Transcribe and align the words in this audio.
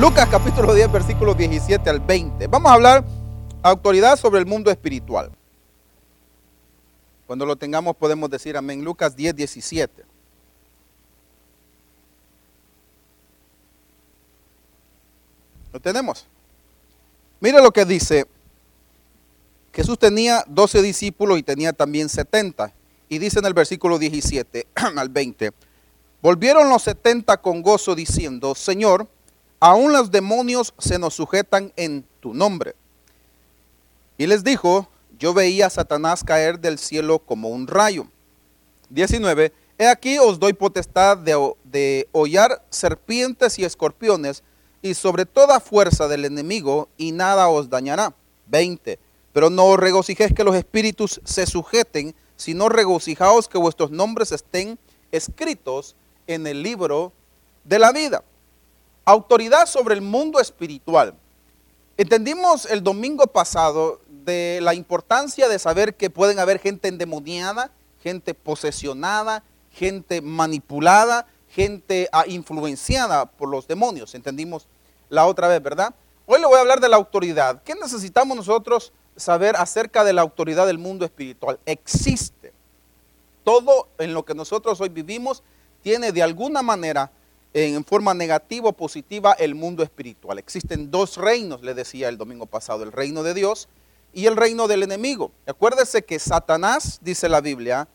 Lucas 0.00 0.30
capítulo 0.30 0.72
10, 0.72 0.90
versículos 0.90 1.36
17 1.36 1.90
al 1.90 2.00
20. 2.00 2.46
Vamos 2.46 2.70
a 2.70 2.74
hablar 2.74 3.04
autoridad 3.62 4.16
sobre 4.16 4.38
el 4.38 4.46
mundo 4.46 4.70
espiritual. 4.70 5.30
Cuando 7.26 7.44
lo 7.44 7.54
tengamos 7.54 7.94
podemos 7.96 8.30
decir 8.30 8.56
amén. 8.56 8.82
Lucas 8.82 9.14
10, 9.14 9.36
17. 9.36 10.02
¿Lo 15.70 15.80
tenemos? 15.80 16.24
Mire 17.38 17.62
lo 17.62 17.70
que 17.70 17.84
dice. 17.84 18.24
Jesús 19.74 19.98
tenía 19.98 20.42
12 20.48 20.80
discípulos 20.80 21.38
y 21.38 21.42
tenía 21.42 21.74
también 21.74 22.08
70. 22.08 22.72
Y 23.10 23.18
dice 23.18 23.40
en 23.40 23.44
el 23.44 23.52
versículo 23.52 23.98
17 23.98 24.66
al 24.96 25.10
20. 25.10 25.52
Volvieron 26.22 26.70
los 26.70 26.84
70 26.84 27.36
con 27.42 27.60
gozo 27.60 27.94
diciendo, 27.94 28.54
Señor, 28.54 29.06
aún 29.60 29.92
los 29.92 30.10
demonios 30.10 30.74
se 30.78 30.98
nos 30.98 31.14
sujetan 31.14 31.72
en 31.76 32.04
tu 32.20 32.34
nombre. 32.34 32.74
Y 34.18 34.26
les 34.26 34.42
dijo, 34.42 34.88
yo 35.18 35.34
veía 35.34 35.66
a 35.66 35.70
Satanás 35.70 36.24
caer 36.24 36.58
del 36.58 36.78
cielo 36.78 37.18
como 37.18 37.50
un 37.50 37.66
rayo. 37.66 38.06
19. 38.88 39.52
He 39.78 39.86
aquí 39.86 40.18
os 40.18 40.38
doy 40.38 40.52
potestad 40.52 41.16
de, 41.16 42.08
hollar 42.12 42.64
serpientes 42.70 43.58
y 43.58 43.64
escorpiones 43.64 44.42
y 44.82 44.94
sobre 44.94 45.26
toda 45.26 45.60
fuerza 45.60 46.08
del 46.08 46.24
enemigo 46.24 46.88
y 46.96 47.12
nada 47.12 47.48
os 47.48 47.70
dañará. 47.70 48.14
20. 48.46 48.98
Pero 49.32 49.48
no 49.48 49.66
os 49.66 49.78
regocijéis 49.78 50.34
que 50.34 50.44
los 50.44 50.56
espíritus 50.56 51.20
se 51.24 51.46
sujeten, 51.46 52.14
sino 52.36 52.68
regocijaos 52.68 53.48
que 53.48 53.58
vuestros 53.58 53.90
nombres 53.90 54.32
estén 54.32 54.78
escritos 55.12 55.94
en 56.26 56.46
el 56.46 56.62
libro 56.62 57.12
de 57.64 57.78
la 57.78 57.92
vida. 57.92 58.24
Autoridad 59.10 59.66
sobre 59.66 59.96
el 59.96 60.02
mundo 60.02 60.38
espiritual. 60.38 61.14
Entendimos 61.96 62.64
el 62.66 62.84
domingo 62.84 63.26
pasado 63.26 64.00
de 64.08 64.60
la 64.62 64.72
importancia 64.72 65.48
de 65.48 65.58
saber 65.58 65.96
que 65.96 66.10
pueden 66.10 66.38
haber 66.38 66.60
gente 66.60 66.86
endemoniada, 66.86 67.72
gente 68.04 68.34
posesionada, 68.34 69.42
gente 69.72 70.20
manipulada, 70.20 71.26
gente 71.48 72.08
ah, 72.12 72.22
influenciada 72.28 73.26
por 73.26 73.48
los 73.48 73.66
demonios. 73.66 74.14
Entendimos 74.14 74.68
la 75.08 75.26
otra 75.26 75.48
vez, 75.48 75.60
¿verdad? 75.60 75.92
Hoy 76.26 76.38
le 76.40 76.46
voy 76.46 76.58
a 76.58 76.60
hablar 76.60 76.78
de 76.78 76.88
la 76.88 76.96
autoridad. 76.96 77.64
¿Qué 77.64 77.74
necesitamos 77.74 78.36
nosotros 78.36 78.92
saber 79.16 79.56
acerca 79.56 80.04
de 80.04 80.12
la 80.12 80.22
autoridad 80.22 80.68
del 80.68 80.78
mundo 80.78 81.04
espiritual? 81.04 81.58
Existe. 81.66 82.52
Todo 83.42 83.88
en 83.98 84.14
lo 84.14 84.24
que 84.24 84.36
nosotros 84.36 84.80
hoy 84.80 84.88
vivimos 84.88 85.42
tiene 85.82 86.12
de 86.12 86.22
alguna 86.22 86.62
manera, 86.62 87.10
en 87.52 87.84
forma 87.84 88.14
negativa 88.14 88.68
o 88.68 88.72
positiva, 88.72 89.32
el 89.32 89.54
mundo 89.54 89.82
espiritual. 89.82 90.38
Existen 90.38 90.90
dos 90.90 91.16
reinos, 91.16 91.62
le 91.62 91.74
decía 91.74 92.08
el 92.08 92.16
domingo 92.16 92.46
pasado, 92.46 92.84
el 92.84 92.92
reino 92.92 93.22
de 93.22 93.34
Dios 93.34 93.68
y 94.12 94.26
el 94.26 94.36
reino 94.36 94.68
del 94.68 94.82
enemigo. 94.82 95.32
Acuérdese 95.46 96.02
que 96.02 96.18
Satanás, 96.18 97.00
dice 97.02 97.28
la 97.28 97.40
Biblia, 97.40 97.88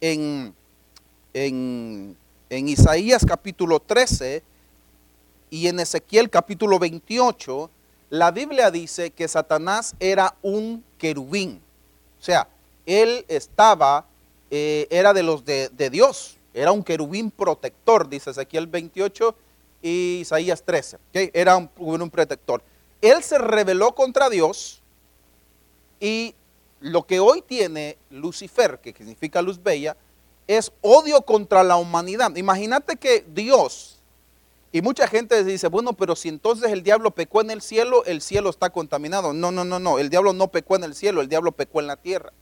en, 0.00 0.54
en, 1.34 2.16
en 2.50 2.68
Isaías 2.68 3.24
capítulo 3.26 3.80
13 3.80 4.42
y 5.50 5.68
en 5.68 5.80
Ezequiel 5.80 6.28
capítulo 6.28 6.78
28, 6.78 7.70
la 8.10 8.30
Biblia 8.30 8.70
dice 8.70 9.10
que 9.10 9.28
Satanás 9.28 9.94
era 10.00 10.36
un 10.42 10.84
querubín. 10.98 11.60
O 12.20 12.22
sea, 12.22 12.48
él 12.86 13.24
estaba, 13.28 14.06
eh, 14.50 14.86
era 14.90 15.12
de 15.12 15.22
los 15.22 15.44
de, 15.44 15.68
de 15.70 15.90
Dios, 15.90 16.36
era 16.56 16.72
un 16.72 16.82
querubín 16.82 17.30
protector, 17.30 18.08
dice 18.08 18.30
Ezequiel 18.30 18.66
28 18.66 19.36
y 19.82 20.20
Isaías 20.20 20.62
13. 20.62 20.98
Era 21.12 21.54
un, 21.58 21.70
un 21.76 22.10
protector. 22.10 22.62
Él 23.02 23.22
se 23.22 23.36
rebeló 23.36 23.94
contra 23.94 24.30
Dios 24.30 24.82
y 26.00 26.34
lo 26.80 27.06
que 27.06 27.20
hoy 27.20 27.42
tiene 27.42 27.98
Lucifer, 28.08 28.80
que 28.80 28.94
significa 28.94 29.42
luz 29.42 29.62
bella, 29.62 29.98
es 30.46 30.72
odio 30.80 31.20
contra 31.22 31.62
la 31.62 31.76
humanidad. 31.76 32.34
Imagínate 32.36 32.96
que 32.96 33.26
Dios, 33.34 34.00
y 34.72 34.80
mucha 34.80 35.08
gente 35.08 35.44
dice, 35.44 35.68
bueno, 35.68 35.92
pero 35.92 36.16
si 36.16 36.30
entonces 36.30 36.72
el 36.72 36.82
diablo 36.82 37.10
pecó 37.10 37.42
en 37.42 37.50
el 37.50 37.60
cielo, 37.60 38.02
el 38.06 38.22
cielo 38.22 38.48
está 38.48 38.70
contaminado. 38.70 39.34
No, 39.34 39.52
no, 39.52 39.64
no, 39.64 39.78
no, 39.78 39.98
el 39.98 40.08
diablo 40.08 40.32
no 40.32 40.48
pecó 40.48 40.76
en 40.76 40.84
el 40.84 40.94
cielo, 40.94 41.20
el 41.20 41.28
diablo 41.28 41.52
pecó 41.52 41.80
en 41.80 41.86
la 41.88 41.96
tierra. 41.96 42.32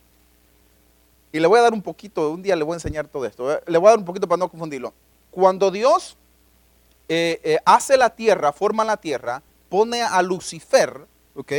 Y 1.35 1.41
le 1.41 1.49
voy 1.49 1.59
a 1.59 1.63
dar 1.63 1.73
un 1.73 1.83
poquito, 1.83 2.31
un 2.31 2.45
día 2.45 2.55
le 2.55 2.63
voy 2.63 2.75
a 2.75 2.77
enseñar 2.77 3.09
todo 3.09 3.27
esto. 3.27 3.53
¿eh? 3.53 3.61
Le 3.67 3.77
voy 3.77 3.89
a 3.89 3.91
dar 3.91 3.99
un 3.99 4.05
poquito 4.05 4.29
para 4.29 4.39
no 4.39 4.49
confundirlo. 4.49 4.95
Cuando 5.33 5.73
Dios 5.73 6.17
eh, 7.09 7.41
eh, 7.43 7.59
hace 7.65 7.97
la 7.97 8.11
tierra, 8.11 8.53
forma 8.53 8.85
la 8.85 8.97
tierra, 8.97 9.43
pone 9.69 10.01
a 10.01 10.23
Lucifer, 10.23 11.09
¿ok? 11.35 11.53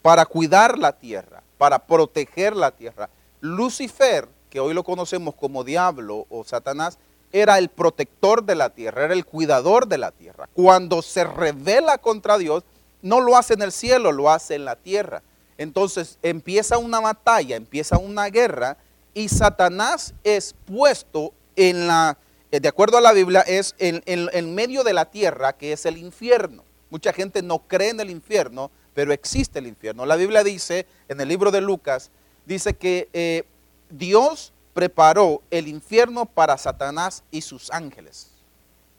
Para 0.00 0.24
cuidar 0.24 0.78
la 0.78 0.92
tierra, 0.98 1.42
para 1.58 1.80
proteger 1.80 2.56
la 2.56 2.70
tierra. 2.70 3.10
Lucifer, 3.42 4.26
que 4.48 4.60
hoy 4.60 4.72
lo 4.72 4.82
conocemos 4.82 5.34
como 5.34 5.62
diablo 5.62 6.24
o 6.30 6.42
Satanás, 6.44 6.96
era 7.32 7.58
el 7.58 7.68
protector 7.68 8.42
de 8.42 8.54
la 8.54 8.70
tierra, 8.70 9.04
era 9.04 9.12
el 9.12 9.26
cuidador 9.26 9.88
de 9.88 9.98
la 9.98 10.12
tierra. 10.12 10.48
Cuando 10.54 11.02
se 11.02 11.24
revela 11.24 11.98
contra 11.98 12.38
Dios, 12.38 12.64
no 13.02 13.20
lo 13.20 13.36
hace 13.36 13.52
en 13.52 13.60
el 13.60 13.72
cielo, 13.72 14.10
lo 14.10 14.30
hace 14.30 14.54
en 14.54 14.64
la 14.64 14.76
tierra. 14.76 15.22
Entonces 15.58 16.18
empieza 16.22 16.78
una 16.78 17.00
batalla, 17.00 17.56
empieza 17.56 17.98
una 17.98 18.30
guerra 18.30 18.78
y 19.14 19.28
Satanás 19.28 20.14
es 20.24 20.54
puesto 20.66 21.32
en 21.56 21.86
la, 21.86 22.18
eh, 22.50 22.60
de 22.60 22.68
acuerdo 22.68 22.98
a 22.98 23.00
la 23.00 23.12
Biblia, 23.12 23.40
es 23.40 23.74
en, 23.78 24.54
medio 24.54 24.84
de 24.84 24.92
la 24.92 25.06
tierra, 25.06 25.52
que 25.52 25.72
es 25.72 25.86
el 25.86 25.96
infierno. 25.96 26.64
Mucha 26.90 27.12
gente 27.12 27.42
no 27.42 27.60
cree 27.60 27.90
en 27.90 28.00
el 28.00 28.10
infierno, 28.10 28.70
pero 28.94 29.12
existe 29.12 29.58
el 29.58 29.66
infierno. 29.66 30.06
La 30.06 30.16
Biblia 30.16 30.44
dice, 30.44 30.86
en 31.08 31.20
el 31.20 31.28
libro 31.28 31.50
de 31.50 31.60
Lucas, 31.60 32.10
dice 32.46 32.74
que 32.74 33.08
eh, 33.12 33.44
Dios 33.90 34.52
preparó 34.74 35.42
el 35.50 35.68
infierno 35.68 36.26
para 36.26 36.56
Satanás 36.58 37.22
y 37.30 37.42
sus 37.42 37.70
ángeles, 37.70 38.30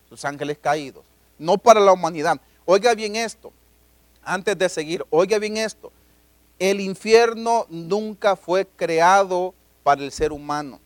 sus 0.10 0.24
ángeles 0.26 0.58
caídos, 0.60 1.04
no 1.38 1.58
para 1.58 1.80
la 1.80 1.94
humanidad. 1.94 2.40
Oiga 2.66 2.94
bien 2.94 3.16
esto, 3.16 3.52
antes 4.24 4.58
de 4.58 4.70
seguir, 4.70 5.06
oiga 5.10 5.38
bien 5.40 5.58
esto, 5.58 5.92
el 6.60 6.80
infierno 6.80 7.66
nunca 7.70 8.36
fue 8.36 8.68
creado 8.76 9.54
para 9.84 10.02
el 10.02 10.12
ser 10.12 10.32
humano. 10.32 10.80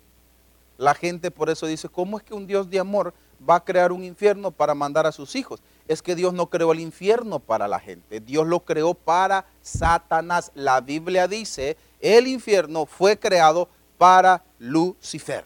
La 0.78 0.94
gente 0.94 1.31
por 1.31 1.50
eso 1.50 1.66
dice, 1.66 1.90
¿cómo 1.90 2.18
es 2.18 2.24
que 2.24 2.34
un 2.34 2.46
Dios 2.46 2.69
de 2.69 2.80
amor 2.80 3.13
va 3.47 3.56
a 3.56 3.63
crear 3.63 3.91
un 3.91 4.03
infierno 4.03 4.52
para 4.52 4.75
mandar 4.75 5.08
a 5.08 5.12
sus 5.12 5.35
hijos? 5.35 5.59
Es 5.88 6.02
que 6.02 6.16
Dios 6.16 6.34
no 6.34 6.47
creó 6.47 6.72
el 6.72 6.80
infierno 6.80 7.40
para 7.40 7.68
la 7.68 7.80
gente, 7.80 8.19
Dios 8.19 8.46
lo 8.46 8.59
creó 8.59 8.94
para 8.94 9.46
Satanás. 9.62 10.52
La 10.53 10.81
Biblia 10.81 11.28
dice, 11.28 11.78
el 12.00 12.28
infierno 12.28 12.86
fue 12.86 13.18
creado 13.18 13.69
para 13.97 14.44
Lucifer, 14.59 15.46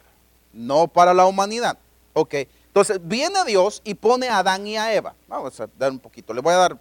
no 0.51 0.88
para 0.88 1.13
la 1.13 1.25
humanidad. 1.25 1.78
Ok, 2.13 2.35
entonces 2.67 3.00
viene 3.01 3.45
Dios 3.45 3.81
y 3.85 3.94
pone 3.94 4.28
a 4.28 4.40
Adán 4.40 4.67
y 4.67 4.78
a 4.78 4.94
Eva. 4.94 5.16
Vamos 5.28 5.59
a 5.61 5.69
dar 5.78 5.91
un 5.91 6.00
poquito, 6.00 6.34
le 6.34 6.41
voy 6.41 6.53
a 6.53 6.57
dar 6.57 6.78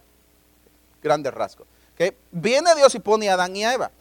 grandes 1.01 1.33
rasgos. 1.33 1.67
Okay. 1.93 2.11
Viene 2.31 2.73
Dios 2.75 2.95
y 2.95 2.99
pone 2.99 3.29
a 3.29 3.33
Adán 3.33 3.55
y 3.55 3.63
a 3.63 3.73
Eva. 3.73 3.91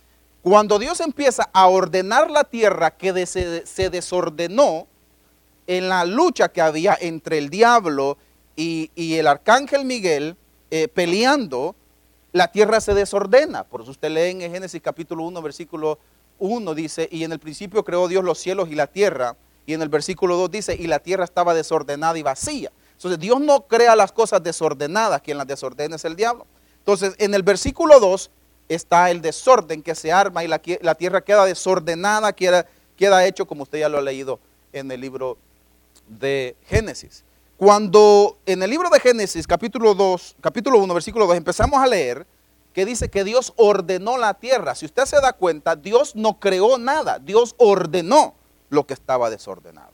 Cuando 0.42 0.78
Dios 0.78 1.00
empieza 1.00 1.50
a 1.52 1.66
ordenar 1.66 2.30
la 2.30 2.44
tierra 2.44 2.92
que 2.92 3.26
se, 3.26 3.90
desordenó 3.90 4.86
en 5.66 5.88
la 5.90 6.06
lucha 6.06 6.48
que 6.48 6.62
había 6.62 6.96
entre 6.98 7.36
el 7.36 7.50
diablo 7.50 8.16
y, 8.56 8.90
el 8.96 9.26
arcángel 9.26 9.84
Miguel 9.84 10.36
eh, 10.70 10.88
peleando, 10.88 11.74
la 12.32 12.50
tierra 12.50 12.80
se 12.80 12.94
desordena. 12.94 13.64
Por 13.64 13.82
eso 13.82 13.90
usted 13.90 14.10
lee 14.10 14.44
en 14.44 14.52
Génesis 14.52 14.80
capítulo 14.80 15.24
1, 15.24 15.42
versículo 15.42 15.98
1, 16.38 16.74
dice, 16.74 17.06
y 17.12 17.24
en 17.24 17.32
el 17.32 17.38
principio 17.38 17.84
creó 17.84 18.08
Dios 18.08 18.24
los 18.24 18.38
cielos 18.38 18.70
y 18.70 18.74
la 18.74 18.86
tierra. 18.86 19.36
Y 19.66 19.74
en 19.74 19.82
el 19.82 19.90
versículo 19.90 20.36
2 20.36 20.50
dice, 20.50 20.74
y 20.74 20.86
la 20.86 21.00
tierra 21.00 21.24
estaba 21.24 21.52
desordenada 21.52 22.18
y 22.18 22.22
vacía. 22.22 22.72
Entonces 22.92 23.18
Dios 23.18 23.40
no 23.40 23.66
crea 23.66 23.94
las 23.94 24.10
cosas 24.10 24.42
desordenadas, 24.42 25.20
quien 25.20 25.36
las 25.36 25.46
desordena 25.46 25.96
es 25.96 26.04
el 26.06 26.16
diablo. 26.16 26.46
Entonces 26.78 27.14
en 27.18 27.34
el 27.34 27.42
versículo 27.42 28.00
2 28.00 28.30
está 28.70 29.10
el 29.10 29.20
desorden 29.20 29.82
que 29.82 29.96
se 29.96 30.12
arma 30.12 30.44
y 30.44 30.48
la, 30.48 30.60
tierra 30.60 31.20
queda 31.22 31.44
desordenada, 31.44 32.32
queda, 32.32 33.26
hecho 33.26 33.44
como 33.44 33.64
usted 33.64 33.80
ya 33.80 33.88
lo 33.88 33.98
ha 33.98 34.02
leído 34.02 34.38
en 34.72 34.90
el 34.92 35.00
libro 35.00 35.36
de 36.06 36.54
Génesis. 36.66 37.24
Cuando 37.56 38.38
en 38.46 38.62
el 38.62 38.70
libro 38.70 38.88
de 38.88 39.00
Génesis, 39.00 39.44
capítulo 39.46 39.92
2, 39.94 40.36
capítulo 40.40 40.78
1, 40.78 40.94
versículo 40.94 41.26
2, 41.26 41.36
empezamos 41.36 41.82
a 41.82 41.86
leer 41.86 42.24
que 42.72 42.86
dice 42.86 43.10
que 43.10 43.24
Dios 43.24 43.52
ordenó 43.56 44.16
la 44.16 44.34
tierra. 44.34 44.76
Si 44.76 44.86
usted 44.86 45.04
se 45.04 45.20
da 45.20 45.32
cuenta, 45.32 45.74
Dios 45.74 46.14
no 46.14 46.38
creó 46.38 46.78
nada, 46.78 47.18
Dios 47.18 47.56
ordenó 47.58 48.34
lo 48.68 48.86
que 48.86 48.94
estaba 48.94 49.30
desordenado. 49.30 49.90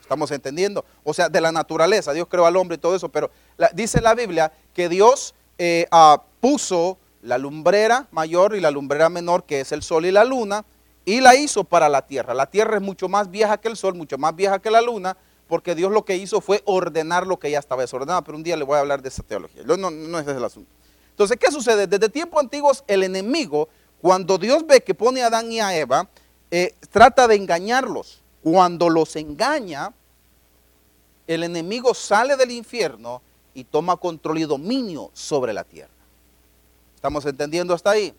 ¿Estamos 0.00 0.30
entendiendo? 0.30 0.84
O 1.02 1.12
sea, 1.12 1.28
de 1.28 1.40
la 1.40 1.50
naturaleza, 1.50 2.12
Dios 2.12 2.28
creó 2.30 2.46
al 2.46 2.56
hombre 2.56 2.76
y 2.76 2.78
todo 2.78 2.94
eso, 2.94 3.08
pero 3.08 3.32
dice 3.74 4.00
la 4.00 4.14
Biblia 4.14 4.52
que 4.72 4.88
Dios 4.88 5.34
eh, 5.58 5.88
ah, 5.90 6.22
puso 6.40 6.98
la 7.22 7.38
lumbrera 7.38 8.08
mayor 8.10 8.54
y 8.54 8.60
la 8.60 8.70
lumbrera 8.70 9.08
menor, 9.08 9.44
que 9.44 9.60
es 9.60 9.72
el 9.72 9.82
sol 9.82 10.04
y 10.04 10.10
la 10.10 10.24
luna, 10.24 10.64
y 11.04 11.20
la 11.20 11.34
hizo 11.34 11.64
para 11.64 11.88
la 11.88 12.06
tierra. 12.06 12.34
La 12.34 12.46
tierra 12.46 12.76
es 12.76 12.82
mucho 12.82 13.08
más 13.08 13.30
vieja 13.30 13.58
que 13.58 13.68
el 13.68 13.76
sol, 13.76 13.94
mucho 13.94 14.18
más 14.18 14.36
vieja 14.36 14.58
que 14.58 14.70
la 14.70 14.82
luna, 14.82 15.16
porque 15.48 15.74
Dios 15.74 15.92
lo 15.92 16.04
que 16.04 16.16
hizo 16.16 16.40
fue 16.40 16.62
ordenar 16.64 17.26
lo 17.26 17.38
que 17.38 17.50
ya 17.50 17.58
estaba 17.58 17.82
desordenado, 17.82 18.22
pero 18.22 18.36
un 18.36 18.42
día 18.42 18.56
le 18.56 18.64
voy 18.64 18.76
a 18.76 18.80
hablar 18.80 19.02
de 19.02 19.08
esa 19.08 19.22
teología. 19.22 19.62
No, 19.64 19.76
no, 19.76 19.90
no 19.90 20.18
es 20.18 20.26
ese 20.26 20.36
el 20.36 20.44
asunto. 20.44 20.70
Entonces, 21.10 21.36
¿qué 21.38 21.50
sucede? 21.50 21.86
Desde 21.86 22.08
tiempos 22.08 22.40
antiguos, 22.40 22.84
el 22.86 23.02
enemigo, 23.02 23.68
cuando 24.00 24.38
Dios 24.38 24.66
ve 24.66 24.82
que 24.82 24.94
pone 24.94 25.22
a 25.22 25.26
Adán 25.26 25.52
y 25.52 25.60
a 25.60 25.76
Eva, 25.76 26.08
eh, 26.50 26.74
trata 26.90 27.28
de 27.28 27.36
engañarlos. 27.36 28.22
Cuando 28.42 28.88
los 28.88 29.14
engaña, 29.16 29.92
el 31.26 31.44
enemigo 31.44 31.94
sale 31.94 32.36
del 32.36 32.50
infierno 32.50 33.22
y 33.54 33.64
toma 33.64 33.96
control 33.96 34.38
y 34.38 34.44
dominio 34.44 35.10
sobre 35.12 35.52
la 35.52 35.64
tierra. 35.64 36.01
¿Estamos 37.02 37.26
entendiendo 37.26 37.74
hasta 37.74 37.90
ahí? 37.90 38.14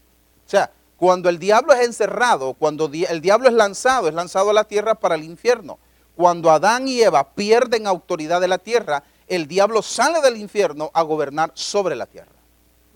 O 0.46 0.50
sea, 0.50 0.70
cuando 0.98 1.30
el 1.30 1.40
diablo 1.40 1.72
es 1.72 1.86
encerrado, 1.86 2.54
cuando 2.54 2.92
el 2.92 3.22
diablo 3.22 3.48
es 3.48 3.54
lanzado, 3.54 4.10
es 4.10 4.14
lanzado 4.14 4.50
a 4.50 4.54
la 4.54 4.66
tierra 4.66 4.94
para 4.94 5.16
el 5.16 5.24
infierno. 5.24 5.80
Cuando 6.18 6.52
Adán 6.52 6.90
y 6.90 7.02
Eva 7.02 7.30
pierden 7.30 7.88
autoridad 7.88 8.42
de 8.42 8.50
la 8.50 8.58
tierra, 8.58 9.02
el 9.30 9.48
diablo 9.48 9.82
sale 9.82 10.20
del 10.20 10.36
infierno 10.36 10.92
a 10.94 11.02
gobernar 11.02 11.52
sobre 11.54 11.96
la 11.96 12.08
tierra. 12.08 12.34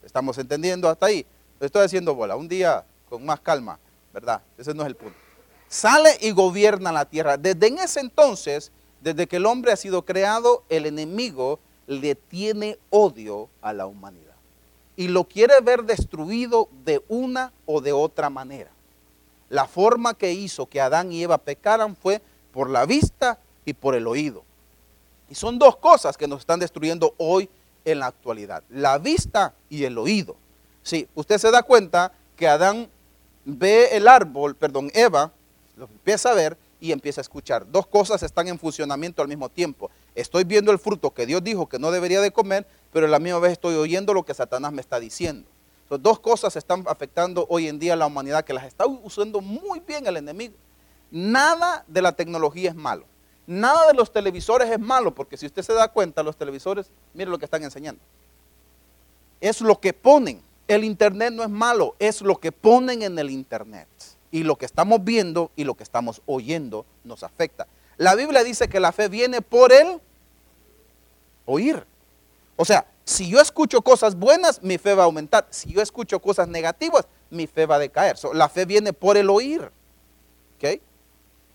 ¿Estamos 0.04 0.38
entendiendo 0.38 0.90
hasta 0.90 1.06
ahí? 1.06 1.26
estoy 1.62 1.86
haciendo 1.86 2.14
bola. 2.14 2.36
Un 2.36 2.50
día 2.50 2.84
con 3.10 3.26
más 3.26 3.40
calma, 3.40 3.80
¿verdad? 4.14 4.42
Ese 4.58 4.74
no 4.74 4.84
es 4.84 4.88
el 4.88 4.96
punto. 4.98 5.18
Sale 5.70 6.18
y 6.20 6.32
gobierna 6.32 6.92
la 6.92 7.06
tierra. 7.06 7.38
Desde 7.38 7.66
en 7.68 7.78
ese 7.78 8.02
entonces, 8.02 8.74
desde 9.00 9.26
que 9.26 9.38
el 9.38 9.46
hombre 9.46 9.72
ha 9.72 9.78
sido 9.78 10.04
creado, 10.04 10.66
el 10.68 10.86
enemigo 10.86 11.62
le 11.86 12.16
tiene 12.16 12.78
odio 12.90 13.48
a 13.62 13.72
la 13.72 13.86
humanidad. 13.86 14.27
Y 14.98 15.08
lo 15.08 15.24
quiere 15.24 15.62
ver 15.62 15.84
destruido 15.84 16.68
de 16.84 17.02
una 17.08 17.54
o 17.66 17.80
de 17.80 17.94
otra 17.94 18.30
manera. 18.30 18.72
La 19.50 19.66
forma 19.66 20.14
que 20.14 20.34
hizo 20.34 20.66
que 20.66 20.82
Adán 20.82 21.14
y 21.14 21.24
Eva 21.24 21.38
pecaran 21.38 21.96
fue 21.96 22.22
por 22.52 22.70
la 22.70 22.86
vista 22.86 23.40
y 23.64 23.74
por 23.74 23.96
el 23.96 24.08
oído. 24.08 24.44
Y 25.30 25.36
son 25.36 25.60
dos 25.60 25.78
cosas 25.78 26.18
que 26.18 26.28
nos 26.28 26.42
están 26.42 26.60
destruyendo 26.60 27.14
hoy 27.18 27.50
en 27.86 28.00
la 28.00 28.08
actualidad. 28.08 28.64
La 28.70 28.98
vista 28.98 29.54
y 29.70 29.86
el 29.86 29.98
oído. 29.98 30.36
Sí, 30.84 31.08
usted 31.16 31.38
se 31.38 31.52
da 31.52 31.64
cuenta 31.64 32.12
que 32.36 32.48
Adán 32.48 32.90
ve 33.46 33.96
el 33.96 34.08
árbol, 34.08 34.56
perdón, 34.56 34.92
Eva 34.94 35.32
lo 35.78 35.86
empieza 35.86 36.32
a 36.32 36.34
ver 36.34 36.58
y 36.80 36.92
empieza 36.92 37.22
a 37.22 37.24
escuchar. 37.24 37.70
Dos 37.72 37.88
cosas 37.88 38.24
están 38.24 38.48
en 38.48 38.60
funcionamiento 38.60 39.22
al 39.22 39.28
mismo 39.28 39.50
tiempo. 39.50 39.90
Estoy 40.16 40.44
viendo 40.44 40.72
el 40.72 40.80
fruto 40.80 41.12
que 41.12 41.26
Dios 41.26 41.44
dijo 41.44 41.68
que 41.68 41.80
no 41.80 41.92
debería 41.92 42.22
de 42.22 42.32
comer, 42.32 42.68
pero 42.92 43.06
a 43.06 43.10
la 43.10 43.20
misma 43.20 43.40
vez 43.40 43.54
estoy 43.54 43.76
oyendo 43.76 44.14
lo 44.14 44.24
que 44.24 44.34
Satanás 44.34 44.72
me 44.72 44.82
está 44.82 45.00
diciendo. 45.00 45.48
Dos 45.90 46.20
cosas 46.20 46.56
están 46.56 46.84
afectando 46.88 47.46
hoy 47.50 47.68
en 47.68 47.80
día 47.80 47.94
a 47.94 47.96
la 47.96 48.08
humanidad 48.08 48.44
que 48.44 48.54
las 48.54 48.66
está 48.66 48.86
usando 48.86 49.40
muy 49.40 49.80
bien 49.80 50.06
el 50.06 50.18
enemigo. 50.18 50.54
Nada 51.12 51.86
de 51.88 52.02
la 52.02 52.12
tecnología 52.12 52.70
es 52.70 52.76
malo. 52.76 53.06
Nada 53.46 53.88
de 53.88 53.94
los 53.94 54.12
televisores 54.12 54.70
es 54.70 54.80
malo, 54.80 55.16
porque 55.16 55.38
si 55.38 55.46
usted 55.46 55.62
se 55.62 55.74
da 55.74 55.88
cuenta, 55.88 56.22
los 56.22 56.36
televisores, 56.36 56.92
mire 57.14 57.32
lo 57.32 57.40
que 57.40 57.46
están 57.46 57.64
enseñando. 57.64 58.02
Es 59.40 59.62
lo 59.62 59.80
que 59.80 59.94
ponen. 59.94 60.42
El 60.68 60.84
internet 60.84 61.32
no 61.32 61.44
es 61.44 61.50
malo, 61.50 61.96
es 61.98 62.22
lo 62.22 62.36
que 62.36 62.52
ponen 62.52 63.04
en 63.04 63.18
el 63.18 63.30
internet 63.30 63.88
y 64.32 64.44
lo 64.44 64.58
que 64.58 64.66
estamos 64.66 65.02
viendo 65.04 65.52
y 65.56 65.64
lo 65.64 65.76
que 65.76 65.84
estamos 65.84 66.22
oyendo 66.26 66.86
nos 67.06 67.24
afecta. 67.24 67.68
La 67.96 68.16
Biblia 68.16 68.44
dice 68.44 68.68
que 68.68 68.82
la 68.82 68.92
fe 68.92 69.08
viene 69.08 69.42
por 69.42 69.72
el 69.72 70.02
oír. 71.46 71.86
O 72.58 72.66
sea, 72.66 72.86
si 73.06 73.30
yo 73.30 73.40
escucho 73.40 73.82
cosas 73.82 74.16
buenas, 74.16 74.62
mi 74.62 74.78
fe 74.78 74.94
va 74.94 75.04
a 75.04 75.06
aumentar. 75.06 75.48
Si 75.50 75.72
yo 75.72 75.82
escucho 75.82 76.20
cosas 76.20 76.50
negativas, 76.50 77.08
mi 77.30 77.48
fe 77.48 77.66
va 77.66 77.76
a 77.76 77.80
decaer. 77.80 78.18
la 78.34 78.50
fe 78.50 78.66
viene 78.66 78.92
por 78.92 79.16
el 79.16 79.30
oír. 79.30 79.72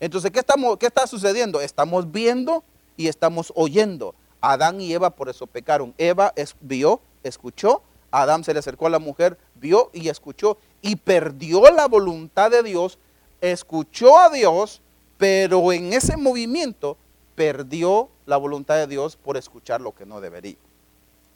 Entonces, 0.00 0.30
¿qué, 0.30 0.42
¿qué 0.78 0.86
está 0.86 1.06
sucediendo? 1.06 1.60
Estamos 1.60 2.10
viendo 2.10 2.64
y 2.96 3.08
estamos 3.08 3.52
oyendo. 3.54 4.14
Adán 4.40 4.80
y 4.80 4.92
Eva 4.92 5.10
por 5.10 5.28
eso 5.28 5.46
pecaron. 5.46 5.94
Eva 5.98 6.32
vio, 6.60 7.00
escuchó. 7.22 7.82
Adán 8.10 8.44
se 8.44 8.52
le 8.52 8.60
acercó 8.60 8.86
a 8.86 8.90
la 8.90 8.98
mujer, 8.98 9.38
vio 9.54 9.90
y 9.92 10.08
escuchó 10.08 10.58
y 10.82 10.96
perdió 10.96 11.70
la 11.70 11.86
voluntad 11.86 12.50
de 12.50 12.62
Dios, 12.62 12.98
escuchó 13.40 14.18
a 14.18 14.28
Dios, 14.28 14.82
pero 15.16 15.72
en 15.72 15.94
ese 15.94 16.18
movimiento 16.18 16.98
perdió 17.34 18.10
la 18.26 18.36
voluntad 18.36 18.76
de 18.76 18.86
Dios 18.86 19.16
por 19.16 19.38
escuchar 19.38 19.80
lo 19.80 19.94
que 19.94 20.04
no 20.04 20.20
debería. 20.20 20.56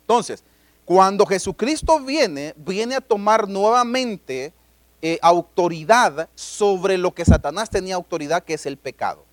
Entonces, 0.07 0.45
cuando 0.85 1.27
Jesucristo 1.27 1.99
viene, 1.99 2.55
viene 2.57 2.95
a 2.95 3.01
tomar 3.01 3.49
nuevamente 3.49 4.53
eh, 5.03 5.19
autoridad 5.21 6.29
sobre 6.37 6.97
lo 6.97 7.13
que 7.13 7.25
Satanás 7.25 7.69
tenía 7.71 7.97
autoridad, 7.97 8.45
que 8.45 8.55
es 8.55 8.67
el 8.67 8.77
pecado. 8.77 9.25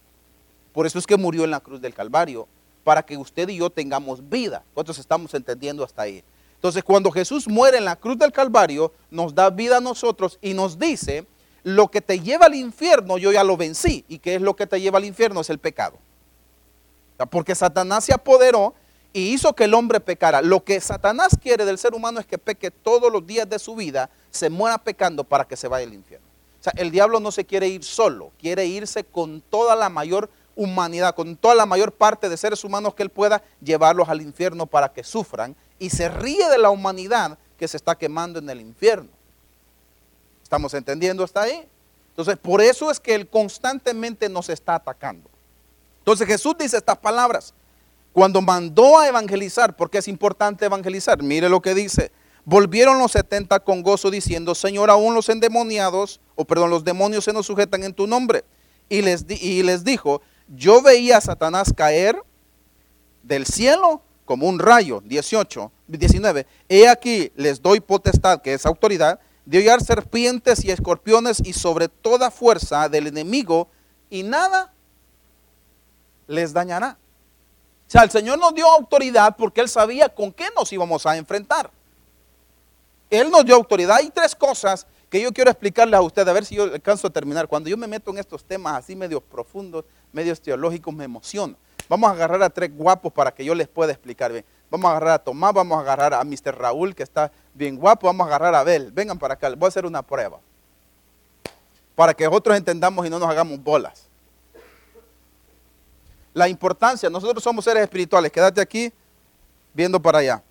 Por 0.74 0.88
eso 0.88 0.98
es 0.98 1.06
que 1.06 1.16
murió 1.16 1.44
en 1.44 1.52
la 1.52 1.60
cruz 1.60 1.80
del 1.80 1.94
Calvario, 1.94 2.48
para 2.84 3.04
que 3.04 3.16
usted 3.18 3.48
y 3.50 3.58
yo 3.58 3.70
tengamos 3.70 4.28
vida. 4.28 4.64
¿Cuántos 4.74 4.98
estamos 4.98 5.32
entendiendo 5.36 5.84
hasta 5.84 6.02
ahí? 6.02 6.24
Entonces, 6.56 6.84
cuando 6.84 7.12
Jesús 7.12 7.48
muere 7.48 7.78
en 7.78 7.86
la 7.86 7.98
cruz 7.98 8.18
del 8.18 8.32
Calvario, 8.32 8.92
nos 9.12 9.36
da 9.36 9.52
vida 9.52 9.78
a 9.78 9.82
nosotros 9.82 10.40
y 10.42 10.56
nos 10.56 10.80
dice, 10.80 11.28
lo 11.62 11.90
que 11.90 12.02
te 12.02 12.20
lleva 12.20 12.48
al 12.48 12.56
infierno, 12.56 13.20
yo 13.20 13.32
ya 13.32 13.44
lo 13.44 13.58
vencí. 13.58 14.06
¿Y 14.08 14.18
qué 14.18 14.36
es 14.36 14.42
lo 14.42 14.56
que 14.56 14.66
te 14.66 14.82
lleva 14.82 14.98
al 14.98 15.06
infierno? 15.06 15.42
Es 15.42 15.52
el 15.52 15.60
pecado. 15.60 15.98
Porque 17.30 17.54
Satanás 17.54 18.06
se 18.06 18.14
apoderó 18.14 18.74
y 19.14 19.34
hizo 19.34 19.54
que 19.54 19.66
el 19.66 19.76
hombre 19.76 20.00
pecara. 20.00 20.42
Lo 20.42 20.64
que 20.64 20.82
Satanás 20.82 21.38
quiere 21.40 21.66
del 21.66 21.78
ser 21.78 21.94
humano 21.94 22.20
es 22.20 22.26
que 22.26 22.40
peque 22.40 22.72
todos 22.72 23.12
los 23.12 23.26
días 23.26 23.48
de 23.48 23.60
su 23.60 23.76
vida, 23.76 24.10
se 24.32 24.50
muera 24.50 24.80
pecando 24.80 25.24
para 25.24 25.46
que 25.46 25.56
se 25.56 25.68
vaya 25.68 25.86
al 25.86 25.94
infierno. 25.94 26.26
O 26.60 26.64
sea, 26.64 26.74
el 26.78 26.92
diablo 26.92 27.20
no 27.20 27.32
se 27.32 27.46
quiere 27.46 27.68
ir 27.68 27.84
solo, 27.84 28.32
quiere 28.40 28.66
irse 28.66 29.04
con 29.04 29.42
toda 29.42 29.76
la 29.76 29.90
mayor 29.90 30.30
humanidad, 30.56 31.14
con 31.14 31.36
toda 31.36 31.56
la 31.56 31.66
mayor 31.66 31.92
parte 31.92 32.30
de 32.30 32.38
seres 32.38 32.64
humanos 32.64 32.96
que 32.96 33.04
él 33.04 33.10
pueda, 33.10 33.44
llevarlos 33.62 34.10
al 34.10 34.22
infierno 34.22 34.66
para 34.66 34.92
que 34.92 35.04
sufran 35.04 35.56
y 35.78 35.90
se 35.92 36.10
ríe 36.10 36.50
de 36.50 36.58
la 36.58 36.70
humanidad 36.70 37.38
que 37.58 37.68
se 37.68 37.78
está 37.78 37.96
quemando 37.96 38.40
en 38.40 38.50
el 38.50 38.62
infierno. 38.62 39.10
¿Estamos 40.42 40.74
entendiendo 40.74 41.24
hasta 41.24 41.42
ahí? 41.42 41.68
Entonces, 42.10 42.38
por 42.38 42.62
eso 42.62 42.92
es 42.92 43.00
que 43.00 43.16
Él 43.16 43.28
constantemente 43.28 44.30
nos 44.30 44.50
está 44.50 44.76
atacando. 44.76 45.30
Entonces 46.00 46.28
Jesús 46.28 46.56
dice 46.58 46.78
estas 46.78 46.98
palabras. 46.98 47.54
Cuando 48.14 48.42
mandó 48.42 49.00
a 49.00 49.08
evangelizar, 49.08 49.76
porque 49.76 49.98
es 49.98 50.08
importante 50.08 50.66
evangelizar, 50.66 51.22
mire 51.22 51.50
lo 51.50 51.62
que 51.62 51.74
dice. 51.74 52.12
Volvieron 52.46 53.00
los 53.00 53.14
setenta 53.14 53.60
con 53.60 53.82
gozo 53.82 54.12
diciendo, 54.12 54.54
Señor, 54.54 54.90
aún 54.90 55.16
los 55.16 55.30
endemoniados, 55.30 56.22
o 56.36 56.46
perdón, 56.46 56.70
los 56.70 56.84
demonios 56.84 57.24
se 57.24 57.34
nos 57.34 57.48
sujetan 57.48 57.84
en 57.84 57.94
tu 57.94 58.06
nombre. 58.06 58.46
Y 58.88 59.02
les, 59.02 59.26
y 59.28 59.64
les 59.64 59.84
dijo, 59.84 60.22
yo 60.48 60.82
veía 60.82 61.18
a 61.18 61.22
Satanás 61.22 61.74
caer 61.76 62.22
del 63.24 63.46
cielo 63.46 64.04
como 64.26 64.48
un 64.48 64.60
rayo, 64.60 65.02
18, 65.06 65.72
19, 65.88 66.48
he 66.70 66.88
aquí 66.88 67.32
les 67.36 67.62
doy 67.62 67.80
potestad, 67.80 68.42
que 68.42 68.54
es 68.54 68.66
autoridad, 68.66 69.20
de 69.46 69.58
hollar 69.58 69.84
serpientes 69.84 70.64
y 70.64 70.72
escorpiones 70.72 71.42
y 71.44 71.54
sobre 71.54 71.90
toda 71.90 72.32
fuerza 72.32 72.88
del 72.88 73.08
enemigo, 73.08 73.70
y 74.10 74.24
nada 74.24 74.74
les 76.28 76.54
dañará. 76.54 76.98
O 77.88 77.92
sea, 77.94 78.04
el 78.04 78.10
Señor 78.12 78.40
nos 78.40 78.54
dio 78.54 78.68
autoridad 78.68 79.36
porque 79.38 79.62
Él 79.62 79.70
sabía 79.70 80.10
con 80.10 80.32
qué 80.32 80.48
nos 80.56 80.72
íbamos 80.72 81.06
a 81.06 81.16
enfrentar. 81.18 81.70
Él 83.10 83.30
nos 83.30 83.46
dio 83.46 83.56
autoridad. 83.56 83.98
Hay 83.98 84.10
tres 84.10 84.36
cosas 84.36 84.88
que 85.10 85.22
yo 85.22 85.32
quiero 85.32 85.52
explicarles 85.52 86.00
a 86.00 86.02
ustedes, 86.02 86.28
a 86.28 86.34
ver 86.34 86.46
si 86.46 86.56
yo 86.56 86.64
alcanzo 86.64 87.06
a 87.06 87.10
terminar. 87.12 87.48
Cuando 87.48 87.70
yo 87.70 87.78
me 87.78 87.86
meto 87.86 88.10
en 88.10 88.18
estos 88.18 88.44
temas 88.44 88.76
así 88.76 88.96
medios 88.96 89.22
profundos, 89.22 89.86
medios 90.12 90.42
teológicos, 90.42 90.92
me 90.92 91.04
emociono. 91.04 91.56
Vamos 91.88 92.10
a 92.10 92.14
agarrar 92.14 92.42
a 92.42 92.50
tres 92.50 92.76
guapos 92.76 93.14
para 93.14 93.32
que 93.32 93.46
yo 93.46 93.54
les 93.54 93.68
pueda 93.68 93.92
explicar 93.92 94.32
bien. 94.32 94.44
Vamos 94.72 94.88
a 94.88 94.92
agarrar 94.92 95.14
a 95.14 95.20
Tomás, 95.20 95.54
vamos 95.54 95.78
a 95.78 95.82
agarrar 95.82 96.16
a 96.16 96.24
Mr. 96.24 96.58
Raúl, 96.58 96.96
que 96.96 97.04
está 97.04 97.32
bien 97.54 97.78
guapo, 97.78 98.08
vamos 98.08 98.26
a 98.26 98.28
agarrar 98.30 98.56
a 98.56 98.62
Abel. 98.62 98.92
Vengan 98.92 99.20
para 99.20 99.36
acá, 99.36 99.50
voy 99.50 99.68
a 99.68 99.70
hacer 99.70 99.86
una 99.86 100.02
prueba. 100.02 100.40
Para 101.94 102.16
que 102.16 102.26
nosotros 102.26 102.58
entendamos 102.58 103.06
y 103.06 103.10
no 103.12 103.20
nos 103.20 103.30
hagamos 103.30 103.62
bolas. 103.62 104.08
La 106.34 106.48
importancia, 106.48 107.10
nosotros 107.10 107.44
somos 107.44 107.64
seres 107.64 107.84
espirituales, 107.84 108.32
quédate 108.32 108.60
aquí 108.60 108.92
viendo 109.74 110.00
para 110.00 110.20
allá. 110.20 110.44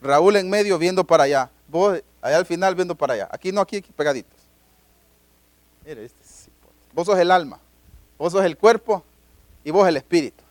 Raúl 0.00 0.36
en 0.36 0.48
medio 0.48 0.78
viendo 0.78 1.04
para 1.04 1.24
allá. 1.24 1.50
Vos 1.68 2.00
allá 2.20 2.36
al 2.36 2.46
final 2.46 2.74
viendo 2.74 2.94
para 2.94 3.14
allá. 3.14 3.28
Aquí 3.30 3.52
no, 3.52 3.60
aquí, 3.60 3.76
aquí 3.76 3.92
pegaditos. 3.92 4.38
Mire, 5.86 6.04
este, 6.04 6.50
vos 6.92 7.06
sos 7.06 7.18
el 7.18 7.30
alma, 7.30 7.58
vos 8.18 8.32
sos 8.32 8.44
el 8.44 8.56
cuerpo 8.56 9.02
y 9.64 9.70
vos 9.70 9.86
el 9.88 9.96
espíritu. 9.96 10.44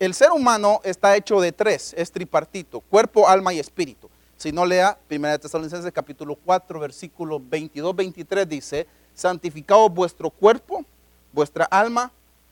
El 0.00 0.14
ser 0.14 0.30
humano 0.30 0.80
está 0.82 1.14
hecho 1.14 1.42
de 1.42 1.52
tres, 1.52 1.92
es 1.94 2.10
tripartito, 2.10 2.80
cuerpo, 2.80 3.28
alma 3.28 3.52
y 3.52 3.58
espíritu. 3.58 4.08
Si 4.38 4.50
no 4.50 4.64
lea 4.64 4.98
1 5.10 5.38
Tesalonicenses 5.40 5.92
capítulo 5.92 6.36
4, 6.36 6.80
versículo 6.80 7.38
22, 7.38 7.94
23 7.94 8.48
dice, 8.48 8.86
santificaos 9.12 9.92
vuestro 9.92 10.30
cuerpo, 10.30 10.86
vuestra 11.34 11.66
alma 11.66 12.10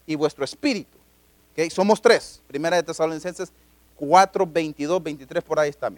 y 0.09 0.17
vuestro 0.17 0.45
espíritu. 0.45 0.99
¿Okay? 1.53 1.71
Somos 1.71 2.03
tres. 2.03 2.41
1 2.53 2.83
Tesalonicenses 2.83 3.53
4, 3.95 4.47
22, 4.47 5.03
23, 5.03 5.45
por 5.45 5.61
ahí 5.61 5.71
está. 5.71 5.93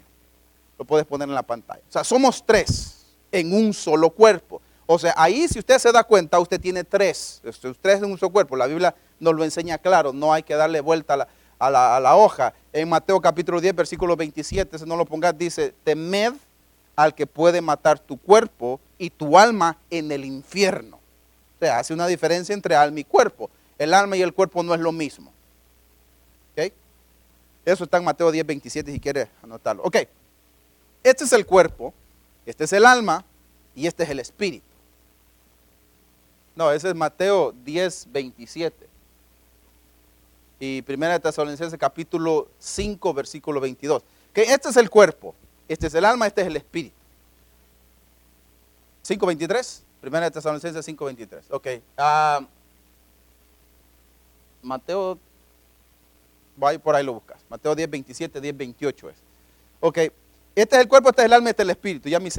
Lo 0.79 0.85
puedes 0.85 1.07
poner 1.07 1.29
en 1.29 1.35
la 1.35 1.43
pantalla. 1.43 1.83
O 1.89 1.93
sea, 1.93 2.05
somos 2.05 2.45
tres 2.45 3.07
en 3.31 3.55
un 3.55 3.73
solo 3.73 4.11
cuerpo. 4.11 4.61
O 4.87 4.99
sea, 4.99 5.15
ahí 5.17 5.47
si 5.47 5.61
usted 5.61 5.79
se 5.79 5.93
da 5.93 6.03
cuenta, 6.03 6.41
usted 6.41 6.61
tiene 6.61 6.83
tres, 6.83 7.41
tres 7.81 7.99
en 7.99 8.07
un 8.07 8.19
solo 8.19 8.33
cuerpo. 8.33 8.57
La 8.57 8.67
Biblia 8.67 8.95
nos 9.21 9.35
lo 9.35 9.45
enseña 9.45 9.79
claro, 9.79 10.13
no 10.13 10.33
hay 10.33 10.43
que 10.43 10.55
darle 10.55 10.81
vuelta 10.81 11.15
a 11.59 11.71
la, 11.71 11.97
a 11.97 12.01
la, 12.01 12.17
hoja. 12.17 12.53
En 12.73 12.89
Mateo 12.89 13.21
capítulo 13.21 13.61
10, 13.61 13.77
versículo 13.77 14.17
27, 14.17 14.79
si 14.79 14.85
no 14.87 14.97
lo 14.97 15.05
pongas, 15.05 15.39
dice, 15.39 15.75
temed 15.85 16.33
al 16.97 17.15
que 17.15 17.27
puede 17.27 17.61
matar 17.61 18.01
tu 18.01 18.17
cuerpo 18.17 18.81
y 18.99 19.11
tu 19.11 19.39
alma 19.39 19.77
en 19.91 20.11
el 20.11 20.25
infierno. 20.25 20.97
O 20.97 21.59
sea, 21.61 21.79
hace 21.79 21.93
una 21.93 22.07
diferencia 22.07 22.55
entre 22.55 22.75
alma 22.75 22.99
y 23.01 23.05
cuerpo. 23.05 23.51
El 23.81 23.95
alma 23.95 24.15
y 24.15 24.21
el 24.21 24.35
cuerpo 24.35 24.63
no 24.63 24.75
es 24.75 24.81
lo 24.81 24.93
mismo. 24.93 25.33
¿Ok? 26.53 26.71
Eso 27.65 27.85
está 27.85 27.97
en 27.97 28.05
Mateo 28.05 28.31
10, 28.31 28.45
27 28.45 28.93
si 28.93 29.01
quiere 29.01 29.31
anotarlo. 29.43 29.83
Ok. 29.83 29.97
Este 31.03 31.25
es 31.25 31.33
el 31.33 31.47
cuerpo, 31.47 31.95
este 32.45 32.65
es 32.65 32.75
el 32.75 32.85
alma 32.85 33.25
y 33.75 33.87
este 33.87 34.03
es 34.03 34.11
el 34.11 34.21
espíritu. 34.21 34.67
No, 36.55 36.71
ese 36.71 36.91
es 36.91 36.95
Mateo 36.95 37.55
10, 37.65 38.09
27. 38.13 38.87
Y 40.59 40.83
Primera 40.83 41.15
de 41.15 41.21
Tesalonicenses 41.21 41.81
capítulo 41.81 42.49
5, 42.59 43.15
versículo 43.15 43.63
22. 43.63 44.03
Que 44.35 44.43
este 44.43 44.69
es 44.69 44.77
el 44.77 44.91
cuerpo, 44.91 45.35
este 45.69 45.87
es 45.87 45.95
el 45.95 46.05
alma, 46.05 46.27
este 46.27 46.43
es 46.43 46.49
el 46.49 46.57
espíritu. 46.57 46.97
5.23, 49.09 49.81
Primera 50.03 50.27
de 50.27 50.33
Tesalonicenses 50.33 50.87
5.23. 50.87 51.45
Ok. 51.49 51.67
Uh, 51.97 52.60
Mateo, 54.63 55.19
va 56.63 56.79
por 56.79 56.95
ahí 56.95 57.05
lo 57.05 57.15
buscas. 57.15 57.41
Mateo 57.49 57.75
10, 57.75 57.91
27, 57.91 58.41
10, 58.41 58.57
28 58.57 59.11
es. 59.11 59.17
Ok. 59.81 59.99
Este 60.55 60.77
es 60.77 60.83
el 60.83 60.89
cuerpo, 60.89 61.11
este 61.11 61.23
es 61.23 61.27
el 61.27 61.33
alma, 61.33 61.51
este 61.51 61.63
es 61.63 61.67
el 61.67 61.71
espíritu. 61.71 62.09
Ya 62.09 62.21
me, 62.21 62.31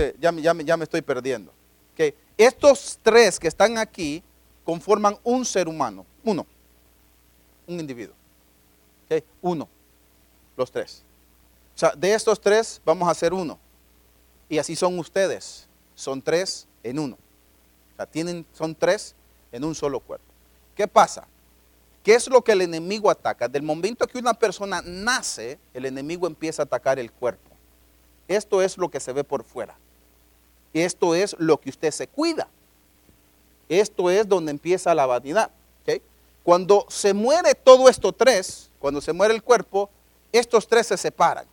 ya, 0.41 0.77
me 0.77 0.83
estoy 0.83 1.01
perdiendo. 1.01 1.51
Okay. 1.93 2.13
Estos 2.37 2.99
tres 3.01 3.39
que 3.39 3.47
están 3.47 3.77
aquí 3.77 4.23
conforman 4.63 5.17
un 5.23 5.45
ser 5.45 5.67
humano. 5.67 6.05
Uno. 6.23 6.45
Un 7.67 7.79
individuo. 7.79 8.15
Okay. 9.05 9.23
Uno. 9.41 9.67
Los 10.57 10.71
tres. 10.71 11.03
O 11.75 11.77
sea, 11.77 11.91
de 11.95 12.13
estos 12.13 12.39
tres 12.39 12.81
vamos 12.85 13.07
a 13.07 13.11
hacer 13.11 13.33
uno. 13.33 13.57
Y 14.49 14.57
así 14.57 14.75
son 14.75 14.99
ustedes. 14.99 15.67
Son 15.95 16.21
tres 16.21 16.67
en 16.83 16.99
uno. 16.99 17.17
O 17.93 17.95
sea, 17.95 18.05
tienen, 18.05 18.45
son 18.53 18.75
tres 18.75 19.15
en 19.51 19.63
un 19.63 19.73
solo 19.73 19.99
cuerpo. 19.99 20.25
¿Qué 20.75 20.87
pasa? 20.87 21.27
¿Qué 22.03 22.15
es 22.15 22.27
lo 22.27 22.41
que 22.41 22.53
el 22.53 22.61
enemigo 22.61 23.09
ataca? 23.09 23.47
Del 23.47 23.63
momento 23.63 24.07
que 24.07 24.17
una 24.17 24.33
persona 24.33 24.81
nace, 24.83 25.59
el 25.73 25.85
enemigo 25.85 26.27
empieza 26.27 26.63
a 26.63 26.65
atacar 26.65 26.97
el 26.99 27.11
cuerpo. 27.11 27.49
Esto 28.27 28.61
es 28.61 28.77
lo 28.77 28.89
que 28.89 28.99
se 28.99 29.13
ve 29.13 29.23
por 29.23 29.43
fuera. 29.43 29.77
Esto 30.73 31.15
es 31.15 31.35
lo 31.37 31.59
que 31.59 31.69
usted 31.69 31.91
se 31.91 32.07
cuida. 32.07 32.47
Esto 33.69 34.09
es 34.09 34.27
donde 34.27 34.51
empieza 34.51 34.95
la 34.95 35.05
vanidad. 35.05 35.51
Cuando 36.43 36.87
se 36.89 37.13
muere 37.13 37.53
todo 37.53 37.87
esto 37.87 38.11
tres, 38.11 38.71
cuando 38.79 38.99
se 38.99 39.13
muere 39.13 39.35
el 39.35 39.43
cuerpo, 39.43 39.91
estos 40.31 40.67
tres 40.67 40.87
se 40.87 40.97
separan. 40.97 41.45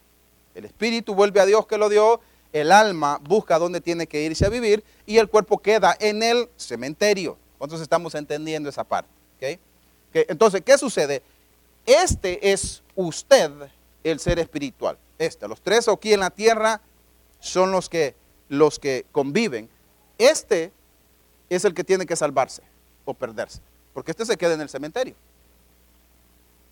El 0.55 0.65
espíritu 0.65 1.15
vuelve 1.15 1.41
a 1.41 1.47
Dios 1.47 1.67
que 1.67 1.77
lo 1.77 1.91
dio, 1.91 2.23
el 2.55 2.73
alma 2.73 3.21
busca 3.23 3.59
dónde 3.59 3.83
tiene 3.83 4.07
que 4.07 4.23
irse 4.23 4.47
a 4.47 4.49
vivir 4.49 4.83
y 5.05 5.19
el 5.19 5.29
cuerpo 5.29 5.59
queda 5.59 5.95
en 6.01 6.23
el 6.23 6.49
cementerio. 6.57 7.37
¿Cuántos 7.59 7.83
estamos 7.83 8.15
entendiendo 8.15 8.71
esa 8.71 8.83
parte? 8.83 9.11
Entonces, 10.13 10.63
¿qué 10.63 10.79
sucede? 10.79 11.23
Este 11.87 12.53
es 12.53 12.83
usted 12.95 13.51
el 14.05 14.21
ser 14.21 14.39
espiritual. 14.39 14.99
Este, 15.19 15.49
los 15.49 15.61
tres 15.61 15.89
aquí 15.89 16.13
en 16.13 16.21
la 16.21 16.31
tierra 16.31 16.81
son 17.41 17.73
los 17.73 17.89
que, 17.89 18.15
los 18.49 18.79
que 18.79 19.07
conviven. 19.13 19.69
Este 20.17 20.73
es 21.49 21.65
el 21.65 21.75
que 21.75 21.85
tiene 21.85 22.07
que 22.07 22.17
salvarse 22.17 22.63
o 23.05 23.15
perderse, 23.15 23.61
porque 23.95 24.11
este 24.11 24.27
se 24.27 24.37
queda 24.37 24.55
en 24.55 24.61
el 24.61 24.69
cementerio. 24.69 25.15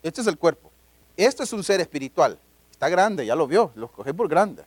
Este 0.02 0.20
es 0.20 0.26
el 0.26 0.38
cuerpo. 0.38 0.70
Este 1.16 1.42
es 1.42 1.52
un 1.52 1.64
ser 1.64 1.80
espiritual. 1.80 2.38
Está 2.70 2.88
grande, 2.88 3.24
ya 3.24 3.34
lo 3.34 3.46
vio, 3.46 3.72
lo 3.74 3.88
cogí 3.90 4.12
por 4.12 4.28
grande. 4.28 4.64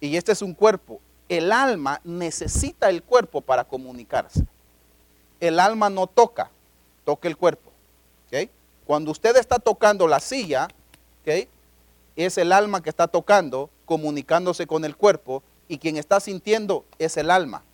Y 0.00 0.16
este 0.16 0.32
es 0.32 0.42
un 0.42 0.52
cuerpo. 0.54 1.00
El 1.28 1.50
alma 1.50 2.00
necesita 2.04 2.88
el 2.88 3.02
cuerpo 3.02 3.40
para 3.40 3.64
comunicarse. 3.64 4.44
El 5.40 5.58
alma 5.58 5.90
no 5.90 6.06
toca, 6.06 6.50
toca 7.06 7.28
el 7.28 7.38
cuerpo. 7.38 7.70
Cuando 8.84 9.10
usted 9.10 9.36
está 9.36 9.58
tocando 9.58 10.06
la 10.06 10.20
silla, 10.20 10.68
es 12.14 12.38
el 12.38 12.52
alma 12.52 12.82
que 12.82 12.90
está 12.90 13.08
tocando, 13.08 13.70
comunicándose 13.84 14.66
con 14.66 14.84
el 14.84 14.96
cuerpo, 14.96 15.42
y 15.66 15.78
quien 15.78 15.96
está 15.96 16.20
sintiendo 16.20 16.84
es 16.98 17.16
el 17.16 17.30
alma. 17.30 17.64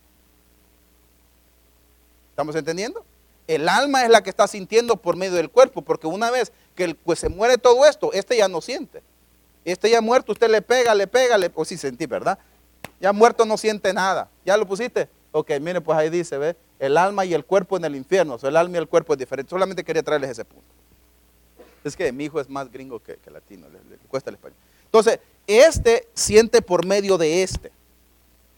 ¿Estamos 2.31 2.55
entendiendo? 2.55 3.05
El 3.45 3.69
alma 3.69 4.03
es 4.03 4.09
la 4.09 4.23
que 4.23 4.31
está 4.31 4.47
sintiendo 4.47 4.97
por 4.97 5.15
medio 5.15 5.35
del 5.35 5.51
cuerpo, 5.51 5.83
porque 5.83 6.07
una 6.07 6.31
vez 6.31 6.51
que 6.75 6.95
pues, 6.95 7.19
se 7.19 7.29
muere 7.29 7.57
todo 7.57 7.85
esto, 7.85 8.11
este 8.13 8.37
ya 8.37 8.47
no 8.47 8.61
siente. 8.61 9.03
Este 9.65 9.89
ya 9.91 10.01
muerto, 10.01 10.31
usted 10.31 10.49
le 10.49 10.61
pega, 10.61 10.95
le 10.95 11.05
pega, 11.05 11.37
le, 11.37 11.49
pues 11.49 11.69
sí 11.69 11.77
sentí, 11.77 12.07
¿verdad? 12.07 12.39
Ya 12.99 13.13
muerto 13.13 13.45
no 13.45 13.57
siente 13.57 13.93
nada. 13.93 14.29
¿Ya 14.45 14.57
lo 14.57 14.65
pusiste? 14.65 15.09
Ok, 15.31 15.51
mire, 15.61 15.79
pues 15.79 15.97
ahí 15.97 16.09
dice, 16.09 16.37
¿ve? 16.37 16.55
El 16.83 16.97
alma 16.97 17.23
y 17.23 17.33
el 17.33 17.45
cuerpo 17.45 17.77
en 17.77 17.85
el 17.85 17.95
infierno. 17.95 18.33
O 18.33 18.37
sea, 18.37 18.49
el 18.49 18.57
alma 18.57 18.75
y 18.75 18.79
el 18.81 18.89
cuerpo 18.89 19.13
es 19.13 19.19
diferente. 19.19 19.49
Solamente 19.49 19.85
quería 19.85 20.03
traerles 20.03 20.31
ese 20.31 20.43
punto. 20.43 20.67
Es 21.81 21.95
que 21.95 22.11
mi 22.11 22.25
hijo 22.25 22.41
es 22.41 22.49
más 22.49 22.69
gringo 22.69 22.99
que, 22.99 23.17
latino, 23.31 23.67
le, 23.69 23.97
cuesta 24.09 24.29
el 24.29 24.35
español. 24.35 24.57
Entonces, 24.83 25.21
este 25.47 26.09
siente 26.13 26.61
por 26.61 26.85
medio 26.85 27.17
de 27.17 27.41
este. 27.41 27.71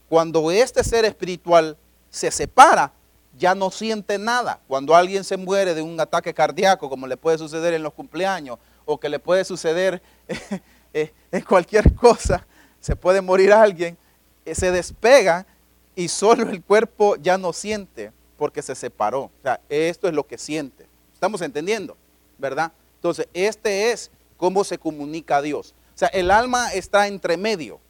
Cuando 0.08 0.50
este 0.50 0.82
ser 0.82 1.04
espiritual 1.04 1.76
se 2.10 2.32
separa, 2.32 2.92
ya 3.38 3.54
no 3.54 3.70
siente 3.70 4.18
nada. 4.18 4.58
Cuando 4.66 4.96
alguien 4.96 5.22
se 5.22 5.36
muere 5.36 5.72
de 5.72 5.82
un 5.82 6.00
ataque 6.00 6.34
cardíaco, 6.34 6.90
como 6.90 7.06
le 7.06 7.16
puede 7.16 7.38
suceder 7.38 7.74
en 7.74 7.84
los 7.84 7.92
cumpleaños, 7.92 8.58
o 8.86 8.98
que 8.98 9.08
le 9.08 9.20
puede 9.20 9.44
suceder 9.44 10.02
eh, 10.92 11.12
en 11.30 11.42
cualquier 11.42 11.94
cosa, 11.94 12.44
se 12.80 12.96
puede 12.96 13.20
morir 13.20 13.52
alguien, 13.52 13.96
eh, 14.44 14.52
se 14.52 14.72
despega 14.72 15.46
y 15.94 16.08
solo 16.08 16.50
el 16.50 16.60
cuerpo 16.60 17.14
ya 17.14 17.38
no 17.38 17.52
siente 17.52 18.15
porque 18.36 18.62
se 18.62 18.74
separó. 18.74 19.22
O 19.24 19.42
sea, 19.42 19.60
esto 19.68 20.08
es 20.08 20.14
lo 20.14 20.26
que 20.26 20.38
siente. 20.38 20.86
Estamos 21.12 21.40
entendiendo, 21.40 21.96
¿verdad? 22.38 22.72
Entonces, 22.96 23.28
este 23.32 23.92
es 23.92 24.10
cómo 24.36 24.64
se 24.64 24.78
comunica 24.78 25.38
a 25.38 25.42
Dios. 25.42 25.74
O 25.94 25.98
sea, 25.98 26.08
el 26.08 26.30
alma 26.30 26.72
está 26.72 27.06
entre 27.06 27.36
medio. 27.36 27.80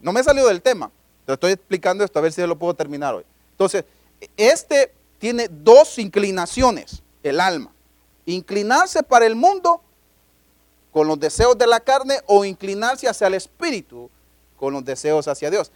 No 0.00 0.12
me 0.12 0.20
he 0.20 0.24
salido 0.24 0.48
del 0.48 0.62
tema. 0.62 0.90
Te 1.26 1.34
estoy 1.34 1.52
explicando 1.52 2.04
esto 2.04 2.18
a 2.18 2.22
ver 2.22 2.32
si 2.32 2.40
lo 2.46 2.58
puedo 2.58 2.74
terminar 2.74 3.14
hoy. 3.14 3.24
Entonces, 3.52 3.84
este 4.36 4.92
tiene 5.18 5.48
dos 5.48 5.98
inclinaciones, 5.98 7.02
el 7.22 7.40
alma. 7.40 7.72
Inclinarse 8.24 9.02
para 9.02 9.26
el 9.26 9.36
mundo 9.36 9.82
con 10.92 11.06
los 11.06 11.20
deseos 11.20 11.56
de 11.58 11.66
la 11.66 11.80
carne 11.80 12.20
o 12.26 12.44
inclinarse 12.44 13.08
hacia 13.08 13.26
el 13.26 13.34
espíritu 13.34 14.10
con 14.56 14.72
los 14.72 14.84
deseos 14.84 15.28
hacia 15.28 15.50
Dios. 15.50 15.70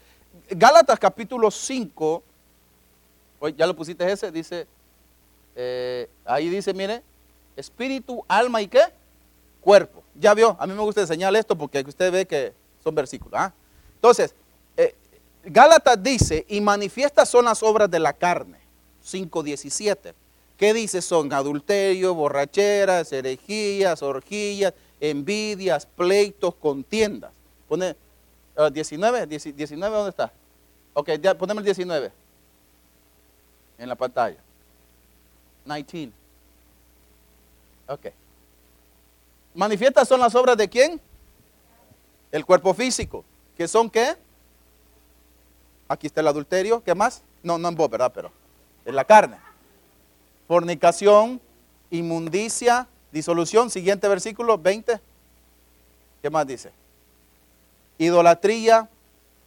Gálatas 0.50 0.98
capítulo 0.98 1.50
5, 1.50 2.22
ya 3.48 3.66
lo 3.66 3.74
pusiste 3.74 4.10
ese, 4.10 4.30
dice, 4.30 4.66
eh, 5.56 6.08
ahí 6.24 6.48
dice, 6.48 6.72
mire, 6.74 7.02
espíritu, 7.56 8.24
alma 8.28 8.62
y 8.62 8.68
qué? 8.68 8.82
Cuerpo. 9.60 10.02
Ya 10.14 10.34
vio, 10.34 10.56
a 10.58 10.66
mí 10.66 10.74
me 10.74 10.82
gusta 10.82 11.00
enseñar 11.00 11.34
esto 11.34 11.56
porque 11.56 11.80
usted 11.86 12.12
ve 12.12 12.26
que 12.26 12.52
son 12.82 12.94
versículos. 12.94 13.34
¿ah? 13.34 13.52
Entonces, 13.96 14.34
eh, 14.76 14.94
Gálatas 15.44 16.02
dice, 16.02 16.44
y 16.48 16.60
manifiestas 16.60 17.28
son 17.28 17.44
las 17.44 17.62
obras 17.62 17.90
de 17.90 17.98
la 17.98 18.12
carne. 18.12 18.58
5.17. 19.04 20.14
¿Qué 20.56 20.72
dice? 20.72 21.02
Son 21.02 21.32
adulterio, 21.32 22.14
borracheras, 22.14 23.12
herejías, 23.12 24.02
orgías, 24.02 24.72
envidias, 25.00 25.84
pleitos, 25.86 26.54
contiendas. 26.54 27.32
Pone 27.68 27.96
19, 28.72 29.20
ah, 29.20 29.26
19, 29.26 29.96
¿dónde 29.96 30.10
está? 30.10 30.32
Ok, 30.94 31.10
ya, 31.20 31.36
ponemos 31.36 31.60
el 31.62 31.64
19 31.64 32.23
en 33.78 33.88
la 33.88 33.94
pantalla. 33.94 34.38
19. 35.64 36.12
Ok. 37.88 38.06
Manifiestas 39.54 40.08
son 40.08 40.20
las 40.20 40.34
obras 40.34 40.56
de 40.56 40.68
quién? 40.68 41.00
El 42.32 42.44
cuerpo 42.44 42.74
físico. 42.74 43.24
¿Qué 43.56 43.68
son 43.68 43.88
qué? 43.88 44.16
Aquí 45.88 46.06
está 46.06 46.20
el 46.20 46.28
adulterio. 46.28 46.82
¿Qué 46.82 46.94
más? 46.94 47.22
No, 47.42 47.58
no 47.58 47.68
en 47.68 47.74
vos, 47.74 47.88
¿verdad? 47.88 48.10
Pero 48.12 48.32
en 48.84 48.96
la 48.96 49.04
carne. 49.04 49.36
Fornicación, 50.48 51.40
inmundicia, 51.90 52.88
disolución. 53.12 53.70
Siguiente 53.70 54.08
versículo, 54.08 54.58
20. 54.58 55.00
¿Qué 56.20 56.30
más 56.30 56.46
dice? 56.46 56.72
Idolatría, 57.98 58.88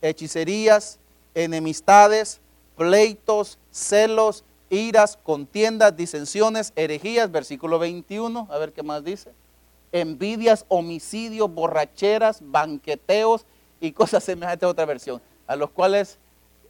hechicerías, 0.02 1.00
enemistades, 1.34 2.40
pleitos, 2.78 3.58
celos, 3.78 4.44
iras, 4.70 5.18
contiendas, 5.24 5.96
disensiones, 5.96 6.74
herejías, 6.76 7.32
versículo 7.32 7.80
21, 7.80 8.48
a 8.50 8.58
ver 8.58 8.74
qué 8.74 8.84
más 8.84 9.04
dice. 9.04 9.32
Envidias, 9.92 10.66
homicidios, 10.68 11.54
borracheras, 11.54 12.40
banqueteos 12.42 13.46
y 13.80 13.92
cosas 13.92 14.24
semejantes 14.26 14.66
a 14.66 14.70
otra 14.70 14.86
versión, 14.86 15.22
a 15.46 15.56
los 15.56 15.70
cuales 15.70 16.18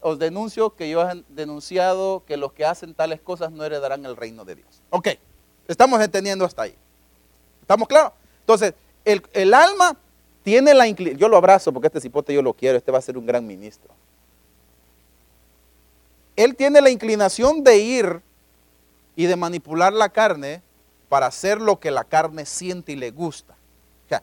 os 0.01 0.19
denuncio 0.19 0.75
que 0.75 0.89
yo 0.89 1.09
he 1.09 1.23
denunciado 1.29 2.23
que 2.25 2.37
los 2.37 2.53
que 2.53 2.65
hacen 2.65 2.93
tales 2.93 3.19
cosas 3.19 3.51
no 3.51 3.63
heredarán 3.63 4.05
el 4.05 4.15
reino 4.15 4.45
de 4.45 4.55
Dios. 4.55 4.83
Ok, 4.91 5.09
estamos 5.67 5.99
entendiendo 6.01 6.45
hasta 6.45 6.63
ahí. 6.63 6.75
¿Estamos 7.61 7.87
claros? 7.87 8.11
Entonces, 8.41 8.75
el, 9.03 9.23
el 9.33 9.53
alma 9.53 9.97
tiene 10.43 10.73
la 10.73 10.87
inclinación, 10.87 11.19
yo 11.19 11.27
lo 11.29 11.37
abrazo 11.37 11.73
porque 11.73 11.87
este 11.87 11.99
cipote 11.99 12.33
yo 12.33 12.41
lo 12.41 12.53
quiero, 12.53 12.77
este 12.77 12.91
va 12.91 12.99
a 12.99 13.01
ser 13.01 13.17
un 13.17 13.25
gran 13.25 13.45
ministro. 13.47 13.93
Él 16.37 16.55
tiene 16.55 16.79
la 16.79 16.91
inclinación 16.91 17.63
de 17.63 17.79
ir 17.79 18.21
y 19.15 19.25
de 19.25 19.35
manipular 19.35 19.91
la 19.91 20.09
carne 20.09 20.61
para 21.09 21.25
hacer 21.25 21.59
lo 21.59 21.79
que 21.79 21.91
la 21.91 22.03
carne 22.03 22.45
siente 22.45 22.91
y 22.91 22.95
le 22.95 23.11
gusta. 23.11 23.53
O 24.05 24.09
sea, 24.09 24.21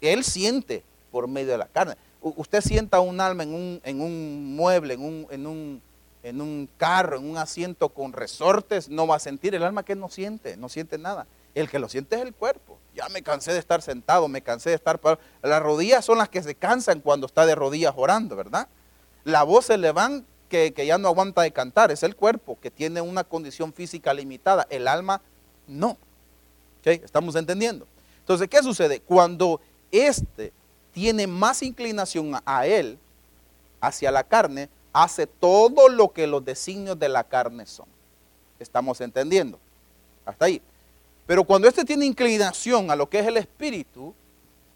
él 0.00 0.24
siente 0.24 0.82
por 1.12 1.28
medio 1.28 1.52
de 1.52 1.58
la 1.58 1.68
carne. 1.68 1.94
usted 2.20 2.60
sienta 2.60 3.00
un 3.00 3.20
alma 3.20 3.44
en 3.44 3.54
un, 3.54 4.56
mueble, 4.56 4.94
en 4.94 5.46
un 6.40 6.68
carro, 6.76 7.18
en 7.18 7.30
un 7.30 7.38
asiento 7.38 7.90
con 7.90 8.12
resortes, 8.12 8.88
no 8.88 9.06
va 9.06 9.16
a 9.16 9.20
sentir. 9.20 9.54
El 9.54 9.62
alma 9.62 9.84
que 9.84 9.94
no 9.94 10.08
siente, 10.10 10.56
no 10.56 10.68
siente 10.68 10.98
nada. 10.98 11.28
El 11.54 11.70
que 11.70 11.78
lo 11.78 11.88
siente 11.88 12.16
es 12.16 12.22
el 12.22 12.34
cuerpo. 12.34 12.76
Ya 12.96 13.08
me 13.10 13.22
cansé 13.22 13.52
de 13.52 13.60
estar 13.60 13.82
sentado, 13.82 14.26
me 14.26 14.42
cansé 14.42 14.70
de 14.70 14.76
estar 14.76 14.98
parado. 14.98 15.22
Las 15.42 15.62
rodillas 15.62 16.04
son 16.04 16.18
las 16.18 16.28
que 16.28 16.42
se 16.42 16.56
cansan 16.56 17.00
cuando 17.00 17.26
está 17.26 17.46
de 17.46 17.54
rodillas 17.54 17.94
orando, 17.96 18.34
¿verdad? 18.34 18.66
La 19.22 19.44
voz 19.44 19.66
se 19.66 19.78
le 19.78 19.92
van 19.92 20.26
que, 20.48 20.72
ya 20.86 20.98
no 20.98 21.08
aguanta 21.08 21.42
de 21.42 21.50
cantar, 21.50 21.90
es 21.90 22.02
el 22.02 22.16
cuerpo 22.16 22.58
que 22.60 22.70
tiene 22.70 23.00
una 23.00 23.24
condición 23.24 23.72
física 23.72 24.14
limitada, 24.14 24.66
el 24.70 24.88
alma 24.88 25.20
no. 25.66 25.96
¿Estamos 26.84 27.34
entendiendo? 27.34 27.86
Entonces, 28.20 28.48
¿qué 28.48 28.62
sucede? 28.62 29.00
Cuando 29.00 29.60
éste 29.90 30.52
tiene 30.92 31.26
más 31.26 31.62
inclinación 31.62 32.32
a 32.44 32.66
él, 32.66 32.98
hacia 33.80 34.10
la 34.10 34.24
carne, 34.24 34.68
hace 34.92 35.26
todo 35.26 35.88
lo 35.88 36.12
que 36.12 36.26
los 36.26 36.44
designios 36.44 36.98
de 36.98 37.08
la 37.08 37.24
carne 37.24 37.66
son. 37.66 37.86
¿Estamos 38.58 39.00
entendiendo? 39.00 39.58
Hasta 40.24 40.46
ahí. 40.46 40.62
Pero 41.26 41.44
cuando 41.44 41.68
éste 41.68 41.84
tiene 41.84 42.06
inclinación 42.06 42.90
a 42.90 42.96
lo 42.96 43.08
que 43.08 43.18
es 43.18 43.26
el 43.26 43.36
espíritu, 43.36 44.14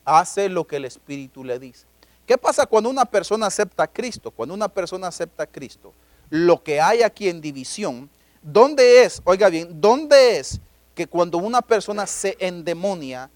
hace 0.05 0.49
lo 0.49 0.67
que 0.67 0.77
el 0.77 0.85
espíritu 0.85 1.45
le 1.45 1.59
dice. 1.59 1.87
¿Qué 2.31 2.39
pasa 2.39 2.65
cuando 2.65 2.89
una 2.89 3.05
persona 3.05 3.47
acepta 3.47 3.83
a 3.83 3.87
Cristo? 3.89 4.31
Cuando 4.31 4.55
una 4.55 4.69
persona 4.69 5.09
acepta 5.09 5.43
a 5.43 5.47
Cristo, 5.49 5.93
lo 6.29 6.63
que 6.63 6.81
hay 6.81 7.03
aquí 7.03 7.29
en 7.29 7.41
división, 7.41 8.09
¿dónde 8.41 9.03
es, 9.03 9.21
oiga 9.25 9.49
bien, 9.49 9.81
dónde 9.81 10.39
es 10.39 10.61
que 10.95 11.09
cuando 11.09 11.39
una 11.39 11.61
persona 11.61 12.07
se 12.07 12.37
endemonia 12.39 13.29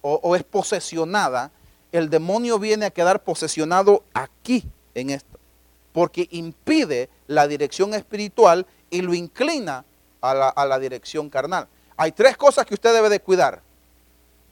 o, 0.00 0.34
es 0.34 0.42
posesionada, 0.42 1.52
el 1.92 2.10
demonio 2.10 2.58
viene 2.58 2.86
a 2.86 2.90
quedar 2.90 3.22
posesionado 3.22 4.02
aquí, 4.12 4.68
en 4.96 5.10
esto? 5.10 5.38
Porque 5.92 6.26
impide 6.32 7.08
la 7.28 7.46
dirección 7.46 7.94
espiritual 7.94 8.66
y 8.90 9.02
lo 9.02 9.14
inclina 9.14 9.84
a 10.20 10.34
la, 10.34 10.48
a 10.48 10.66
la 10.66 10.80
dirección 10.80 11.30
carnal. 11.30 11.68
Hay 11.96 12.10
tres 12.10 12.36
cosas 12.36 12.66
que 12.66 12.74
usted 12.74 12.92
debe 12.92 13.08
de 13.08 13.20
cuidar. 13.20 13.62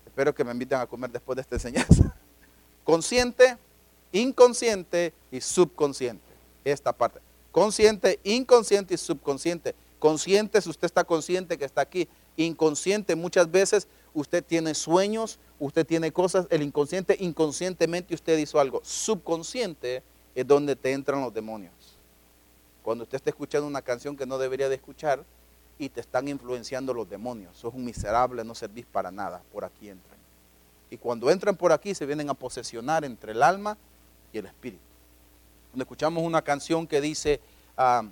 Espero 0.06 0.32
que 0.32 0.44
me 0.44 0.52
inviten 0.52 0.78
a 0.78 0.86
comer 0.86 1.10
después 1.10 1.34
de 1.34 1.42
esta 1.42 1.56
enseñanza. 1.56 2.14
Consciente, 2.84 3.56
inconsciente 4.14 5.12
y 5.30 5.40
subconsciente. 5.40 6.24
Esta 6.64 6.92
parte. 6.92 7.20
Consciente, 7.52 8.20
inconsciente 8.24 8.94
y 8.94 8.96
subconsciente. 8.96 9.74
Consciente 9.98 10.60
si 10.62 10.70
usted 10.70 10.86
está 10.86 11.04
consciente 11.04 11.58
que 11.58 11.64
está 11.64 11.82
aquí. 11.82 12.08
Inconsciente 12.36 13.14
muchas 13.14 13.50
veces 13.50 13.86
usted 14.14 14.42
tiene 14.42 14.74
sueños, 14.74 15.38
usted 15.58 15.86
tiene 15.86 16.12
cosas, 16.12 16.46
el 16.50 16.62
inconsciente, 16.62 17.16
inconscientemente 17.20 18.14
usted 18.14 18.38
hizo 18.38 18.58
algo. 18.60 18.80
Subconsciente 18.84 20.02
es 20.34 20.46
donde 20.46 20.76
te 20.76 20.92
entran 20.92 21.20
los 21.20 21.34
demonios. 21.34 21.72
Cuando 22.82 23.04
usted 23.04 23.16
está 23.16 23.30
escuchando 23.30 23.66
una 23.66 23.82
canción 23.82 24.16
que 24.16 24.26
no 24.26 24.38
debería 24.38 24.68
de 24.68 24.76
escuchar 24.76 25.24
y 25.78 25.88
te 25.88 26.00
están 26.00 26.28
influenciando 26.28 26.94
los 26.94 27.08
demonios. 27.08 27.56
Sos 27.56 27.74
un 27.74 27.84
miserable, 27.84 28.44
no 28.44 28.54
servís 28.54 28.86
para 28.86 29.10
nada. 29.10 29.42
Por 29.52 29.64
aquí 29.64 29.88
entran. 29.88 30.18
Y 30.90 30.98
cuando 30.98 31.30
entran 31.30 31.56
por 31.56 31.72
aquí 31.72 31.94
se 31.94 32.06
vienen 32.06 32.30
a 32.30 32.34
posesionar 32.34 33.04
entre 33.04 33.32
el 33.32 33.42
alma 33.42 33.76
y 34.34 34.38
el 34.38 34.46
espíritu. 34.46 34.82
Cuando 35.70 35.84
escuchamos 35.84 36.22
una 36.22 36.42
canción 36.42 36.86
que 36.86 37.00
dice, 37.00 37.40
ah, 37.76 38.04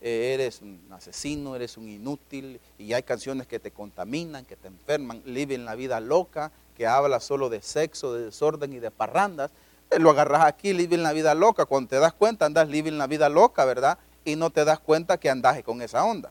eh, 0.00 0.32
eres 0.34 0.62
un 0.62 0.80
asesino, 0.90 1.56
eres 1.56 1.76
un 1.76 1.88
inútil, 1.88 2.60
y 2.78 2.92
hay 2.92 3.02
canciones 3.02 3.46
que 3.46 3.58
te 3.58 3.70
contaminan, 3.70 4.44
que 4.44 4.56
te 4.56 4.68
enferman, 4.68 5.22
en 5.26 5.64
la 5.64 5.74
vida 5.74 6.00
loca, 6.00 6.52
que 6.76 6.86
habla 6.86 7.20
solo 7.20 7.48
de 7.48 7.60
sexo, 7.62 8.14
de 8.14 8.26
desorden 8.26 8.72
y 8.72 8.78
de 8.78 8.90
parrandas, 8.90 9.50
eh, 9.90 9.98
lo 9.98 10.10
agarras 10.10 10.44
aquí, 10.44 10.70
en 10.70 11.02
la 11.02 11.12
vida 11.12 11.34
loca, 11.34 11.66
cuando 11.66 11.90
te 11.90 11.98
das 11.98 12.12
cuenta 12.12 12.46
andas 12.46 12.68
en 12.70 12.98
la 12.98 13.06
vida 13.06 13.28
loca, 13.28 13.64
¿verdad? 13.64 13.98
Y 14.24 14.36
no 14.36 14.50
te 14.50 14.64
das 14.64 14.80
cuenta 14.80 15.18
que 15.18 15.30
andas 15.30 15.62
con 15.62 15.82
esa 15.82 16.04
onda. 16.04 16.30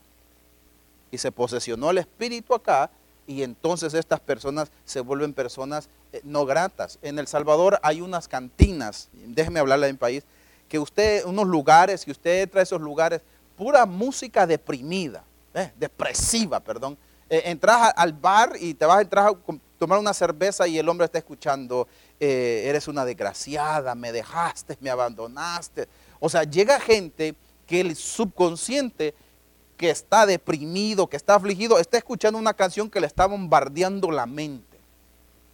Y 1.12 1.18
se 1.18 1.32
posesionó 1.32 1.92
el 1.92 2.00
espíritu 2.00 2.56
acá 2.56 2.90
y 3.28 3.44
entonces 3.44 3.94
estas 3.94 4.20
personas 4.20 4.70
se 4.86 5.02
vuelven 5.02 5.34
personas 5.34 5.90
eh, 6.12 6.22
no 6.24 6.46
gratas. 6.46 7.00
En 7.02 7.20
El 7.20 7.28
Salvador 7.28 7.80
hay 7.84 8.02
unas 8.02 8.28
cantinas, 8.28 9.10
déjeme 9.14 9.60
hablarle 9.60 9.88
de 9.88 9.94
mi 9.94 10.00
país, 10.00 10.24
que 10.68 10.80
usted, 10.80 11.26
unos 11.26 11.48
lugares, 11.48 12.04
que 12.06 12.12
usted 12.12 12.44
entra 12.44 12.60
a 12.60 12.64
esos 12.64 12.82
lugares, 12.82 13.22
pura 13.58 13.86
música 13.86 14.46
deprimida, 14.48 15.24
eh, 15.54 15.72
depresiva, 15.78 16.60
perdón. 16.60 16.98
Eh, 17.30 17.44
entras 17.46 17.94
al 17.96 18.14
bar 18.14 18.54
y 18.60 18.74
te 18.74 18.86
vas 18.86 18.98
a 18.98 19.02
entrar 19.02 19.28
a 19.28 19.34
tomar 19.80 20.00
una 20.00 20.14
cerveza 20.14 20.68
y 20.68 20.78
el 20.78 20.88
hombre 20.88 21.06
está 21.06 21.18
escuchando, 21.18 21.88
eres 22.20 22.88
una 22.88 23.04
desgraciada, 23.04 23.96
me 23.96 24.14
dejaste, 24.14 24.78
me 24.80 24.90
abandonaste. 24.90 25.90
O 26.22 26.30
sea, 26.30 26.44
llega 26.44 26.80
gente 26.80 27.36
que 27.68 27.82
el 27.82 27.96
subconsciente 27.98 29.14
que 29.78 29.90
está 29.90 30.26
deprimido, 30.26 31.08
que 31.08 31.18
está 31.18 31.36
afligido, 31.36 31.80
está 31.80 31.98
escuchando 31.98 32.40
una 32.40 32.54
canción 32.54 32.90
que 32.90 33.00
le 33.00 33.08
está 33.08 33.26
bombardeando 33.26 34.12
la 34.12 34.26
mente. 34.26 34.78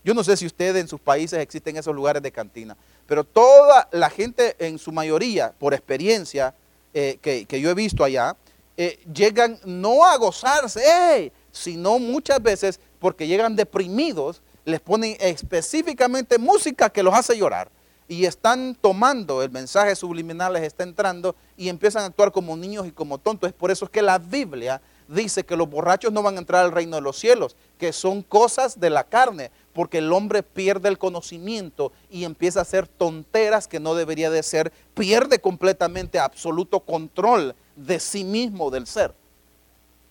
Yo 0.04 0.14
no 0.14 0.24
sé 0.24 0.38
si 0.38 0.46
ustedes 0.46 0.82
en 0.82 0.88
sus 0.88 1.00
países 1.00 1.40
existen 1.40 1.78
esos 1.78 1.94
lugares 1.94 2.22
de 2.24 2.32
cantina, 2.32 2.78
pero 3.06 3.24
toda 3.24 3.88
la 3.92 4.10
gente 4.10 4.56
en 4.60 4.80
su 4.80 4.92
mayoría, 4.92 5.54
por 5.58 5.74
experiencia 5.74 6.54
eh, 6.94 7.18
que, 7.22 7.62
yo 7.62 7.70
he 7.70 7.74
visto 7.74 8.04
allá, 8.04 8.36
eh, 8.78 9.00
llegan 9.14 9.60
no 9.66 10.06
a 10.06 10.16
gozarse, 10.18 11.32
sino 11.52 12.00
muchas 12.00 12.42
veces 12.42 12.80
porque 13.00 13.28
llegan 13.28 13.56
deprimidos, 13.56 14.42
les 14.64 14.80
ponen 14.80 15.18
específicamente 15.20 16.38
música 16.38 16.90
que 16.90 17.04
los 17.04 17.14
hace 17.14 17.38
llorar 17.38 17.70
y 18.10 18.26
están 18.26 18.76
tomando 18.76 19.44
el 19.44 19.52
mensaje 19.52 19.96
subliminal, 19.96 20.54
les 20.54 20.64
está 20.64 20.84
entrando 20.84 21.36
y 21.56 21.70
empiezan 21.70 22.02
a 22.02 22.06
actuar 22.08 22.32
como 22.32 22.58
niños 22.58 22.88
y 22.88 22.92
como 22.92 23.20
tontos. 23.20 23.48
Es 23.48 23.54
por 23.54 23.70
eso 23.70 23.90
que 23.90 24.02
la 24.02 24.18
Biblia 24.18 24.82
dice 25.08 25.44
que 25.44 25.56
los 25.56 25.70
borrachos 25.70 26.12
no 26.12 26.24
van 26.24 26.36
a 26.36 26.40
entrar 26.40 26.66
al 26.66 26.72
reino 26.72 26.96
de 26.96 27.04
los 27.04 27.20
cielos, 27.20 27.56
que 27.78 27.94
son 27.94 28.24
cosas 28.24 28.80
de 28.80 28.90
la 28.90 29.04
carne, 29.04 29.52
porque 29.74 30.00
el 30.00 30.12
hombre 30.12 30.42
pierde 30.42 30.90
el 30.90 30.98
conocimiento 30.98 31.92
y 32.10 32.24
empieza 32.24 32.60
a 32.60 32.62
hacer 32.64 32.88
tonteras 32.88 33.68
que 33.68 33.80
no 33.80 33.94
debería 33.94 34.32
de 34.32 34.42
ser, 34.42 34.74
pierde 34.96 35.40
completamente 35.40 36.18
absoluto 36.18 36.80
control 36.80 37.56
de 37.76 38.00
sí 38.00 38.24
mismo, 38.24 38.72
del 38.72 38.88
ser. 38.88 39.14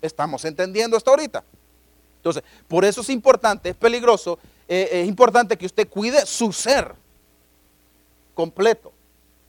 ¿Estamos 0.01 0.45
entendiendo 0.45 0.97
esto 0.97 1.11
ahorita? 1.11 1.43
Entonces, 2.19 2.45
por 2.69 2.85
eso 2.85 3.01
es 3.01 3.11
importante, 3.11 3.71
es 3.71 3.77
peligroso, 3.77 4.39
eh, 4.69 4.89
es 4.93 5.09
importante 5.09 5.57
que 5.57 5.67
usted 5.67 5.89
cuide 5.89 6.25
su 6.27 6.53
ser 6.53 6.95
completo. 8.39 8.93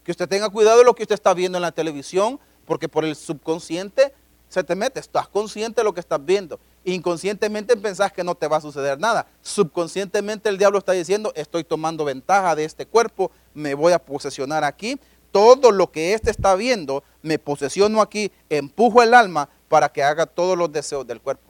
Que 0.04 0.10
usted 0.10 0.28
tenga 0.28 0.49
cuidado 0.49 0.80
de 0.80 0.84
lo 0.84 0.95
que 0.95 1.04
usted 1.04 1.13
está 1.13 1.36
viendo 1.36 1.60
en 1.60 1.62
la 1.62 1.71
televisión, 1.71 2.39
porque 2.65 2.89
por 2.89 3.06
el 3.06 3.15
subconsciente 3.15 4.15
se 4.47 4.63
te 4.63 4.73
mete. 4.73 4.99
Estás 4.99 5.28
consciente 5.28 5.82
de 5.82 5.86
lo 5.86 5.93
que 5.93 5.99
estás 5.99 6.25
viendo. 6.25 6.60
Inconscientemente 6.84 7.78
pensás 7.78 8.12
que 8.12 8.23
no 8.23 8.34
te 8.34 8.47
va 8.47 8.58
a 8.58 8.62
suceder 8.62 8.99
nada. 8.99 9.28
Subconscientemente 9.43 10.49
el 10.49 10.58
diablo 10.58 10.80
está 10.80 10.93
diciendo, 10.93 11.32
estoy 11.36 11.63
tomando 11.63 12.04
ventaja 12.04 12.56
de 12.56 12.65
este 12.65 12.88
cuerpo, 12.88 13.30
me 13.54 13.75
voy 13.75 13.93
a 13.93 13.99
posesionar 13.99 14.63
aquí. 14.63 14.99
Todo 15.32 15.69
lo 15.69 15.91
que 15.91 16.15
éste 16.15 16.32
está 16.32 16.56
viendo, 16.56 17.04
me 17.21 17.38
posesiono 17.38 18.02
aquí, 18.02 18.32
empujo 18.49 19.04
el 19.04 19.13
alma 19.13 19.49
para 19.67 19.89
que 19.89 20.02
haga 20.02 20.25
todos 20.25 20.58
los 20.58 20.71
deseos 20.71 21.06
del 21.06 21.21
cuerpo. 21.21 21.47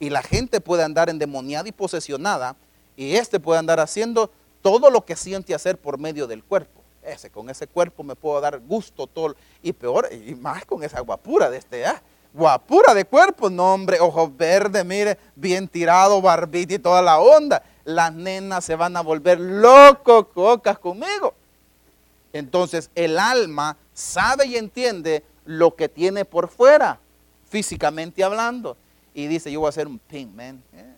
Y 0.00 0.10
la 0.10 0.22
gente 0.22 0.60
puede 0.60 0.82
andar 0.82 1.08
endemoniada 1.08 1.68
y 1.68 1.72
posesionada 1.72 2.56
y 2.98 3.14
este 3.14 3.38
puede 3.38 3.60
andar 3.60 3.78
haciendo 3.78 4.28
todo 4.60 4.90
lo 4.90 5.04
que 5.04 5.14
siente 5.14 5.54
hacer 5.54 5.78
por 5.78 5.98
medio 5.98 6.26
del 6.26 6.42
cuerpo. 6.42 6.82
Ese, 7.00 7.30
con 7.30 7.48
ese 7.48 7.68
cuerpo 7.68 8.02
me 8.02 8.16
puedo 8.16 8.40
dar 8.40 8.58
gusto 8.58 9.06
todo. 9.06 9.36
Y 9.62 9.72
peor, 9.72 10.08
y 10.12 10.34
más 10.34 10.64
con 10.64 10.82
esa 10.82 10.98
guapura 10.98 11.48
de 11.48 11.58
este, 11.58 11.86
¿ah? 11.86 12.02
guapura 12.34 12.94
de 12.94 13.04
cuerpo, 13.04 13.48
no 13.48 13.72
hombre, 13.72 14.00
ojos 14.00 14.36
verdes, 14.36 14.84
mire, 14.84 15.16
bien 15.36 15.68
tirado, 15.68 16.20
barbita 16.20 16.74
y 16.74 16.78
toda 16.80 17.00
la 17.00 17.20
onda. 17.20 17.62
Las 17.84 18.12
nenas 18.12 18.64
se 18.64 18.74
van 18.74 18.96
a 18.96 19.00
volver 19.00 19.38
locos, 19.38 20.26
cocas 20.34 20.80
conmigo. 20.80 21.34
Entonces 22.32 22.90
el 22.96 23.16
alma 23.20 23.76
sabe 23.94 24.46
y 24.46 24.56
entiende 24.56 25.22
lo 25.44 25.76
que 25.76 25.88
tiene 25.88 26.24
por 26.24 26.48
fuera, 26.48 26.98
físicamente 27.48 28.24
hablando. 28.24 28.76
Y 29.14 29.28
dice, 29.28 29.52
yo 29.52 29.60
voy 29.60 29.68
a 29.68 29.70
hacer 29.70 29.86
un 29.86 30.00
pink, 30.00 30.34
man. 30.34 30.60
Eh, 30.72 30.94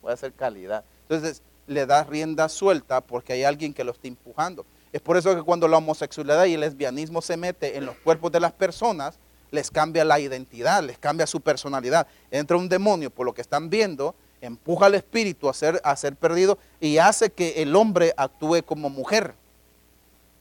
voy 0.00 0.10
a 0.10 0.14
hacer 0.14 0.32
calidad. 0.32 0.84
Entonces 1.08 1.42
le 1.66 1.86
da 1.86 2.04
rienda 2.04 2.48
suelta 2.48 3.00
porque 3.00 3.32
hay 3.32 3.44
alguien 3.44 3.72
que 3.72 3.84
lo 3.84 3.92
está 3.92 4.08
empujando. 4.08 4.66
Es 4.92 5.00
por 5.00 5.16
eso 5.16 5.34
que 5.34 5.42
cuando 5.42 5.66
la 5.66 5.78
homosexualidad 5.78 6.44
y 6.44 6.54
el 6.54 6.60
lesbianismo 6.60 7.20
se 7.20 7.36
mete 7.36 7.76
en 7.76 7.86
los 7.86 7.96
cuerpos 7.96 8.30
de 8.30 8.40
las 8.40 8.52
personas, 8.52 9.18
les 9.50 9.70
cambia 9.70 10.04
la 10.04 10.20
identidad, 10.20 10.82
les 10.82 10.98
cambia 10.98 11.26
su 11.26 11.40
personalidad. 11.40 12.06
Entra 12.30 12.56
un 12.56 12.68
demonio 12.68 13.10
por 13.10 13.26
lo 13.26 13.34
que 13.34 13.40
están 13.40 13.70
viendo, 13.70 14.14
empuja 14.40 14.86
al 14.86 14.94
espíritu 14.94 15.48
a 15.48 15.54
ser, 15.54 15.80
a 15.84 15.96
ser 15.96 16.16
perdido 16.16 16.58
y 16.80 16.98
hace 16.98 17.30
que 17.30 17.62
el 17.62 17.74
hombre 17.74 18.12
actúe 18.16 18.62
como 18.64 18.90
mujer, 18.90 19.34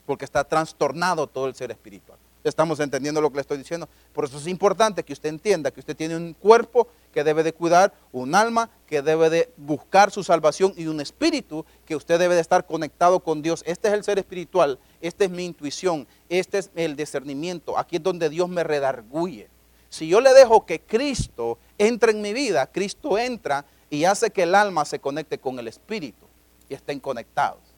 porque 0.06 0.26
está 0.26 0.44
trastornado 0.44 1.28
todo 1.28 1.48
el 1.48 1.56
ser 1.56 1.72
espiritual. 1.72 2.20
Estamos 2.44 2.80
entendiendo 2.82 3.22
lo 3.22 3.30
que 3.30 3.36
le 3.36 3.42
estoy 3.42 3.58
diciendo. 3.58 3.88
Por 4.12 4.26
eso 4.26 4.38
es 4.38 4.48
importante 4.48 5.04
que 5.04 5.14
usted 5.14 5.30
entienda 5.30 5.72
que 5.72 5.80
usted 5.80 5.96
tiene 5.96 6.18
un 6.18 6.34
cuerpo 6.34 6.88
que 7.14 7.24
debe 7.24 7.42
de 7.42 7.54
cuidar, 7.54 7.94
un 8.12 8.36
alma 8.36 8.70
que 8.86 9.02
debe 9.02 9.30
de 9.30 9.54
buscar 9.56 10.12
su 10.12 10.24
salvación 10.24 10.74
y 10.76 10.88
un 10.88 11.00
espíritu 11.00 11.66
que 11.86 11.96
usted 11.96 12.20
debe 12.20 12.36
de 12.36 12.42
estar 12.42 12.66
conectado 12.66 13.22
con 13.22 13.42
Dios. 13.42 13.64
Este 13.66 13.88
es 13.88 13.94
el 13.94 14.04
ser 14.04 14.20
espiritual, 14.20 14.78
esta 15.00 15.24
es 15.24 15.30
mi 15.30 15.46
intuición, 15.46 16.06
este 16.28 16.58
es 16.58 16.70
el 16.76 16.98
discernimiento. 16.98 17.78
Aquí 17.78 17.96
es 17.96 18.04
donde 18.04 18.30
Dios 18.30 18.50
me 18.50 18.64
redarguye. 18.64 19.50
Si 19.88 20.08
yo 20.08 20.20
le 20.20 20.34
dejo 20.34 20.66
que 20.66 20.82
Cristo 20.82 21.60
entre 21.78 22.12
en 22.12 22.22
mi 22.22 22.34
vida, 22.34 22.68
Cristo 22.68 23.18
entra 23.18 23.66
y 23.90 24.04
hace 24.04 24.32
que 24.32 24.44
el 24.44 24.56
alma 24.56 24.84
se 24.84 25.00
conecte 25.00 25.38
con 25.38 25.60
el 25.60 25.68
espíritu 25.68 26.26
y 26.68 26.74
estén 26.74 27.00
conectados 27.00 27.73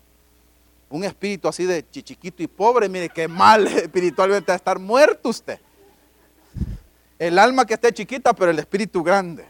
un 0.89 1.03
espíritu 1.03 1.47
así 1.47 1.65
de 1.65 1.87
chichiquito 1.89 2.43
y 2.43 2.47
pobre, 2.47 2.87
mire 2.89 3.09
qué 3.09 3.27
mal 3.27 3.67
espiritualmente 3.67 4.51
va 4.51 4.53
a 4.53 4.57
estar 4.57 4.79
muerto 4.79 5.29
usted. 5.29 5.59
El 7.17 7.39
alma 7.39 7.65
que 7.65 7.75
esté 7.75 7.93
chiquita, 7.93 8.33
pero 8.33 8.51
el 8.51 8.59
espíritu 8.59 9.03
grande. 9.03 9.45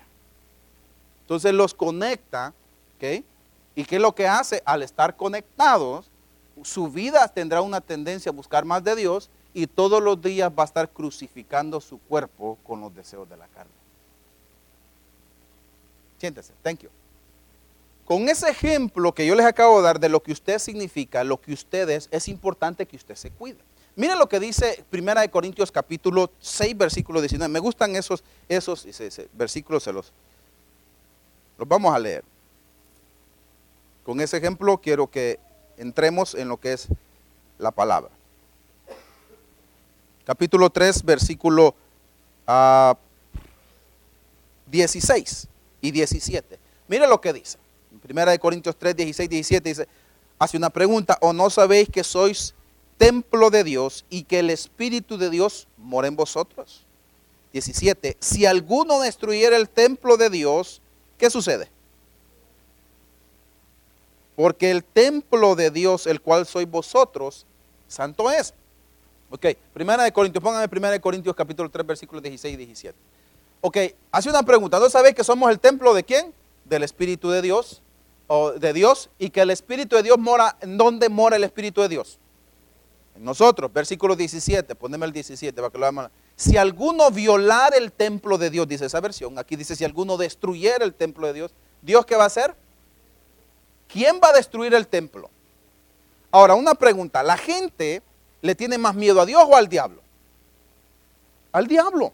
Entonces 1.21 1.53
los 1.53 1.73
conecta, 1.73 2.53
¿ok? 2.97 3.23
¿Y 3.75 3.83
qué 3.83 3.95
es 3.95 4.01
lo 4.01 4.13
que 4.13 4.27
hace? 4.27 4.61
Al 4.65 4.83
estar 4.83 5.15
conectados, 5.15 6.09
su 6.63 6.89
vida 6.89 7.27
tendrá 7.27 7.61
una 7.61 7.81
tendencia 7.81 8.29
a 8.29 8.33
buscar 8.33 8.63
más 8.63 8.83
de 8.83 8.95
Dios 8.95 9.29
y 9.53 9.67
todos 9.67 10.01
los 10.01 10.21
días 10.21 10.51
va 10.51 10.63
a 10.63 10.65
estar 10.65 10.89
crucificando 10.89 11.81
su 11.81 11.97
cuerpo 11.97 12.57
con 12.63 12.81
los 12.81 12.93
deseos 12.95 13.27
de 13.29 13.37
la 13.37 13.47
carne. 13.47 13.71
Siéntese, 16.17 16.53
thank 16.63 16.79
you. 16.81 16.89
Con 18.05 18.29
ese 18.29 18.49
ejemplo 18.49 19.13
que 19.13 19.25
yo 19.25 19.33
les 19.33 19.47
acabo 19.47 19.77
de 19.77 19.83
dar 19.83 19.99
de 19.99 20.09
lo 20.09 20.21
que 20.21 20.31
usted 20.31 20.59
significa, 20.59 21.23
lo 21.23 21.41
que 21.41 21.53
usted 21.53 21.89
es, 21.89 22.07
es 22.11 22.27
importante 22.27 22.85
que 22.85 22.95
usted 22.95 23.15
se 23.15 23.31
cuide. 23.31 23.57
Miren 23.95 24.19
lo 24.19 24.29
que 24.29 24.39
dice 24.39 24.83
Primera 24.91 25.21
de 25.21 25.31
Corintios 25.31 25.71
capítulo 25.71 26.29
6, 26.39 26.77
versículo 26.77 27.19
19. 27.19 27.51
Me 27.51 27.59
gustan 27.59 27.95
esos, 27.95 28.23
esos 28.47 28.85
versículos, 29.33 29.83
se 29.83 29.91
los, 29.91 30.11
los 31.57 31.67
vamos 31.67 31.95
a 31.95 31.99
leer. 31.99 32.23
Con 34.05 34.21
ese 34.21 34.37
ejemplo 34.37 34.77
quiero 34.77 35.07
que 35.07 35.39
entremos 35.77 36.35
en 36.35 36.47
lo 36.47 36.57
que 36.57 36.73
es 36.73 36.87
la 37.57 37.71
palabra. 37.71 38.11
Capítulo 40.25 40.69
3, 40.69 41.03
versículo 41.03 41.73
16 44.67 45.47
ah, 45.47 45.49
y 45.81 45.91
17. 45.91 46.59
Mire 46.87 47.07
lo 47.07 47.19
que 47.19 47.33
dice. 47.33 47.64
Primera 48.05 48.29
de 48.29 48.37
Corintios 48.37 48.75
3, 48.77 48.95
16, 48.97 49.29
17 49.29 49.67
dice, 49.69 49.87
hace 50.37 50.57
una 50.57 50.69
pregunta, 50.69 51.17
¿o 51.21 51.33
no 51.33 51.49
sabéis 51.49 51.89
que 51.89 52.03
sois 52.03 52.53
templo 52.99 53.49
de 53.49 53.63
Dios 53.63 54.05
y 54.11 54.25
que 54.25 54.37
el 54.37 54.51
Espíritu 54.51 55.17
de 55.17 55.31
Dios 55.31 55.67
mora 55.75 56.07
en 56.07 56.15
vosotros? 56.15 56.85
17, 57.51 58.15
si 58.19 58.45
alguno 58.45 58.99
destruyera 58.99 59.57
el 59.57 59.67
templo 59.67 60.17
de 60.17 60.29
Dios, 60.29 60.83
¿qué 61.17 61.31
sucede? 61.31 61.67
Porque 64.35 64.69
el 64.69 64.83
templo 64.83 65.55
de 65.55 65.71
Dios, 65.71 66.05
el 66.05 66.21
cual 66.21 66.45
sois 66.45 66.69
vosotros, 66.69 67.47
santo 67.87 68.29
es. 68.29 68.53
Ok, 69.31 69.47
primera 69.73 70.03
de 70.03 70.11
Corintios, 70.11 70.43
pónganme 70.43 70.69
primera 70.69 70.91
de 70.91 71.01
Corintios 71.01 71.35
capítulo 71.35 71.71
3, 71.71 71.87
versículos 71.87 72.21
16 72.21 72.53
y 72.53 72.57
17. 72.57 72.95
Ok, 73.61 73.77
hace 74.11 74.29
una 74.29 74.43
pregunta, 74.43 74.77
¿no 74.77 74.91
sabéis 74.91 75.15
que 75.15 75.23
somos 75.23 75.49
el 75.49 75.59
templo 75.59 75.95
de 75.95 76.03
quién? 76.03 76.31
Del 76.65 76.83
Espíritu 76.83 77.31
de 77.31 77.41
Dios 77.41 77.81
o 78.27 78.51
de 78.51 78.73
Dios 78.73 79.09
y 79.19 79.29
que 79.29 79.41
el 79.41 79.51
Espíritu 79.51 79.95
de 79.95 80.03
Dios 80.03 80.17
mora, 80.17 80.57
¿en 80.61 80.77
dónde 80.77 81.09
mora 81.09 81.35
el 81.35 81.43
Espíritu 81.43 81.81
de 81.81 81.89
Dios? 81.89 82.19
En 83.15 83.23
nosotros, 83.23 83.71
versículo 83.71 84.15
17, 84.15 84.75
poneme 84.75 85.05
el 85.05 85.11
17 85.11 85.55
para 85.55 85.69
que 85.69 85.77
lo 85.77 85.83
veamos. 85.83 86.09
Si 86.35 86.57
alguno 86.57 87.11
violar 87.11 87.73
el 87.73 87.91
templo 87.91 88.37
de 88.37 88.49
Dios, 88.49 88.67
dice 88.67 88.85
esa 88.85 88.99
versión, 88.99 89.39
aquí 89.39 89.55
dice 89.55 89.75
si 89.75 89.85
alguno 89.85 90.17
destruyera 90.17 90.83
el 90.83 90.93
templo 90.93 91.27
de 91.27 91.33
Dios, 91.33 91.51
¿Dios 91.81 92.05
qué 92.05 92.15
va 92.15 92.23
a 92.23 92.27
hacer? 92.27 92.55
¿Quién 93.87 94.19
va 94.21 94.29
a 94.29 94.33
destruir 94.33 94.73
el 94.73 94.87
templo? 94.87 95.29
Ahora, 96.31 96.55
una 96.55 96.73
pregunta, 96.73 97.23
¿la 97.23 97.37
gente 97.37 98.01
le 98.41 98.55
tiene 98.55 98.77
más 98.77 98.95
miedo 98.95 99.21
a 99.21 99.25
Dios 99.25 99.43
o 99.47 99.55
al 99.55 99.69
diablo? 99.69 100.01
Al 101.53 101.67
diablo. 101.67 102.11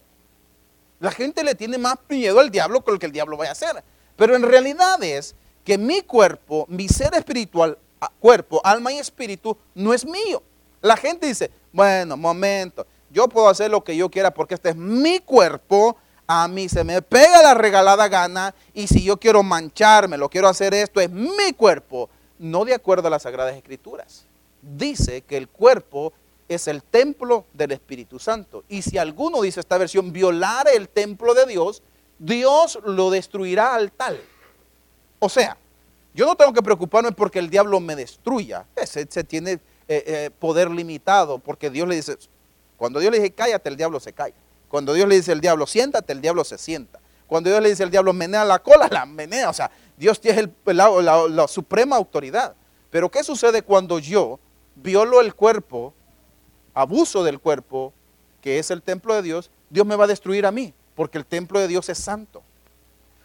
La 0.99 1.09
gente 1.09 1.43
le 1.43 1.55
tiene 1.55 1.79
más 1.79 1.95
miedo 2.07 2.39
al 2.39 2.51
diablo 2.51 2.83
que 2.85 2.91
lo 2.91 2.99
que 2.99 3.07
el 3.07 3.11
diablo 3.11 3.37
vaya 3.37 3.49
a 3.49 3.53
hacer. 3.53 3.83
Pero 4.15 4.35
en 4.35 4.43
realidad 4.43 5.03
es 5.03 5.33
que 5.63 5.77
mi 5.77 6.01
cuerpo, 6.01 6.65
mi 6.67 6.87
ser 6.87 7.13
espiritual, 7.13 7.77
cuerpo, 8.19 8.61
alma 8.63 8.91
y 8.91 8.97
espíritu, 8.97 9.57
no 9.75 9.93
es 9.93 10.05
mío. 10.05 10.41
La 10.81 10.97
gente 10.97 11.27
dice, 11.27 11.51
bueno, 11.71 12.17
momento, 12.17 12.85
yo 13.09 13.27
puedo 13.27 13.49
hacer 13.49 13.69
lo 13.69 13.83
que 13.83 13.95
yo 13.95 14.09
quiera 14.09 14.33
porque 14.33 14.55
este 14.55 14.69
es 14.69 14.75
mi 14.75 15.19
cuerpo, 15.19 15.97
a 16.25 16.47
mí 16.47 16.69
se 16.69 16.83
me 16.83 17.01
pega 17.01 17.41
la 17.41 17.53
regalada 17.53 18.07
gana 18.07 18.55
y 18.73 18.87
si 18.87 19.03
yo 19.03 19.17
quiero 19.17 19.43
mancharme, 19.43 20.17
lo 20.17 20.29
quiero 20.29 20.47
hacer 20.47 20.73
esto, 20.73 21.01
es 21.01 21.09
mi 21.09 21.53
cuerpo, 21.55 22.09
no 22.39 22.65
de 22.65 22.73
acuerdo 22.73 23.07
a 23.07 23.11
las 23.11 23.23
Sagradas 23.23 23.55
Escrituras. 23.55 24.25
Dice 24.61 25.21
que 25.21 25.37
el 25.37 25.47
cuerpo 25.47 26.13
es 26.47 26.67
el 26.67 26.83
templo 26.83 27.45
del 27.53 27.71
Espíritu 27.71 28.19
Santo. 28.19 28.63
Y 28.67 28.81
si 28.81 28.97
alguno, 28.97 29.41
dice 29.41 29.59
esta 29.59 29.77
versión, 29.77 30.11
violar 30.11 30.67
el 30.73 30.89
templo 30.89 31.33
de 31.33 31.45
Dios, 31.45 31.81
Dios 32.19 32.79
lo 32.85 33.09
destruirá 33.09 33.73
al 33.73 33.91
tal. 33.91 34.21
O 35.23 35.29
sea, 35.29 35.55
yo 36.15 36.25
no 36.25 36.35
tengo 36.35 36.51
que 36.51 36.63
preocuparme 36.63 37.11
porque 37.11 37.37
el 37.37 37.47
diablo 37.47 37.79
me 37.79 37.95
destruya. 37.95 38.65
Ese, 38.75 39.05
tiene 39.23 39.51
eh, 39.51 39.59
eh, 39.87 40.29
poder 40.39 40.71
limitado 40.71 41.37
porque 41.37 41.69
Dios 41.69 41.87
le 41.87 41.95
dice, 41.95 42.17
cuando 42.75 42.99
Dios 42.99 43.11
le 43.11 43.19
dice 43.19 43.31
cállate, 43.31 43.69
el 43.69 43.77
diablo 43.77 43.99
se 43.99 44.13
calla. 44.13 44.33
Cuando 44.67 44.93
Dios 44.93 45.07
le 45.07 45.15
dice 45.15 45.31
al 45.31 45.39
diablo 45.39 45.67
siéntate, 45.67 46.11
el 46.11 46.21
diablo 46.21 46.43
se 46.43 46.57
sienta. 46.57 46.99
Cuando 47.27 47.51
Dios 47.51 47.61
le 47.61 47.69
dice 47.69 47.83
al 47.83 47.91
diablo 47.91 48.13
menea 48.13 48.43
la 48.43 48.57
cola, 48.57 48.87
la 48.91 49.05
menea. 49.05 49.51
O 49.51 49.53
sea, 49.53 49.69
Dios 49.95 50.19
tiene 50.19 50.51
la, 50.65 51.47
suprema 51.47 51.97
autoridad. 51.97 52.55
Pero 52.89 53.11
¿qué 53.11 53.23
sucede 53.23 53.61
cuando 53.61 53.99
yo 53.99 54.39
violo 54.75 55.21
el 55.21 55.35
cuerpo, 55.35 55.93
abuso 56.73 57.23
del 57.23 57.39
cuerpo, 57.39 57.93
que 58.41 58.57
es 58.57 58.71
el 58.71 58.81
templo 58.81 59.13
de 59.13 59.21
Dios? 59.21 59.51
Dios 59.69 59.85
me 59.85 59.95
va 59.95 60.05
a 60.05 60.07
destruir 60.07 60.47
a 60.47 60.51
mí, 60.51 60.73
porque 60.95 61.19
el 61.19 61.27
templo 61.27 61.59
de 61.59 61.67
Dios 61.67 61.87
es 61.89 61.99
santo. 61.99 62.41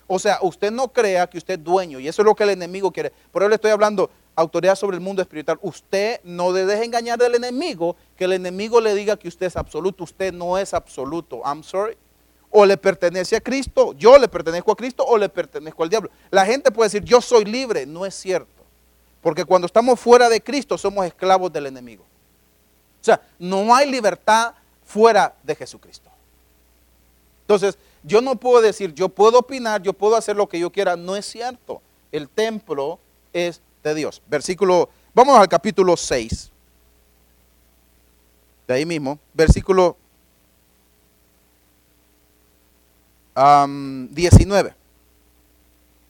O 0.06 0.18
sea, 0.18 0.38
usted 0.42 0.70
no 0.70 0.88
crea 0.88 1.26
que 1.26 1.38
usted 1.38 1.58
es 1.58 1.64
dueño, 1.64 1.98
y 1.98 2.08
eso 2.08 2.22
es 2.22 2.26
lo 2.26 2.34
que 2.34 2.44
el 2.44 2.50
enemigo 2.50 2.92
quiere. 2.92 3.12
Por 3.32 3.42
eso 3.42 3.48
le 3.48 3.56
estoy 3.56 3.70
hablando 3.72 4.10
autoridad 4.36 4.76
sobre 4.76 4.96
el 4.96 5.00
mundo 5.00 5.22
espiritual. 5.22 5.58
Usted 5.62 6.20
no 6.22 6.52
le 6.52 6.84
engañar 6.84 7.20
al 7.22 7.34
enemigo, 7.34 7.96
que 8.16 8.24
el 8.24 8.34
enemigo 8.34 8.80
le 8.80 8.94
diga 8.94 9.16
que 9.16 9.28
usted 9.28 9.46
es 9.46 9.56
absoluto. 9.56 10.04
Usted 10.04 10.32
no 10.32 10.58
es 10.58 10.74
absoluto. 10.74 11.42
I'm 11.44 11.64
sorry. 11.64 11.96
O 12.50 12.64
le 12.64 12.76
pertenece 12.76 13.36
a 13.36 13.40
Cristo, 13.40 13.92
yo 13.94 14.16
le 14.18 14.28
pertenezco 14.28 14.72
a 14.72 14.76
Cristo, 14.76 15.04
o 15.04 15.18
le 15.18 15.28
pertenezco 15.28 15.82
al 15.82 15.88
diablo. 15.88 16.10
La 16.30 16.46
gente 16.46 16.70
puede 16.70 16.86
decir, 16.86 17.02
yo 17.02 17.20
soy 17.20 17.44
libre. 17.44 17.86
No 17.86 18.06
es 18.06 18.14
cierto. 18.14 18.62
Porque 19.20 19.44
cuando 19.44 19.66
estamos 19.66 19.98
fuera 19.98 20.28
de 20.28 20.40
Cristo, 20.40 20.78
somos 20.78 21.04
esclavos 21.04 21.52
del 21.52 21.66
enemigo. 21.66 22.04
O 23.00 23.04
sea, 23.04 23.20
no 23.38 23.74
hay 23.74 23.90
libertad 23.90 24.54
fuera 24.84 25.34
de 25.42 25.54
Jesucristo. 25.54 26.10
Entonces, 27.42 27.78
yo 28.06 28.20
no 28.20 28.36
puedo 28.36 28.62
decir, 28.62 28.94
yo 28.94 29.08
puedo 29.08 29.40
opinar, 29.40 29.82
yo 29.82 29.92
puedo 29.92 30.14
hacer 30.14 30.36
lo 30.36 30.48
que 30.48 30.60
yo 30.60 30.70
quiera. 30.70 30.96
No 30.96 31.16
es 31.16 31.26
cierto. 31.26 31.82
El 32.12 32.28
templo 32.28 33.00
es 33.32 33.60
de 33.82 33.94
Dios. 33.96 34.22
Versículo, 34.28 34.88
vamos 35.12 35.36
al 35.36 35.48
capítulo 35.48 35.96
6. 35.96 36.52
De 38.68 38.74
ahí 38.74 38.86
mismo, 38.86 39.18
versículo 39.34 39.96
19 43.34 44.74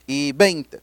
y 0.07 0.33
20. 0.33 0.81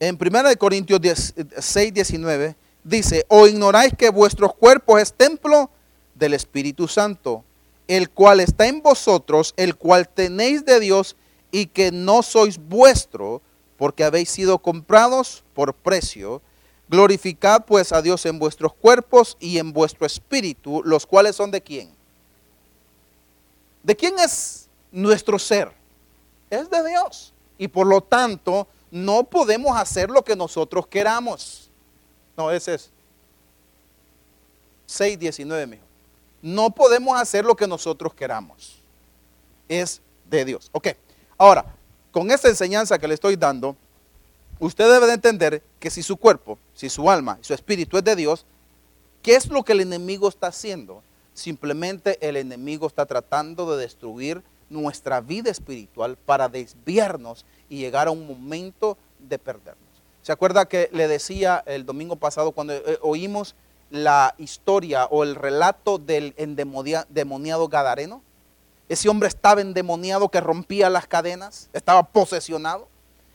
En 0.00 0.18
1 0.20 0.56
Corintios 0.58 1.34
6, 1.58 1.94
19 1.94 2.56
dice, 2.82 3.26
o 3.28 3.46
ignoráis 3.46 3.92
que 3.96 4.08
vuestros 4.08 4.54
cuerpos 4.54 5.02
es 5.02 5.12
templo 5.12 5.68
del 6.14 6.32
Espíritu 6.32 6.88
Santo 6.88 7.44
el 7.88 8.10
cual 8.10 8.40
está 8.40 8.66
en 8.66 8.82
vosotros, 8.82 9.54
el 9.56 9.76
cual 9.76 10.08
tenéis 10.08 10.64
de 10.64 10.80
Dios 10.80 11.16
y 11.50 11.66
que 11.66 11.92
no 11.92 12.22
sois 12.22 12.58
vuestro, 12.58 13.42
porque 13.76 14.04
habéis 14.04 14.30
sido 14.30 14.58
comprados 14.58 15.44
por 15.54 15.74
precio. 15.74 16.42
Glorificad 16.88 17.64
pues 17.64 17.92
a 17.92 18.02
Dios 18.02 18.24
en 18.26 18.38
vuestros 18.38 18.74
cuerpos 18.74 19.36
y 19.40 19.58
en 19.58 19.72
vuestro 19.72 20.06
espíritu, 20.06 20.82
los 20.84 21.06
cuales 21.06 21.36
son 21.36 21.50
de 21.50 21.60
quién. 21.60 21.90
¿De 23.82 23.94
quién 23.94 24.18
es 24.18 24.68
nuestro 24.90 25.38
ser? 25.38 25.70
Es 26.50 26.70
de 26.70 26.88
Dios. 26.88 27.32
Y 27.58 27.68
por 27.68 27.86
lo 27.86 28.00
tanto, 28.00 28.66
no 28.90 29.24
podemos 29.24 29.76
hacer 29.76 30.10
lo 30.10 30.24
que 30.24 30.36
nosotros 30.36 30.86
queramos. 30.86 31.70
No, 32.36 32.50
ese 32.50 32.74
es 32.74 32.90
6, 34.86 35.18
19, 35.18 35.66
mijo. 35.66 35.83
No 36.44 36.68
podemos 36.68 37.18
hacer 37.18 37.42
lo 37.42 37.56
que 37.56 37.66
nosotros 37.66 38.12
queramos. 38.12 38.82
Es 39.66 40.02
de 40.28 40.44
Dios. 40.44 40.68
Ok. 40.72 40.88
Ahora, 41.38 41.64
con 42.12 42.30
esta 42.30 42.50
enseñanza 42.50 42.98
que 42.98 43.08
le 43.08 43.14
estoy 43.14 43.34
dando, 43.34 43.74
usted 44.58 44.86
debe 44.92 45.06
de 45.06 45.14
entender 45.14 45.62
que 45.80 45.88
si 45.88 46.02
su 46.02 46.18
cuerpo, 46.18 46.58
si 46.74 46.90
su 46.90 47.10
alma 47.10 47.38
y 47.40 47.44
su 47.46 47.54
espíritu 47.54 47.96
es 47.96 48.04
de 48.04 48.14
Dios, 48.14 48.44
¿qué 49.22 49.36
es 49.36 49.46
lo 49.48 49.62
que 49.62 49.72
el 49.72 49.80
enemigo 49.80 50.28
está 50.28 50.48
haciendo? 50.48 51.02
Simplemente 51.32 52.18
el 52.20 52.36
enemigo 52.36 52.88
está 52.88 53.06
tratando 53.06 53.74
de 53.74 53.80
destruir 53.80 54.42
nuestra 54.68 55.22
vida 55.22 55.50
espiritual 55.50 56.18
para 56.18 56.50
desviarnos 56.50 57.46
y 57.70 57.78
llegar 57.78 58.06
a 58.06 58.10
un 58.10 58.26
momento 58.26 58.98
de 59.18 59.38
perdernos. 59.38 59.82
¿Se 60.20 60.30
acuerda 60.30 60.66
que 60.66 60.90
le 60.92 61.08
decía 61.08 61.62
el 61.64 61.86
domingo 61.86 62.16
pasado 62.16 62.52
cuando 62.52 62.74
eh, 62.74 62.98
oímos 63.00 63.54
la 63.90 64.34
historia 64.38 65.06
o 65.06 65.22
el 65.22 65.34
relato 65.34 65.98
del 65.98 66.34
endemoniado 66.36 67.68
Gadareno? 67.68 68.22
Ese 68.88 69.08
hombre 69.08 69.28
estaba 69.28 69.60
endemoniado 69.60 70.28
que 70.28 70.40
rompía 70.40 70.90
las 70.90 71.06
cadenas, 71.06 71.68
estaba 71.72 72.02
posesionado. 72.02 72.88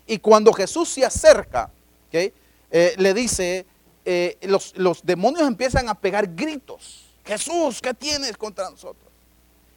Y 0.05 0.19
cuando 0.19 0.53
Jesús 0.53 0.89
se 0.89 1.05
acerca, 1.05 1.71
eh, 2.11 2.95
le 2.97 3.13
dice, 3.13 3.65
eh, 4.05 4.37
los, 4.41 4.75
los 4.77 5.05
demonios 5.05 5.47
empiezan 5.47 5.89
a 5.89 5.95
pegar 5.95 6.35
gritos. 6.35 7.05
Jesús, 7.25 7.81
¿qué 7.81 7.93
tienes 7.93 8.37
contra 8.37 8.69
nosotros? 8.69 9.09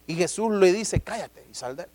Y 0.07 0.15
Jesús 0.15 0.51
le 0.53 0.71
dice, 0.73 0.99
cállate 0.99 1.45
y 1.49 1.53
sal 1.53 1.75
de 1.75 1.83
él. 1.83 1.89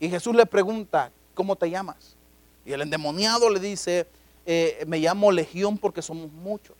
Y 0.00 0.08
Jesús 0.08 0.34
le 0.34 0.46
pregunta, 0.46 1.12
¿cómo 1.34 1.56
te 1.56 1.70
llamas? 1.70 2.16
Y 2.64 2.72
el 2.72 2.82
endemoniado 2.82 3.50
le 3.50 3.60
dice, 3.60 4.06
eh, 4.46 4.84
me 4.86 4.98
llamo 4.98 5.30
Legión 5.30 5.78
porque 5.78 6.02
somos 6.02 6.30
muchos. 6.32 6.76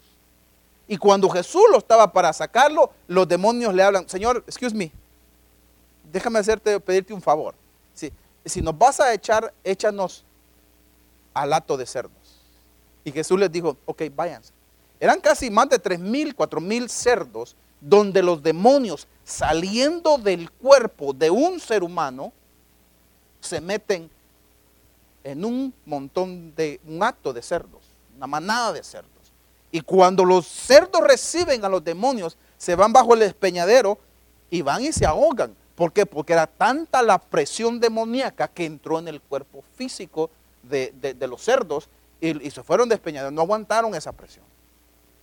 Y 0.91 0.97
cuando 0.97 1.31
Jesús 1.31 1.63
lo 1.71 1.79
estaba 1.79 2.13
para 2.13 2.33
sacarlo, 2.33 2.91
los 3.07 3.29
demonios 3.29 3.73
le 3.73 3.81
hablan, 3.81 4.09
Señor, 4.09 4.43
excuse 4.45 4.75
me, 4.75 4.91
déjame 6.13 6.41
hacerte, 6.41 6.81
pedirte 6.81 7.15
un 7.15 7.23
favor. 7.23 7.55
Si, 7.95 8.13
si 8.45 8.61
nos 8.61 8.77
vas 8.77 8.99
a 8.99 9.15
echar, 9.15 9.55
échanos 9.63 10.25
al 11.33 11.53
hato 11.53 11.77
de 11.77 11.87
cerdos. 11.87 12.41
Y 13.05 13.13
Jesús 13.13 13.39
les 13.39 13.53
dijo, 13.53 13.77
ok, 13.85 14.03
váyanse. 14.17 14.53
Eran 14.99 15.21
casi 15.21 15.49
más 15.49 15.69
de 15.69 15.79
tres 15.79 16.01
mil, 16.01 16.35
cuatro 16.35 16.61
mil 16.61 16.91
cerdos 16.91 17.55
donde 17.81 18.21
los 18.21 18.43
demonios 18.43 19.07
saliendo 19.25 20.19
del 20.19 20.51
cuerpo 20.51 21.13
de 21.13 21.31
un 21.31 21.61
ser 21.61 21.85
humano 21.85 22.33
se 23.41 23.61
meten 23.61 24.11
en 25.23 25.45
un 25.45 25.73
montón 25.87 26.53
de, 26.57 26.81
un 26.85 27.01
acto 27.01 27.33
de 27.33 27.43
cerdos, 27.43 27.81
una 28.17 28.27
manada 28.27 28.73
de 28.73 28.83
cerdos. 28.83 29.20
Y 29.73 29.81
cuando 29.81 30.25
los 30.25 30.47
cerdos 30.47 31.03
reciben 31.03 31.65
a 31.65 31.69
los 31.69 31.85
demonios, 31.85 32.37
se 32.59 32.75
van 32.75 32.93
bajo 32.93 33.15
el 33.15 33.21
despeñadero 33.21 33.99
y 34.51 34.63
van 34.63 34.85
y 34.85 34.93
se 34.93 35.07
ahogan. 35.07 35.55
¿Por 35.75 35.93
qué? 35.93 36.05
Porque 36.05 36.33
era 36.33 36.47
tanta 36.47 37.03
la 37.03 37.19
presión 37.19 37.81
demoníaca 37.81 38.49
que 38.49 38.67
entró 38.67 38.99
en 38.99 39.09
el 39.09 39.21
cuerpo 39.21 39.65
físico 39.77 40.31
de, 40.63 40.93
los 41.21 41.43
cerdos 41.43 41.89
y, 42.21 42.51
se 42.51 42.63
fueron 42.63 42.89
despeñaderos. 42.89 43.33
No 43.33 43.43
aguantaron 43.43 43.95
esa 43.95 44.13
presión. 44.13 44.45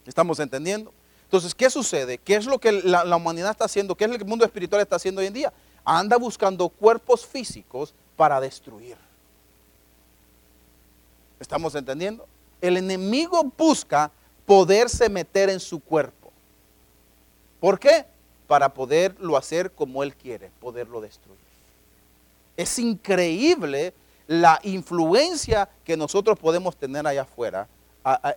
¿Estamos 0.05 0.39
entendiendo? 0.39 0.91
Entonces, 1.25 1.53
¿qué 1.53 1.69
sucede? 1.69 2.17
¿Qué 2.17 2.35
es 2.35 2.45
lo 2.45 2.57
que 2.57 2.71
la, 2.71 3.15
humanidad 3.15 3.51
está 3.51 3.65
haciendo? 3.65 3.95
¿Qué 3.95 4.05
es 4.05 4.09
lo 4.09 4.17
que 4.17 4.23
el 4.23 4.29
mundo 4.29 4.45
espiritual 4.45 4.81
está 4.81 4.95
haciendo 4.95 5.19
hoy 5.19 5.27
en 5.27 5.33
día? 5.33 5.53
Anda 5.83 6.17
buscando 6.17 6.69
cuerpos 6.69 7.25
físicos 7.25 7.93
para 8.15 8.39
destruir. 8.39 8.95
¿Estamos 11.39 11.75
entendiendo? 11.75 12.25
El 12.61 12.77
enemigo 12.77 13.43
busca 13.57 14.09
poderse 14.47 15.09
meter 15.09 15.49
en 15.49 15.59
su 15.59 15.79
cuerpo. 15.81 16.31
¿Por 17.59 17.77
qué? 17.77 18.05
Para 18.47 18.73
poderlo 18.73 19.35
hacer 19.35 19.71
como 19.71 20.01
él 20.01 20.15
quiere, 20.15 20.49
poderlo 20.61 21.01
destruir. 21.01 21.37
Es 22.55 22.79
increíble 22.79 23.93
la 24.25 24.59
influencia 24.63 25.69
que 25.83 25.97
nosotros 25.97 26.39
podemos 26.39 26.75
tener 26.77 27.05
allá 27.05 27.23
afuera, 27.23 27.67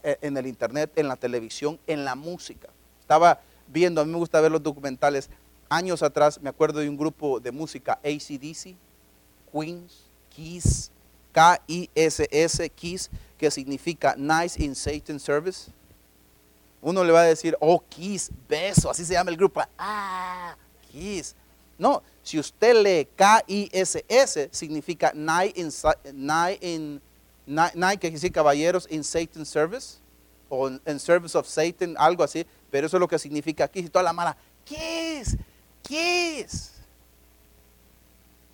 en 0.02 0.36
el 0.36 0.48
internet, 0.48 0.90
en 0.96 1.06
la 1.06 1.14
televisión, 1.14 1.78
en 1.86 2.04
la 2.04 2.16
música. 2.16 2.68
Estaba 3.00 3.40
viendo, 3.68 4.00
a 4.00 4.04
mí 4.04 4.10
me 4.10 4.18
gusta 4.18 4.40
ver 4.40 4.50
los 4.50 4.62
documentales, 4.62 5.30
años 5.68 6.02
atrás 6.02 6.40
me 6.42 6.48
acuerdo 6.48 6.80
de 6.80 6.88
un 6.88 6.96
grupo 6.96 7.38
de 7.38 7.52
música, 7.52 8.00
ACDC, 8.02 8.74
Queens, 9.52 10.06
Kiss, 10.28 10.90
K-I-S-S, 11.30 12.70
Kiss, 12.70 13.10
que 13.38 13.48
significa 13.48 14.16
Nice 14.16 14.60
in 14.60 14.74
Satan 14.74 15.20
Service. 15.20 15.70
Uno 16.82 17.04
le 17.04 17.12
va 17.12 17.20
a 17.20 17.24
decir, 17.24 17.56
oh, 17.60 17.82
Kiss, 17.88 18.30
beso, 18.48 18.90
así 18.90 19.04
se 19.04 19.12
llama 19.12 19.30
el 19.30 19.36
grupo. 19.36 19.62
Ah, 19.78 20.56
Kiss. 20.90 21.34
No, 21.78 22.02
si 22.22 22.38
usted 22.38 22.82
lee 22.82 23.08
K-I-S-S, 23.16 24.48
significa 24.52 25.12
Night 25.14 25.56
in, 25.56 25.70
night 26.12 26.62
in 26.62 27.00
night, 27.46 27.98
que 27.98 28.10
quiere 28.10 28.30
caballeros 28.30 28.86
in 28.90 29.02
Satan 29.02 29.44
Service, 29.44 29.98
o 30.48 30.68
in 30.68 30.98
Service 30.98 31.36
of 31.36 31.46
Satan, 31.46 31.96
algo 31.98 32.22
así, 32.22 32.46
pero 32.70 32.86
eso 32.86 32.96
es 32.96 33.00
lo 33.00 33.08
que 33.08 33.18
significa 33.18 33.64
aquí. 33.64 33.80
Y 33.80 33.88
toda 33.88 34.02
la 34.02 34.12
mala, 34.12 34.36
Kiss, 34.64 35.36
Kiss. 35.82 36.72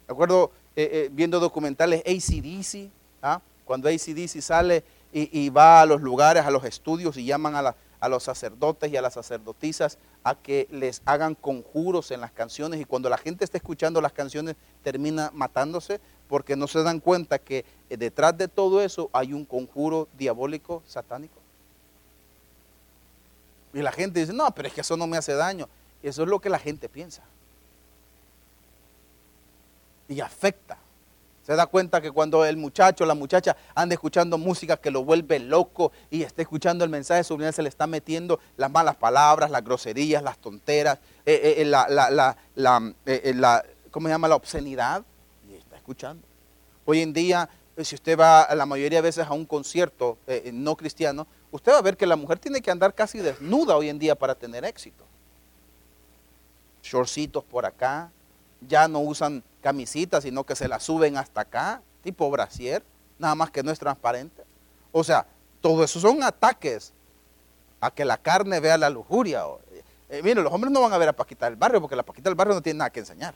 ¿De 0.06 0.12
acuerdo? 0.12 0.52
Eh, 0.76 0.90
eh, 0.92 1.08
viendo 1.10 1.40
documentales 1.40 2.02
ACDC, 2.06 2.90
¿ah? 3.22 3.40
cuando 3.64 3.88
ACDC 3.88 4.40
sale 4.40 4.84
y, 5.12 5.48
va 5.48 5.80
a 5.80 5.86
los 5.86 6.02
lugares, 6.02 6.44
a 6.44 6.50
los 6.50 6.62
estudios 6.64 7.16
y 7.16 7.24
llaman 7.24 7.56
a, 7.56 7.74
a 8.00 8.08
los 8.08 8.24
sacerdotes 8.24 8.90
y 8.90 8.96
a 8.96 9.02
las 9.02 9.14
sacerdotisas 9.14 9.98
a 10.24 10.34
que 10.34 10.66
les 10.70 11.02
hagan 11.04 11.34
conjuros 11.34 12.10
en 12.10 12.20
las 12.20 12.32
canciones 12.32 12.80
y 12.80 12.84
cuando 12.84 13.08
la 13.08 13.18
gente 13.18 13.44
está 13.44 13.58
escuchando 13.58 14.00
las 14.00 14.12
canciones 14.12 14.56
termina 14.82 15.30
matándose 15.32 16.00
porque 16.28 16.56
no 16.56 16.66
se 16.66 16.82
dan 16.82 17.00
cuenta 17.00 17.38
que 17.38 17.64
eh, 17.88 17.96
detrás 17.96 18.36
de 18.36 18.48
todo 18.48 18.82
eso 18.82 19.10
hay 19.12 19.32
un 19.32 19.44
conjuro 19.44 20.08
diabólico 20.18 20.82
satánico. 20.86 21.40
Y 23.72 23.82
la 23.82 23.92
gente 23.92 24.20
dice, 24.20 24.32
no, 24.32 24.50
pero 24.52 24.68
es 24.68 24.74
que 24.74 24.80
eso 24.80 24.96
no 24.96 25.06
me 25.06 25.16
hace 25.16 25.34
daño. 25.34 25.68
Eso 26.02 26.22
es 26.22 26.28
lo 26.28 26.40
que 26.40 26.48
la 26.48 26.58
gente 26.58 26.88
piensa 26.88 27.22
y 30.08 30.20
afecta. 30.20 30.78
Se 31.46 31.54
da 31.54 31.68
cuenta 31.68 32.00
que 32.00 32.10
cuando 32.10 32.44
el 32.44 32.56
muchacho 32.56 33.06
la 33.06 33.14
muchacha 33.14 33.56
anda 33.72 33.94
escuchando 33.94 34.36
música 34.36 34.76
que 34.78 34.90
lo 34.90 35.04
vuelve 35.04 35.38
loco 35.38 35.92
y 36.10 36.24
está 36.24 36.42
escuchando 36.42 36.82
el 36.82 36.90
mensaje 36.90 37.22
subliminal, 37.22 37.54
se 37.54 37.62
le 37.62 37.68
está 37.68 37.86
metiendo 37.86 38.40
las 38.56 38.68
malas 38.68 38.96
palabras, 38.96 39.48
las 39.48 39.62
groserías, 39.62 40.24
las 40.24 40.38
tonteras, 40.38 40.98
eh, 41.24 41.54
eh, 41.58 41.64
la, 41.64 41.86
la, 41.88 42.36
la, 42.56 43.64
¿cómo 43.92 44.08
se 44.08 44.12
llama? 44.12 44.26
La 44.26 44.34
obscenidad. 44.34 45.04
Y 45.48 45.54
está 45.54 45.76
escuchando. 45.76 46.26
Hoy 46.84 47.00
en 47.00 47.12
día, 47.12 47.48
eh, 47.76 47.84
si 47.84 47.94
usted 47.94 48.18
va 48.18 48.52
la 48.52 48.66
mayoría 48.66 48.98
de 48.98 49.02
veces 49.02 49.24
a 49.24 49.32
un 49.32 49.46
concierto 49.46 50.18
no 50.52 50.74
cristiano, 50.74 51.28
usted 51.52 51.70
va 51.70 51.78
a 51.78 51.82
ver 51.82 51.96
que 51.96 52.06
la 52.06 52.16
mujer 52.16 52.40
tiene 52.40 52.60
que 52.60 52.72
andar 52.72 52.92
casi 52.92 53.18
desnuda 53.18 53.76
hoy 53.76 53.88
en 53.88 54.00
día 54.00 54.16
para 54.16 54.34
tener 54.34 54.64
éxito. 54.64 55.04
Shortcitos 56.82 57.44
por 57.44 57.64
acá, 57.64 58.10
ya 58.60 58.88
no 58.88 59.00
usan 59.00 59.42
camisita, 59.62 60.20
sino 60.20 60.44
que 60.44 60.56
se 60.56 60.68
la 60.68 60.80
suben 60.80 61.16
hasta 61.16 61.42
acá, 61.42 61.82
tipo 62.02 62.30
brasier, 62.30 62.82
nada 63.18 63.34
más 63.34 63.50
que 63.50 63.62
no 63.62 63.70
es 63.70 63.78
transparente. 63.78 64.44
O 64.92 65.04
sea, 65.04 65.26
todo 65.60 65.84
eso 65.84 66.00
son 66.00 66.22
ataques 66.22 66.92
a 67.80 67.90
que 67.90 68.04
la 68.04 68.16
carne 68.16 68.60
vea 68.60 68.78
la 68.78 68.90
lujuria. 68.90 69.42
Eh, 70.08 70.22
miren, 70.22 70.44
los 70.44 70.52
hombres 70.52 70.72
no 70.72 70.80
van 70.80 70.92
a 70.92 70.98
ver 70.98 71.08
a 71.08 71.12
Paquita 71.12 71.46
del 71.46 71.56
Barrio 71.56 71.80
porque 71.80 71.96
la 71.96 72.02
Paquita 72.02 72.30
del 72.30 72.36
Barrio 72.36 72.54
no 72.54 72.62
tiene 72.62 72.78
nada 72.78 72.90
que 72.90 73.00
enseñar. 73.00 73.34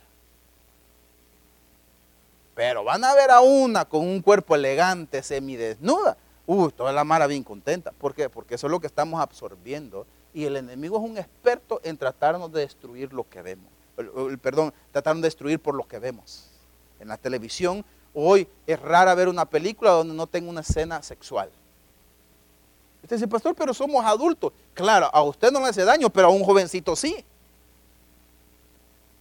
Pero 2.54 2.84
van 2.84 3.04
a 3.04 3.14
ver 3.14 3.30
a 3.30 3.40
una 3.40 3.84
con 3.84 4.06
un 4.06 4.22
cuerpo 4.22 4.54
elegante, 4.54 5.22
semidesnuda. 5.22 6.16
Uy, 6.46 6.72
toda 6.72 6.92
la 6.92 7.04
mala 7.04 7.26
bien 7.26 7.44
contenta. 7.44 7.92
¿Por 7.92 8.14
qué? 8.14 8.28
Porque 8.28 8.56
eso 8.56 8.66
es 8.66 8.70
lo 8.70 8.80
que 8.80 8.86
estamos 8.86 9.20
absorbiendo. 9.20 10.06
Y 10.32 10.44
el 10.44 10.56
enemigo 10.56 10.98
es 10.98 11.10
un 11.10 11.18
experto 11.18 11.80
en 11.84 11.96
tratarnos 11.96 12.52
de 12.52 12.60
destruir 12.60 13.12
lo 13.12 13.28
que 13.28 13.42
vemos 13.42 13.79
perdón, 14.40 14.72
trataron 14.92 15.20
de 15.20 15.26
destruir 15.26 15.60
por 15.60 15.74
lo 15.74 15.86
que 15.86 15.98
vemos. 15.98 16.48
En 16.98 17.08
la 17.08 17.16
televisión 17.16 17.84
hoy 18.14 18.48
es 18.66 18.80
rara 18.80 19.14
ver 19.14 19.28
una 19.28 19.44
película 19.44 19.92
donde 19.92 20.14
no 20.14 20.26
tenga 20.26 20.50
una 20.50 20.60
escena 20.60 21.02
sexual. 21.02 21.50
Usted 23.02 23.16
dice, 23.16 23.28
pastor, 23.28 23.54
pero 23.54 23.72
somos 23.72 24.04
adultos. 24.04 24.52
Claro, 24.74 25.08
a 25.12 25.22
usted 25.22 25.50
no 25.50 25.60
le 25.60 25.68
hace 25.68 25.84
daño, 25.84 26.10
pero 26.10 26.28
a 26.28 26.30
un 26.30 26.44
jovencito 26.44 26.94
sí. 26.94 27.24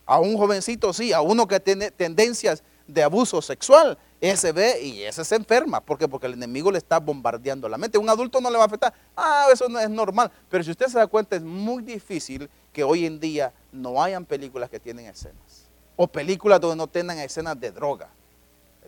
A 0.05 0.19
un 0.19 0.37
jovencito 0.37 0.91
sí, 0.91 1.13
a 1.13 1.21
uno 1.21 1.47
que 1.47 1.59
tiene 1.59 1.91
tendencias 1.91 2.63
de 2.87 3.03
abuso 3.03 3.41
sexual, 3.41 3.97
ese 4.19 4.51
ve 4.51 4.81
y 4.81 5.03
ese 5.03 5.23
se 5.23 5.35
enferma. 5.35 5.79
¿Por 5.79 5.97
qué? 5.97 6.07
Porque 6.07 6.27
el 6.27 6.33
enemigo 6.33 6.71
le 6.71 6.77
está 6.77 6.99
bombardeando 6.99 7.69
la 7.69 7.77
mente. 7.77 7.97
Un 7.97 8.09
adulto 8.09 8.41
no 8.41 8.49
le 8.49 8.57
va 8.57 8.63
a 8.63 8.67
afectar. 8.67 8.93
Ah, 9.15 9.47
eso 9.53 9.69
no 9.69 9.79
es 9.79 9.89
normal. 9.89 10.31
Pero 10.49 10.63
si 10.63 10.71
usted 10.71 10.87
se 10.87 10.97
da 10.97 11.07
cuenta, 11.07 11.35
es 11.35 11.41
muy 11.41 11.83
difícil 11.83 12.49
que 12.73 12.83
hoy 12.83 13.05
en 13.05 13.19
día 13.19 13.53
no 13.71 14.01
hayan 14.01 14.25
películas 14.25 14.69
que 14.69 14.79
tienen 14.79 15.05
escenas. 15.05 15.65
O 15.95 16.07
películas 16.07 16.61
donde 16.61 16.77
no 16.77 16.87
tengan 16.87 17.17
escenas 17.19 17.59
de 17.59 17.71
droga. 17.71 18.09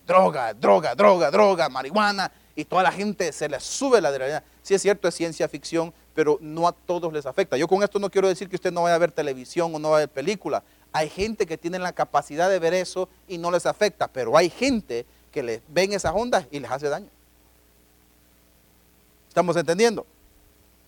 Droga, 0.05 0.53
droga, 0.53 0.95
droga, 0.95 1.31
droga, 1.31 1.69
marihuana. 1.69 2.31
y 2.55 2.65
toda 2.65 2.83
la 2.83 2.91
gente 2.91 3.31
se 3.31 3.47
le 3.47 3.59
sube 3.59 4.01
la 4.01 4.09
adrenalina. 4.09 4.43
Sí 4.61 4.73
es 4.73 4.81
cierto, 4.81 5.07
es 5.07 5.15
ciencia 5.15 5.47
ficción, 5.47 5.93
pero 6.13 6.37
no 6.41 6.67
a 6.67 6.73
todos 6.73 7.11
les 7.13 7.25
afecta. 7.25 7.57
Yo 7.57 7.67
con 7.67 7.81
esto 7.83 7.97
no 7.99 8.09
quiero 8.09 8.27
decir 8.27 8.49
que 8.49 8.55
usted 8.55 8.71
no 8.71 8.83
vaya 8.83 8.95
a 8.95 8.99
ver 8.99 9.11
televisión 9.11 9.73
o 9.73 9.79
no 9.79 9.91
vaya 9.91 10.03
a 10.03 10.07
ver 10.07 10.09
película. 10.09 10.63
Hay 10.91 11.09
gente 11.09 11.45
que 11.45 11.57
tiene 11.57 11.79
la 11.79 11.93
capacidad 11.93 12.49
de 12.49 12.59
ver 12.59 12.73
eso 12.73 13.07
y 13.27 13.37
no 13.37 13.51
les 13.51 13.65
afecta, 13.65 14.07
pero 14.07 14.35
hay 14.35 14.49
gente 14.49 15.05
que 15.31 15.41
les 15.41 15.61
ven 15.69 15.93
esas 15.93 16.13
ondas 16.13 16.45
y 16.51 16.59
les 16.59 16.69
hace 16.69 16.89
daño. 16.89 17.07
¿Estamos 19.29 19.55
entendiendo? 19.55 20.05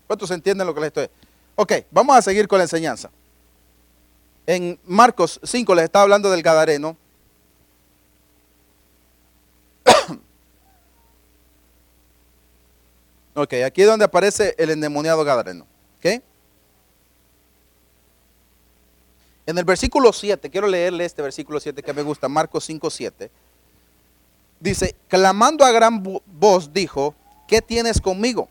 ¿Cuántos 0.06 0.30
entienden 0.32 0.68
lo 0.68 0.74
que 0.74 0.82
les 0.82 0.88
estoy? 0.88 1.08
Ok, 1.56 1.74
vamos 1.92 2.16
a 2.16 2.22
seguir 2.22 2.48
con 2.48 2.58
la 2.58 2.64
enseñanza. 2.64 3.12
En 4.46 4.80
Marcos 4.86 5.40
5 5.44 5.76
les 5.76 5.86
estaba 5.86 6.04
hablando 6.04 6.30
del 6.32 6.42
Gadareno. 6.42 6.98
ok, 13.36 13.54
aquí 13.66 13.82
es 13.84 13.88
donde 13.88 14.06
aparece 14.06 14.56
el 14.58 14.72
endemoniado 14.72 15.24
Gadareno. 15.24 15.68
¿Ok? 16.00 16.06
En 19.46 19.58
el 19.58 19.66
versículo 19.66 20.12
7, 20.12 20.50
quiero 20.50 20.68
leerle 20.68 21.06
este 21.06 21.22
versículo 21.22 21.60
7 21.60 21.84
que 21.84 21.94
me 21.94 22.02
gusta, 22.02 22.28
Marcos 22.28 22.66
5, 22.66 22.90
7. 22.90 23.30
Dice, 24.60 24.96
clamando 25.08 25.64
a 25.66 25.72
gran 25.72 26.02
voz, 26.26 26.74
dijo, 26.74 27.14
¿qué 27.48 27.62
tienes 27.62 28.02
conmigo? 28.02 28.50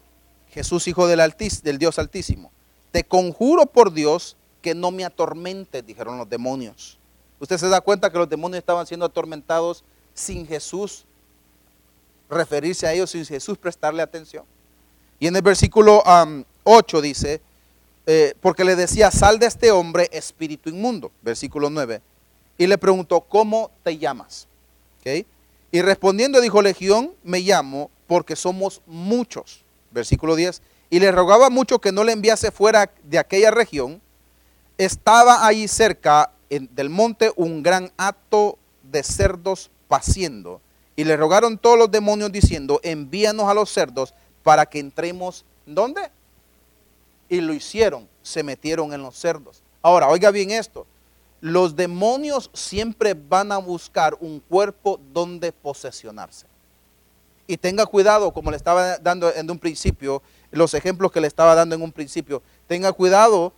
Jesús, 0.51 0.87
hijo 0.87 1.09
del, 1.09 1.21
del 1.63 1.79
Dios 1.79 1.99
Altísimo. 1.99 2.53
Te 2.93 3.03
conjuro 3.03 3.67
por 3.67 3.93
Dios 3.93 4.37
que 4.61 4.75
no 4.75 4.91
me 4.91 5.05
atormentes, 5.05 5.85
dijeron 5.85 6.19
los 6.19 6.31
demonios. 6.31 6.99
Usted 7.41 7.59
se 7.59 7.69
da 7.69 7.81
cuenta 7.81 8.11
que 8.11 8.19
los 8.19 8.29
demonios 8.29 8.59
estaban 8.59 8.87
siendo 8.87 9.05
atormentados 9.05 9.83
sin 10.15 10.47
Jesús 10.47 11.05
referirse 12.31 12.87
a 12.87 12.93
ellos, 12.93 13.11
sin 13.11 13.27
Jesús 13.27 13.59
prestarle 13.59 14.03
atención. 14.03 14.45
Y 15.19 15.27
en 15.27 15.37
el 15.37 15.43
versículo 15.43 16.03
8 16.65 17.01
dice, 17.01 17.41
eh, 18.07 18.35
porque 18.41 18.65
le 18.65 18.77
decía, 18.77 19.11
sal 19.11 19.39
de 19.39 19.47
este 19.47 19.71
hombre 19.71 20.09
espíritu 20.13 20.71
inmundo, 20.71 21.11
versículo 21.23 21.71
9. 21.71 22.01
Y 22.59 22.67
le 22.67 22.79
preguntó, 22.79 23.21
¿cómo 23.21 23.71
te 23.83 23.99
llamas? 23.99 24.47
Y 25.71 25.83
respondiendo 25.83 26.41
dijo, 26.41 26.63
Legión, 26.63 27.13
me 27.25 27.41
llamo 27.41 27.91
porque 28.07 28.37
somos 28.37 28.83
muchos. 28.87 29.65
Versículo 29.91 30.37
10. 30.37 30.63
Y 30.93 31.01
le 31.01 31.11
rogaba 31.11 31.49
mucho 31.49 31.79
que 31.79 31.91
no 31.91 32.05
le 32.05 32.13
enviase 32.13 32.51
fuera 32.51 32.93
de 33.03 33.19
aquella 33.19 33.51
región. 33.51 34.03
Estaba 34.77 35.47
ahí 35.47 35.67
cerca 35.67 36.33
del 36.51 36.91
monte 36.91 37.33
un 37.37 37.63
gran 37.63 37.91
hato 37.97 38.59
de 38.83 39.03
cerdos 39.03 39.71
paciendo. 39.89 40.61
Y 40.95 41.05
le 41.05 41.17
rogaron 41.17 41.57
todos 41.57 41.79
los 41.79 41.91
demonios 41.91 42.31
diciendo, 42.31 42.79
envíanos 42.83 43.49
a 43.49 43.55
los 43.55 43.71
cerdos 43.71 44.13
para 44.43 44.67
que 44.67 44.81
entremos. 44.81 45.47
¿Dónde? 45.65 46.11
Y 47.31 47.41
lo 47.41 47.55
hicieron, 47.55 48.07
se 48.23 48.43
metieron 48.43 48.93
en 48.93 49.03
los 49.03 49.17
cerdos. 49.17 49.63
Ahora, 49.81 50.09
oiga 50.09 50.31
bien 50.31 50.51
esto 50.51 50.87
los 51.43 51.75
demonios 51.75 52.51
siempre 52.55 53.15
van 53.15 53.51
a 53.51 53.59
buscar 53.59 54.17
un 54.21 54.39
cuerpo 54.39 55.01
donde 55.13 55.51
posesionarse. 55.51 56.47
Y 57.53 57.59
tenga 57.59 57.85
cuidado, 57.85 58.33
como 58.33 58.51
le 58.51 58.57
estaba 58.57 58.97
dando 58.97 59.31
en 59.31 59.51
un 59.51 59.59
principio, 59.59 60.23
los 60.53 60.73
ejemplos 60.73 61.13
que 61.13 61.21
le 61.21 61.27
estaba 61.27 61.55
dando 61.55 61.75
en 61.75 61.83
un 61.83 61.93
principio, 61.93 62.43
tenga 62.67 62.95
cuidado 62.95 63.53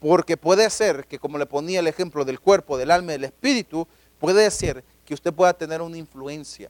porque 0.00 0.36
puede 0.36 0.68
ser 0.68 1.06
que 1.06 1.18
como 1.18 1.38
le 1.38 1.46
ponía 1.46 1.80
el 1.80 1.86
ejemplo 1.86 2.26
del 2.26 2.40
cuerpo, 2.40 2.76
del 2.76 2.90
alma 2.90 3.12
y 3.12 3.14
del 3.14 3.24
espíritu, 3.24 3.88
puede 4.20 4.50
ser 4.50 4.84
que 5.06 5.14
usted 5.14 5.32
pueda 5.32 5.54
tener 5.54 5.80
una 5.80 5.96
influencia. 5.96 6.68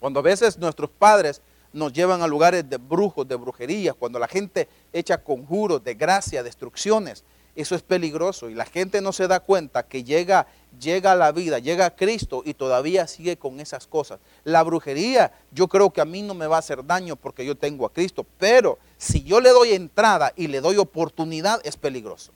Cuando 0.00 0.18
a 0.18 0.24
veces 0.24 0.58
nuestros 0.58 0.90
padres 0.90 1.40
nos 1.72 1.92
llevan 1.92 2.22
a 2.22 2.26
lugares 2.26 2.68
de 2.68 2.76
brujos, 2.76 3.28
de 3.28 3.36
brujerías, 3.36 3.94
cuando 3.94 4.18
la 4.18 4.26
gente 4.26 4.68
echa 4.92 5.18
conjuros, 5.18 5.84
de 5.84 5.94
gracia, 5.94 6.42
destrucciones, 6.42 7.22
eso 7.60 7.74
es 7.74 7.82
peligroso 7.82 8.48
y 8.48 8.54
la 8.54 8.64
gente 8.64 9.00
no 9.00 9.12
se 9.12 9.26
da 9.26 9.40
cuenta 9.40 9.82
que 9.82 10.04
llega, 10.04 10.46
llega 10.80 11.10
a 11.10 11.16
la 11.16 11.32
vida, 11.32 11.58
llega 11.58 11.86
a 11.86 11.96
Cristo 11.96 12.42
y 12.44 12.54
todavía 12.54 13.08
sigue 13.08 13.36
con 13.36 13.58
esas 13.58 13.88
cosas. 13.88 14.20
La 14.44 14.62
brujería, 14.62 15.32
yo 15.50 15.66
creo 15.66 15.90
que 15.90 16.00
a 16.00 16.04
mí 16.04 16.22
no 16.22 16.34
me 16.34 16.46
va 16.46 16.54
a 16.54 16.60
hacer 16.60 16.86
daño 16.86 17.16
porque 17.16 17.44
yo 17.44 17.56
tengo 17.56 17.84
a 17.84 17.92
Cristo, 17.92 18.24
pero 18.38 18.78
si 18.96 19.24
yo 19.24 19.40
le 19.40 19.50
doy 19.50 19.72
entrada 19.72 20.32
y 20.36 20.46
le 20.46 20.60
doy 20.60 20.76
oportunidad, 20.76 21.60
es 21.64 21.76
peligroso. 21.76 22.30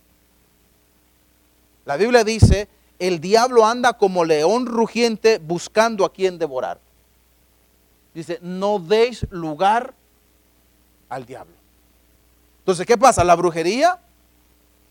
La 1.85 1.97
Biblia 1.97 2.25
dice, 2.25 2.67
el 2.99 3.21
diablo 3.21 3.65
anda 3.65 3.93
como 3.93 4.25
león 4.25 4.67
rugiente 4.67 5.39
buscando 5.39 6.05
a 6.05 6.13
quien 6.13 6.37
devorar. 6.37 6.81
Dice, 8.13 8.41
no 8.43 8.81
deis 8.81 9.25
lugar 9.31 9.95
al 11.09 11.27
diablo. 11.27 11.55
Entonces, 12.59 12.87
¿qué 12.87 12.99
pasa? 12.99 13.23
La 13.23 13.37
brujería 13.37 14.01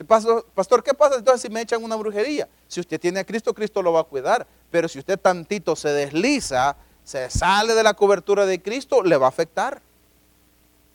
Pastor, 0.07 0.83
¿qué 0.83 0.93
pasa 0.93 1.15
entonces 1.15 1.41
si 1.41 1.49
me 1.49 1.61
echan 1.61 1.83
una 1.83 1.95
brujería? 1.95 2.47
Si 2.67 2.79
usted 2.79 2.99
tiene 2.99 3.19
a 3.19 3.23
Cristo, 3.23 3.53
Cristo 3.53 3.81
lo 3.81 3.93
va 3.93 4.01
a 4.01 4.03
cuidar. 4.03 4.47
Pero 4.69 4.87
si 4.87 4.99
usted 4.99 5.19
tantito 5.19 5.75
se 5.75 5.89
desliza, 5.89 6.75
se 7.03 7.29
sale 7.29 7.73
de 7.73 7.83
la 7.83 7.93
cobertura 7.93 8.45
de 8.45 8.61
Cristo, 8.61 9.03
le 9.03 9.17
va 9.17 9.25
a 9.25 9.29
afectar. 9.29 9.81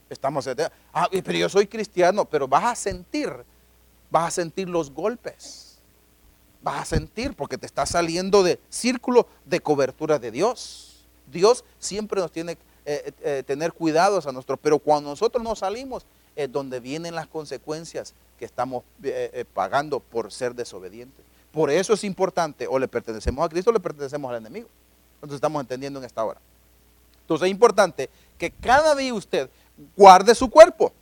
Estamos, 0.09 0.49
ah, 0.93 1.09
pero 1.11 1.39
yo 1.39 1.49
soy 1.49 1.67
cristiano, 1.67 2.25
pero 2.25 2.47
vas 2.47 2.65
a 2.65 2.75
sentir, 2.75 3.33
vas 4.11 4.29
a 4.29 4.31
sentir 4.31 4.69
los 4.69 4.91
golpes. 4.91 5.79
Vas 6.63 6.83
a 6.83 6.85
sentir 6.85 7.35
porque 7.35 7.59
te 7.59 7.67
está 7.67 7.87
saliendo 7.87 8.43
de 8.43 8.61
círculo 8.69 9.27
de 9.45 9.61
cobertura 9.61 10.19
de 10.19 10.31
Dios. 10.31 11.07
Dios 11.31 11.65
siempre 11.79 12.21
nos 12.21 12.33
tiene 12.33 12.57
que 12.57 12.63
eh, 12.89 13.13
eh, 13.23 13.43
tener 13.45 13.73
cuidados 13.73 14.29
a 14.29 14.33
nosotros, 14.33 14.61
pero 14.63 14.79
cuando 14.79 15.11
nosotros 15.11 15.43
nos 15.43 15.59
salimos 15.59 16.07
es 16.37 16.53
donde 16.53 16.81
vienen 16.81 17.15
las 17.15 17.27
consecuencias 17.27 18.15
que 18.39 18.45
estamos 18.45 18.85
eh, 19.03 19.31
eh, 19.33 19.45
pagando 19.53 20.01
por 20.01 20.31
ser 20.31 20.55
desobedientes. 20.55 21.25
Por 21.51 21.71
eso 21.71 21.95
es 21.95 22.05
importante, 22.05 22.67
o 22.69 22.79
le 22.79 22.87
pertenecemos 22.87 23.45
a 23.45 23.49
Cristo 23.49 23.71
o 23.71 23.73
le 23.73 23.81
pertenecemos 23.81 24.31
al 24.31 24.37
enemigo. 24.37 24.69
Entonces 25.17 25.37
estamos 25.37 25.61
entendiendo 25.61 25.99
en 25.99 26.05
esta 26.05 26.23
hora. 26.23 26.39
Entonces 27.23 27.47
es 27.47 27.51
importante 27.51 28.11
que 28.39 28.51
cada 28.51 28.95
día 28.95 29.15
usted 29.15 29.49
guarde 29.97 30.35
su 30.35 30.51
cuerpo. 30.51 30.93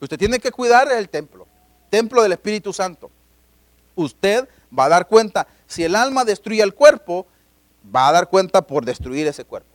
Usted 0.00 0.18
tiene 0.18 0.38
que 0.40 0.50
cuidar 0.50 0.90
el 0.90 1.08
templo, 1.08 1.46
templo 1.88 2.22
del 2.22 2.32
Espíritu 2.32 2.72
Santo. 2.72 3.10
Usted 3.94 4.48
va 4.76 4.84
a 4.84 4.88
dar 4.88 5.06
cuenta, 5.06 5.46
si 5.66 5.84
el 5.84 5.94
alma 5.94 6.24
destruye 6.24 6.62
el 6.62 6.74
cuerpo, 6.74 7.26
va 7.94 8.08
a 8.08 8.12
dar 8.12 8.28
cuenta 8.28 8.62
por 8.62 8.84
destruir 8.84 9.26
ese 9.26 9.44
cuerpo. 9.44 9.67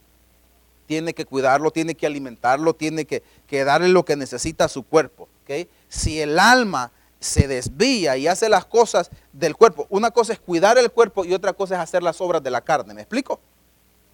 Tiene 0.86 1.14
que 1.14 1.26
cuidarlo, 1.26 1.72
tiene 1.72 1.96
que 1.96 2.06
alimentarlo, 2.06 2.74
tiene 2.74 3.06
que, 3.06 3.24
darle 3.64 3.90
lo 3.90 4.04
que 4.04 4.16
necesita 4.16 4.66
a 4.66 4.70
su 4.70 4.84
cuerpo. 4.84 5.28
Si 5.90 6.20
el 6.22 6.40
alma 6.40 6.92
se 7.20 7.48
desvía 7.48 8.18
y 8.18 8.28
hace 8.28 8.50
las 8.50 8.66
cosas 8.66 9.10
del 9.32 9.56
cuerpo, 9.56 9.88
una 9.90 10.12
cosa 10.12 10.34
es 10.34 10.40
cuidar 10.40 10.78
el 10.78 10.92
cuerpo 10.92 11.24
y 11.24 11.34
otra 11.34 11.54
cosa 11.54 11.76
es 11.76 11.82
hacer 11.82 12.04
las 12.04 12.20
obras 12.20 12.44
de 12.44 12.52
la 12.52 12.62
carne. 12.62 12.94
¿Me 12.94 13.02
explico? 13.02 13.40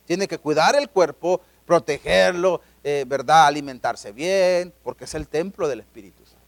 Tiene 0.06 0.28
que 0.28 0.38
cuidar 0.38 0.76
el 0.76 0.90
cuerpo, 0.90 1.42
protegerlo, 1.66 2.62
eh, 2.84 3.06
¿verdad? 3.08 3.48
Alimentarse 3.48 4.12
bien, 4.12 4.74
porque 4.84 5.06
es 5.06 5.14
el 5.14 5.28
templo 5.28 5.68
del 5.68 5.82
Espíritu 5.82 6.24
Santo. 6.26 6.40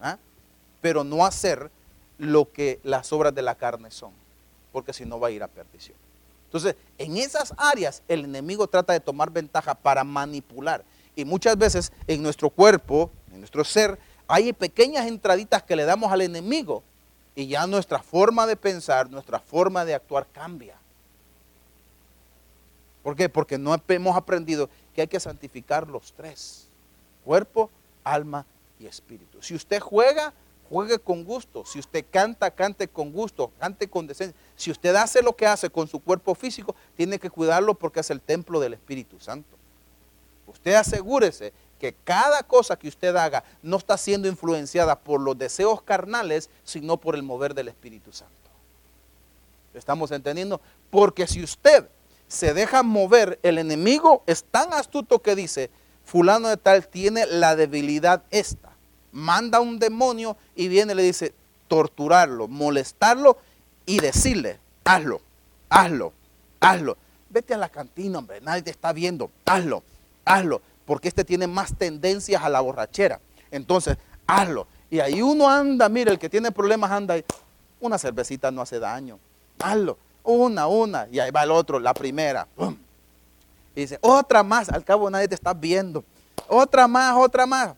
¿Ah? 0.00 0.18
Pero 0.80 1.04
no 1.04 1.24
hacer 1.24 1.70
lo 2.18 2.50
que 2.52 2.80
las 2.82 3.12
obras 3.12 3.34
de 3.34 3.42
la 3.42 3.54
carne 3.54 3.90
son, 3.90 4.12
porque 4.72 4.92
si 4.92 5.04
no 5.04 5.18
va 5.18 5.28
a 5.28 5.30
ir 5.30 5.42
a 5.42 5.48
perdición. 5.48 5.96
Entonces, 6.54 6.76
en 6.98 7.16
esas 7.16 7.52
áreas 7.56 8.04
el 8.06 8.26
enemigo 8.26 8.68
trata 8.68 8.92
de 8.92 9.00
tomar 9.00 9.28
ventaja 9.28 9.74
para 9.74 10.04
manipular. 10.04 10.84
Y 11.16 11.24
muchas 11.24 11.58
veces 11.58 11.90
en 12.06 12.22
nuestro 12.22 12.48
cuerpo, 12.48 13.10
en 13.32 13.40
nuestro 13.40 13.64
ser, 13.64 13.98
hay 14.28 14.52
pequeñas 14.52 15.08
entraditas 15.08 15.64
que 15.64 15.74
le 15.74 15.84
damos 15.84 16.12
al 16.12 16.20
enemigo 16.20 16.84
y 17.34 17.48
ya 17.48 17.66
nuestra 17.66 17.98
forma 17.98 18.46
de 18.46 18.54
pensar, 18.54 19.10
nuestra 19.10 19.40
forma 19.40 19.84
de 19.84 19.94
actuar 19.94 20.28
cambia. 20.32 20.76
¿Por 23.02 23.16
qué? 23.16 23.28
Porque 23.28 23.58
no 23.58 23.76
hemos 23.88 24.16
aprendido 24.16 24.70
que 24.94 25.00
hay 25.00 25.08
que 25.08 25.18
santificar 25.18 25.88
los 25.88 26.12
tres, 26.12 26.68
cuerpo, 27.24 27.68
alma 28.04 28.46
y 28.78 28.86
espíritu. 28.86 29.42
Si 29.42 29.56
usted 29.56 29.80
juega, 29.80 30.32
juegue 30.68 30.98
con 30.98 31.24
gusto. 31.24 31.64
Si 31.64 31.78
usted 31.78 32.04
canta, 32.10 32.50
cante 32.50 32.88
con 32.88 33.12
gusto, 33.12 33.50
cante 33.58 33.88
con 33.88 34.06
decencia. 34.06 34.36
Si 34.56 34.70
usted 34.70 34.94
hace 34.94 35.22
lo 35.22 35.34
que 35.34 35.46
hace 35.46 35.70
con 35.70 35.88
su 35.88 36.00
cuerpo 36.00 36.34
físico, 36.34 36.74
tiene 36.96 37.18
que 37.18 37.30
cuidarlo 37.30 37.74
porque 37.74 38.00
es 38.00 38.10
el 38.10 38.20
templo 38.20 38.60
del 38.60 38.74
Espíritu 38.74 39.18
Santo. 39.18 39.56
Usted 40.46 40.74
asegúrese 40.74 41.52
que 41.80 41.94
cada 42.04 42.42
cosa 42.44 42.76
que 42.76 42.88
usted 42.88 43.14
haga 43.16 43.44
no 43.62 43.76
está 43.76 43.98
siendo 43.98 44.28
influenciada 44.28 44.98
por 44.98 45.20
los 45.20 45.36
deseos 45.36 45.82
carnales, 45.82 46.48
sino 46.64 46.96
por 46.96 47.14
el 47.16 47.22
mover 47.22 47.54
del 47.54 47.68
Espíritu 47.68 48.12
Santo. 48.12 48.32
¿Estamos 49.74 50.12
entendiendo? 50.12 50.60
Porque 50.90 51.26
si 51.26 51.42
usted 51.42 51.88
se 52.28 52.54
deja 52.54 52.82
mover, 52.82 53.38
el 53.42 53.58
enemigo 53.58 54.22
es 54.26 54.44
tan 54.44 54.72
astuto 54.72 55.20
que 55.20 55.34
dice, 55.34 55.70
fulano 56.04 56.48
de 56.48 56.56
tal 56.56 56.86
tiene 56.86 57.26
la 57.26 57.56
debilidad 57.56 58.22
esta. 58.30 58.70
Manda 59.12 59.60
un 59.60 59.78
demonio 59.78 60.36
y 60.54 60.68
viene 60.68 60.92
y 60.92 60.96
le 60.96 61.02
dice, 61.02 61.34
torturarlo, 61.68 62.46
molestarlo 62.46 63.36
y 63.86 64.00
decirle, 64.00 64.58
hazlo, 64.84 65.20
hazlo, 65.68 66.12
hazlo. 66.60 66.96
vete 67.28 67.54
a 67.54 67.58
la 67.58 67.68
cantina, 67.68 68.18
hombre, 68.18 68.40
nadie 68.40 68.62
te 68.62 68.70
está 68.70 68.92
viendo, 68.92 69.30
hazlo, 69.44 69.82
hazlo, 70.24 70.62
porque 70.86 71.08
este 71.08 71.24
tiene 71.24 71.46
más 71.46 71.74
tendencias 71.76 72.42
a 72.42 72.48
la 72.48 72.60
borrachera. 72.60 73.20
Entonces, 73.50 73.96
hazlo. 74.26 74.66
Y 74.90 75.00
ahí 75.00 75.22
uno 75.22 75.48
anda, 75.48 75.88
mire, 75.88 76.10
el 76.10 76.18
que 76.18 76.28
tiene 76.28 76.52
problemas 76.52 76.90
anda 76.90 77.14
ahí. 77.14 77.24
Una 77.80 77.98
cervecita 77.98 78.50
no 78.50 78.62
hace 78.62 78.78
daño. 78.78 79.18
Hazlo. 79.60 79.98
Una, 80.22 80.66
una. 80.66 81.06
Y 81.10 81.18
ahí 81.18 81.30
va 81.30 81.42
el 81.42 81.50
otro, 81.50 81.78
la 81.78 81.94
primera. 81.94 82.46
Y 83.74 83.80
dice, 83.80 83.98
otra 84.00 84.42
más. 84.42 84.68
Al 84.68 84.84
cabo 84.84 85.10
nadie 85.10 85.28
te 85.28 85.34
está 85.34 85.54
viendo. 85.54 86.04
Otra 86.48 86.86
más, 86.86 87.16
otra 87.16 87.46
más. 87.46 87.74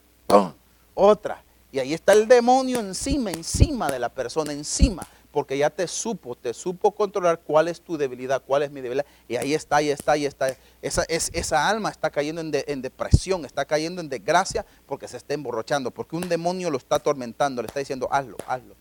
Otra. 0.94 1.42
Y 1.72 1.78
ahí 1.78 1.94
está 1.94 2.12
el 2.12 2.26
demonio 2.26 2.80
encima, 2.80 3.30
encima 3.30 3.90
de 3.90 3.98
la 3.98 4.09
persona, 4.09 4.52
encima 4.52 5.07
porque 5.37 5.59
ya 5.59 5.68
te 5.68 5.87
supo, 5.87 6.34
te 6.34 6.55
supo 6.55 6.93
controlar 6.93 7.39
cuál 7.41 7.68
es 7.68 7.78
tu 7.82 7.99
debilidad, 7.99 8.43
cuál 8.43 8.62
es 8.62 8.70
mi 8.70 8.80
debilidad. 8.80 9.05
Y 9.28 9.37
ahí 9.37 9.53
está, 9.53 9.76
ahí 9.76 9.91
está, 9.91 10.12
ahí 10.12 10.24
está. 10.24 10.57
Esa, 10.80 11.03
es, 11.11 11.30
esa 11.34 11.68
alma 11.68 11.91
está 11.91 12.09
cayendo 12.09 12.41
en, 12.41 12.80
depresión, 12.80 13.45
está 13.45 13.66
cayendo 13.66 14.01
en 14.01 14.09
desgracia 14.09 14.64
porque 14.87 15.07
se 15.07 15.18
está 15.18 15.34
emborrachando, 15.34 15.91
porque 15.91 16.16
un 16.16 16.26
demonio 16.26 16.70
lo 16.70 16.78
está 16.78 16.97
atormentando, 16.97 17.61
le 17.61 17.66
está 17.66 17.80
diciendo, 17.80 18.09
hazlo, 18.11 18.39
hazlo. 18.47 18.74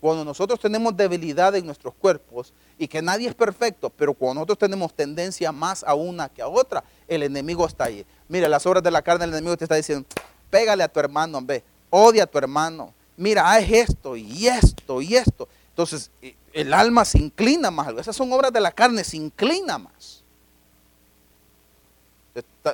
Cuando 0.00 0.24
nosotros 0.24 0.58
tenemos 0.58 0.96
debilidad 0.96 1.54
en 1.54 1.66
nuestros 1.66 1.92
cuerpos 1.92 2.54
y 2.78 2.88
que 2.88 3.02
nadie 3.02 3.28
es 3.28 3.34
perfecto, 3.34 3.90
pero 3.90 4.14
cuando 4.14 4.36
nosotros 4.36 4.56
tenemos 4.56 4.94
tendencia 4.94 5.52
más 5.52 5.84
a 5.84 5.94
una 5.94 6.30
que 6.30 6.40
a 6.40 6.48
otra, 6.48 6.82
el 7.06 7.24
enemigo 7.24 7.66
está 7.66 7.84
ahí. 7.84 8.06
Mira, 8.26 8.48
las 8.48 8.64
obras 8.64 8.82
de 8.82 8.90
la 8.90 9.02
carne, 9.02 9.26
el 9.26 9.32
enemigo 9.32 9.54
te 9.58 9.66
está 9.66 9.74
diciendo, 9.74 10.08
pégale 10.48 10.82
a 10.82 10.88
tu 10.88 10.98
hermano, 10.98 11.36
hombre, 11.36 11.62
odia 11.90 12.22
a 12.22 12.26
tu 12.26 12.38
hermano, 12.38 12.94
mira, 13.16 13.50
haz 13.50 13.70
esto 13.70 14.16
y 14.16 14.46
esto 14.46 15.02
y 15.02 15.16
esto. 15.16 15.48
Entonces, 15.70 16.10
eh, 16.22 16.34
el 16.52 16.72
alma 16.72 17.04
se 17.04 17.18
inclina 17.18 17.70
más. 17.70 17.88
Esas 17.98 18.16
son 18.16 18.32
obras 18.32 18.52
de 18.52 18.60
la 18.60 18.72
carne, 18.72 19.04
se 19.04 19.16
inclina 19.16 19.78
más. 19.78 20.22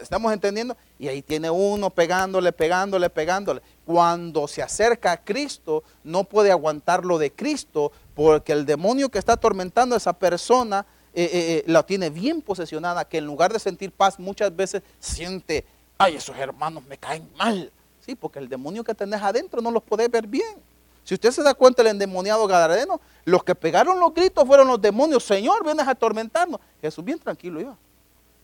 ¿Estamos 0.01 0.32
entendiendo? 0.32 0.76
Y 0.99 1.09
ahí 1.09 1.22
tiene 1.22 1.51
uno 1.51 1.90
pegándole, 1.90 2.53
pegándole, 2.53 3.11
pegándole. 3.11 3.61
Cuando 3.84 4.49
se 4.49 4.62
acerca 4.62 5.12
a 5.12 5.16
Cristo, 5.22 5.84
no 6.03 6.24
puede 6.24 6.51
aguantar 6.51 7.05
lo 7.05 7.18
de 7.18 7.32
Cristo, 7.32 7.93
porque 8.14 8.53
el 8.53 8.66
demonio 8.66 9.09
que 9.09 9.18
está 9.18 9.34
atormentando 9.34 9.95
a 9.95 9.99
esa 9.99 10.12
persona 10.12 10.86
eh, 11.14 11.30
eh, 11.32 11.64
la 11.66 11.82
tiene 11.82 12.11
bien 12.11 12.40
posesionada, 12.40 13.05
que 13.05 13.18
en 13.18 13.26
lugar 13.26 13.53
de 13.53 13.59
sentir 13.59 13.93
paz, 13.93 14.18
muchas 14.18 14.55
veces 14.55 14.82
siente, 14.99 15.64
ay, 15.99 16.16
esos 16.16 16.36
hermanos 16.36 16.84
me 16.86 16.97
caen 16.97 17.28
mal 17.36 17.70
Sí, 18.05 18.14
porque 18.14 18.38
el 18.38 18.48
demonio 18.48 18.82
que 18.82 18.94
tenés 18.94 19.22
adentro 19.22 19.61
no 19.61 19.70
los 19.70 19.82
podés 19.82 20.11
ver 20.11 20.26
bien. 20.26 20.57
Si 21.05 21.14
usted 21.14 21.30
se 21.30 21.42
da 21.42 21.55
cuenta, 21.55 21.82
el 21.82 21.88
endemoniado 21.88 22.46
Gadareno, 22.46 23.00
los 23.24 23.42
que 23.42 23.55
pegaron 23.55 23.98
los 23.98 24.14
gritos 24.14 24.46
fueron 24.46 24.68
los 24.68 24.80
demonios. 24.80 25.24
Señor, 25.24 25.64
vienes 25.64 25.86
a 25.86 25.90
atormentarnos. 25.92 26.61
Jesús 26.80 27.05
bien 27.05 27.18
tranquilo 27.18 27.61
iba. 27.61 27.76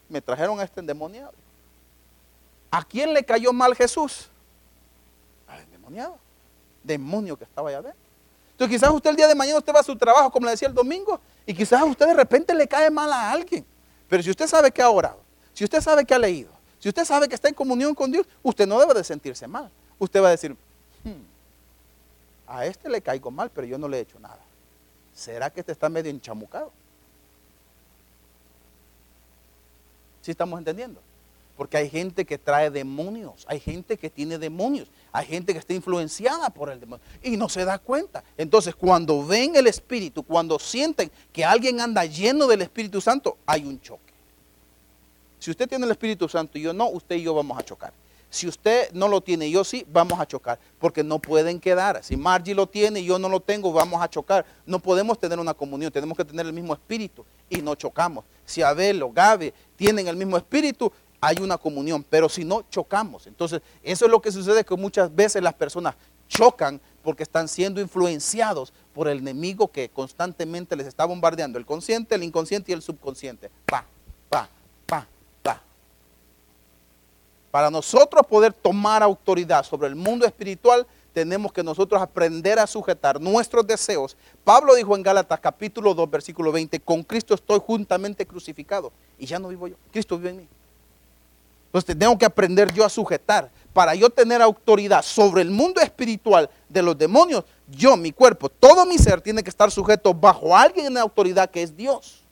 Me 0.08 0.20
trajeron 0.20 0.58
a 0.58 0.64
este 0.64 0.80
endemoniado. 0.80 1.32
¿A 2.70 2.84
quién 2.84 3.12
le 3.12 3.24
cayó 3.24 3.52
mal 3.52 3.74
Jesús? 3.74 4.28
Al 5.46 5.60
endemoniado. 5.60 6.18
Demonio 6.82 7.36
que 7.36 7.44
estaba 7.44 7.68
allá 7.68 7.78
adentro. 7.78 8.00
Entonces 8.52 8.76
quizás 8.76 8.90
usted 8.90 9.10
el 9.10 9.16
día 9.16 9.28
de 9.28 9.36
mañana 9.36 9.58
usted 9.58 9.72
va 9.72 9.80
a 9.80 9.84
su 9.84 9.96
trabajo, 9.96 10.30
como 10.30 10.46
le 10.46 10.50
decía 10.52 10.66
el 10.66 10.74
domingo, 10.74 11.20
y 11.46 11.54
quizás 11.54 11.80
a 11.80 11.84
usted 11.84 12.06
de 12.06 12.14
repente 12.14 12.52
le 12.54 12.66
cae 12.66 12.90
mal 12.90 13.12
a 13.12 13.30
alguien. 13.30 13.64
Pero 14.08 14.20
si 14.22 14.30
usted 14.30 14.48
sabe 14.48 14.72
que 14.72 14.82
ha 14.82 14.90
orado, 14.90 15.20
si 15.52 15.62
usted 15.62 15.80
sabe 15.80 16.04
que 16.04 16.12
ha 16.12 16.18
leído, 16.18 16.50
si 16.78 16.88
usted 16.88 17.04
sabe 17.04 17.28
que 17.28 17.34
está 17.34 17.48
en 17.48 17.54
comunión 17.54 17.94
con 17.94 18.10
Dios, 18.10 18.26
usted 18.42 18.66
no 18.66 18.78
debe 18.78 18.94
de 18.94 19.04
sentirse 19.04 19.46
mal. 19.46 19.70
Usted 19.98 20.22
va 20.22 20.28
a 20.28 20.32
decir, 20.32 20.52
hmm, 21.04 21.22
a 22.46 22.66
este 22.66 22.88
le 22.88 23.02
caigo 23.02 23.30
mal, 23.30 23.50
pero 23.52 23.66
yo 23.66 23.78
no 23.78 23.88
le 23.88 23.98
he 23.98 24.00
hecho 24.00 24.18
nada. 24.20 24.40
¿Será 25.14 25.50
que 25.50 25.60
este 25.60 25.72
está 25.72 25.88
medio 25.88 26.10
enchamucado? 26.10 26.70
¿Sí 30.22 30.30
estamos 30.30 30.58
entendiendo? 30.58 31.00
Porque 31.56 31.76
hay 31.76 31.90
gente 31.90 32.24
que 32.24 32.38
trae 32.38 32.70
demonios, 32.70 33.44
hay 33.48 33.58
gente 33.58 33.96
que 33.96 34.08
tiene 34.08 34.38
demonios, 34.38 34.88
hay 35.10 35.26
gente 35.26 35.52
que 35.52 35.58
está 35.58 35.74
influenciada 35.74 36.50
por 36.50 36.70
el 36.70 36.78
demonio 36.78 37.04
y 37.20 37.36
no 37.36 37.48
se 37.48 37.64
da 37.64 37.80
cuenta. 37.80 38.22
Entonces, 38.36 38.76
cuando 38.76 39.26
ven 39.26 39.56
el 39.56 39.66
Espíritu, 39.66 40.22
cuando 40.22 40.60
sienten 40.60 41.10
que 41.32 41.44
alguien 41.44 41.80
anda 41.80 42.04
lleno 42.04 42.46
del 42.46 42.62
Espíritu 42.62 43.00
Santo, 43.00 43.38
hay 43.44 43.64
un 43.64 43.80
choque. 43.80 44.07
Si 45.48 45.52
usted 45.52 45.66
tiene 45.66 45.86
el 45.86 45.90
Espíritu 45.92 46.28
Santo 46.28 46.58
y 46.58 46.60
yo 46.60 46.74
no, 46.74 46.90
usted 46.90 47.16
y 47.16 47.22
yo 47.22 47.32
vamos 47.32 47.58
a 47.58 47.62
chocar. 47.62 47.94
Si 48.28 48.46
usted 48.46 48.92
no 48.92 49.08
lo 49.08 49.22
tiene 49.22 49.46
y 49.46 49.52
yo 49.52 49.64
sí, 49.64 49.86
vamos 49.90 50.20
a 50.20 50.26
chocar, 50.26 50.58
porque 50.78 51.02
no 51.02 51.20
pueden 51.20 51.58
quedar. 51.58 52.04
Si 52.04 52.18
Margie 52.18 52.54
lo 52.54 52.66
tiene 52.66 53.00
y 53.00 53.06
yo 53.06 53.18
no 53.18 53.30
lo 53.30 53.40
tengo, 53.40 53.72
vamos 53.72 54.02
a 54.02 54.10
chocar. 54.10 54.44
No 54.66 54.78
podemos 54.78 55.18
tener 55.18 55.38
una 55.38 55.54
comunión, 55.54 55.90
tenemos 55.90 56.18
que 56.18 56.24
tener 56.26 56.44
el 56.44 56.52
mismo 56.52 56.74
espíritu 56.74 57.24
y 57.48 57.62
no 57.62 57.74
chocamos. 57.76 58.26
Si 58.44 58.60
Abel 58.60 59.02
o 59.02 59.10
Gabe 59.10 59.54
tienen 59.74 60.06
el 60.06 60.16
mismo 60.16 60.36
espíritu, 60.36 60.92
hay 61.18 61.36
una 61.40 61.56
comunión, 61.56 62.04
pero 62.10 62.28
si 62.28 62.44
no, 62.44 62.66
chocamos. 62.68 63.26
Entonces, 63.26 63.62
eso 63.82 64.04
es 64.04 64.10
lo 64.10 64.20
que 64.20 64.30
sucede, 64.30 64.66
que 64.66 64.76
muchas 64.76 65.14
veces 65.14 65.42
las 65.42 65.54
personas 65.54 65.94
chocan 66.28 66.78
porque 67.02 67.22
están 67.22 67.48
siendo 67.48 67.80
influenciados 67.80 68.74
por 68.92 69.08
el 69.08 69.20
enemigo 69.20 69.68
que 69.68 69.88
constantemente 69.88 70.76
les 70.76 70.86
está 70.86 71.06
bombardeando, 71.06 71.58
el 71.58 71.64
consciente, 71.64 72.16
el 72.16 72.22
inconsciente 72.22 72.70
y 72.70 72.74
el 72.74 72.82
subconsciente. 72.82 73.50
Va, 73.72 73.86
va, 74.30 74.50
para 77.58 77.72
nosotros 77.72 78.24
poder 78.24 78.52
tomar 78.52 79.02
autoridad 79.02 79.64
sobre 79.64 79.88
el 79.88 79.96
mundo 79.96 80.24
espiritual, 80.24 80.86
tenemos 81.12 81.52
que 81.52 81.64
nosotros 81.64 82.00
aprender 82.00 82.56
a 82.56 82.68
sujetar 82.68 83.20
nuestros 83.20 83.66
deseos. 83.66 84.16
Pablo 84.44 84.76
dijo 84.76 84.94
en 84.94 85.02
Gálatas 85.02 85.40
capítulo 85.40 85.92
2, 85.92 86.08
versículo 86.08 86.52
20, 86.52 86.78
con 86.78 87.02
Cristo 87.02 87.34
estoy 87.34 87.58
juntamente 87.58 88.24
crucificado 88.24 88.92
y 89.18 89.26
ya 89.26 89.40
no 89.40 89.48
vivo 89.48 89.66
yo, 89.66 89.74
Cristo 89.90 90.16
vive 90.16 90.30
en 90.30 90.36
mí. 90.36 90.48
Entonces 91.66 91.98
tengo 91.98 92.16
que 92.16 92.26
aprender 92.26 92.72
yo 92.72 92.84
a 92.84 92.88
sujetar. 92.88 93.50
Para 93.72 93.92
yo 93.96 94.08
tener 94.08 94.40
autoridad 94.40 95.02
sobre 95.02 95.42
el 95.42 95.50
mundo 95.50 95.80
espiritual 95.80 96.48
de 96.68 96.80
los 96.80 96.96
demonios, 96.96 97.42
yo, 97.66 97.96
mi 97.96 98.12
cuerpo, 98.12 98.48
todo 98.48 98.86
mi 98.86 98.98
ser 98.98 99.20
tiene 99.20 99.42
que 99.42 99.50
estar 99.50 99.68
sujeto 99.72 100.14
bajo 100.14 100.56
alguien 100.56 100.86
en 100.86 100.96
autoridad 100.96 101.50
que 101.50 101.64
es 101.64 101.76
Dios. 101.76 102.22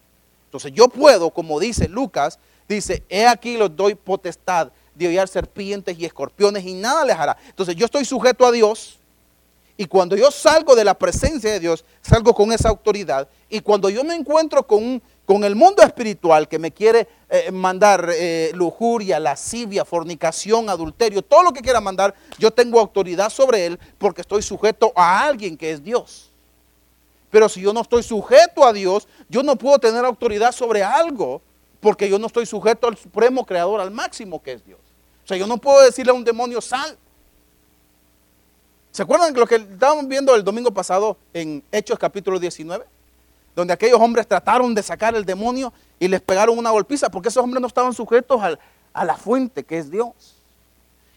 Entonces 0.44 0.70
yo 0.72 0.86
puedo, 0.86 1.30
como 1.30 1.58
dice 1.58 1.88
Lucas, 1.88 2.38
dice, 2.68 3.02
he 3.08 3.26
aquí 3.26 3.56
los 3.56 3.74
doy 3.74 3.96
potestad 3.96 4.70
de 4.96 5.08
hollar 5.08 5.28
serpientes 5.28 5.98
y 5.98 6.04
escorpiones 6.04 6.64
y 6.64 6.74
nada 6.74 7.04
les 7.04 7.16
hará. 7.16 7.36
Entonces 7.48 7.76
yo 7.76 7.84
estoy 7.84 8.04
sujeto 8.04 8.46
a 8.46 8.52
Dios 8.52 8.98
y 9.76 9.86
cuando 9.86 10.16
yo 10.16 10.30
salgo 10.30 10.74
de 10.74 10.84
la 10.84 10.94
presencia 10.94 11.52
de 11.52 11.60
Dios, 11.60 11.84
salgo 12.00 12.34
con 12.34 12.50
esa 12.50 12.70
autoridad 12.70 13.28
y 13.50 13.60
cuando 13.60 13.90
yo 13.90 14.04
me 14.04 14.14
encuentro 14.14 14.66
con, 14.66 15.02
con 15.26 15.44
el 15.44 15.54
mundo 15.54 15.82
espiritual 15.82 16.48
que 16.48 16.58
me 16.58 16.72
quiere 16.72 17.06
eh, 17.28 17.50
mandar 17.52 18.08
eh, 18.14 18.52
lujuria, 18.54 19.20
lascivia, 19.20 19.84
fornicación, 19.84 20.70
adulterio, 20.70 21.20
todo 21.20 21.42
lo 21.42 21.52
que 21.52 21.60
quiera 21.60 21.80
mandar, 21.80 22.14
yo 22.38 22.50
tengo 22.50 22.80
autoridad 22.80 23.28
sobre 23.28 23.66
él 23.66 23.78
porque 23.98 24.22
estoy 24.22 24.40
sujeto 24.40 24.92
a 24.96 25.26
alguien 25.26 25.58
que 25.58 25.72
es 25.72 25.84
Dios. 25.84 26.30
Pero 27.30 27.50
si 27.50 27.60
yo 27.60 27.74
no 27.74 27.82
estoy 27.82 28.02
sujeto 28.02 28.64
a 28.64 28.72
Dios, 28.72 29.06
yo 29.28 29.42
no 29.42 29.56
puedo 29.56 29.78
tener 29.78 30.06
autoridad 30.06 30.52
sobre 30.52 30.82
algo 30.82 31.42
porque 31.80 32.08
yo 32.08 32.18
no 32.18 32.28
estoy 32.28 32.46
sujeto 32.46 32.88
al 32.88 32.96
supremo 32.96 33.44
creador, 33.44 33.80
al 33.80 33.90
máximo 33.90 34.42
que 34.42 34.52
es 34.52 34.64
Dios. 34.64 34.85
O 35.26 35.28
sea, 35.28 35.36
yo 35.36 35.48
no 35.48 35.58
puedo 35.58 35.82
decirle 35.82 36.12
a 36.12 36.14
un 36.14 36.22
demonio, 36.22 36.60
sal. 36.60 36.96
¿Se 38.92 39.02
acuerdan 39.02 39.34
de 39.34 39.40
lo 39.40 39.46
que 39.48 39.56
estábamos 39.56 40.06
viendo 40.06 40.32
el 40.36 40.44
domingo 40.44 40.70
pasado 40.70 41.16
en 41.34 41.64
Hechos 41.72 41.98
capítulo 41.98 42.38
19? 42.38 42.86
Donde 43.56 43.72
aquellos 43.72 44.00
hombres 44.00 44.28
trataron 44.28 44.72
de 44.72 44.84
sacar 44.84 45.16
el 45.16 45.24
demonio 45.24 45.72
y 45.98 46.06
les 46.06 46.20
pegaron 46.20 46.56
una 46.56 46.70
golpiza 46.70 47.08
porque 47.08 47.28
esos 47.28 47.42
hombres 47.42 47.60
no 47.60 47.66
estaban 47.66 47.92
sujetos 47.92 48.40
a 48.92 49.04
la 49.04 49.16
fuente 49.16 49.64
que 49.64 49.78
es 49.78 49.90
Dios. 49.90 50.36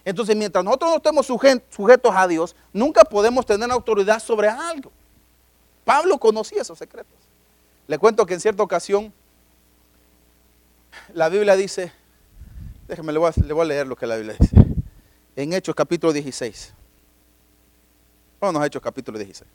Entonces, 0.04 0.36
mientras 0.36 0.66
nosotros 0.66 0.90
no 0.90 0.98
estemos 0.98 1.28
sujetos 1.28 2.12
a 2.16 2.28
Dios, 2.28 2.56
nunca 2.74 3.04
podemos 3.04 3.46
tener 3.46 3.70
autoridad 3.70 4.20
sobre 4.20 4.48
algo. 4.48 4.92
Pablo 5.86 6.18
conocía 6.18 6.64
esos 6.64 6.80
secretos. 6.80 7.14
Le 7.88 8.00
cuento 8.00 8.26
que 8.26 8.34
en 8.34 8.40
cierta 8.40 8.64
ocasión 8.64 9.14
la 11.14 11.30
Biblia 11.30 11.56
dice 11.56 11.92
Déjeme, 12.90 13.14
le 13.14 13.20
voy, 13.20 13.32
a, 13.32 13.66
leer 13.66 13.86
lo 13.86 13.96
que 13.96 14.08
la 14.08 14.16
Biblia 14.16 14.36
dice. 14.40 14.56
En 15.36 15.54
Hechos 15.54 15.76
capítulo 15.76 16.12
16. 16.12 16.74
Vámonos 18.42 18.64
a 18.64 18.66
Hechos 18.66 18.82
capítulo 18.82 19.20
16. 19.20 19.48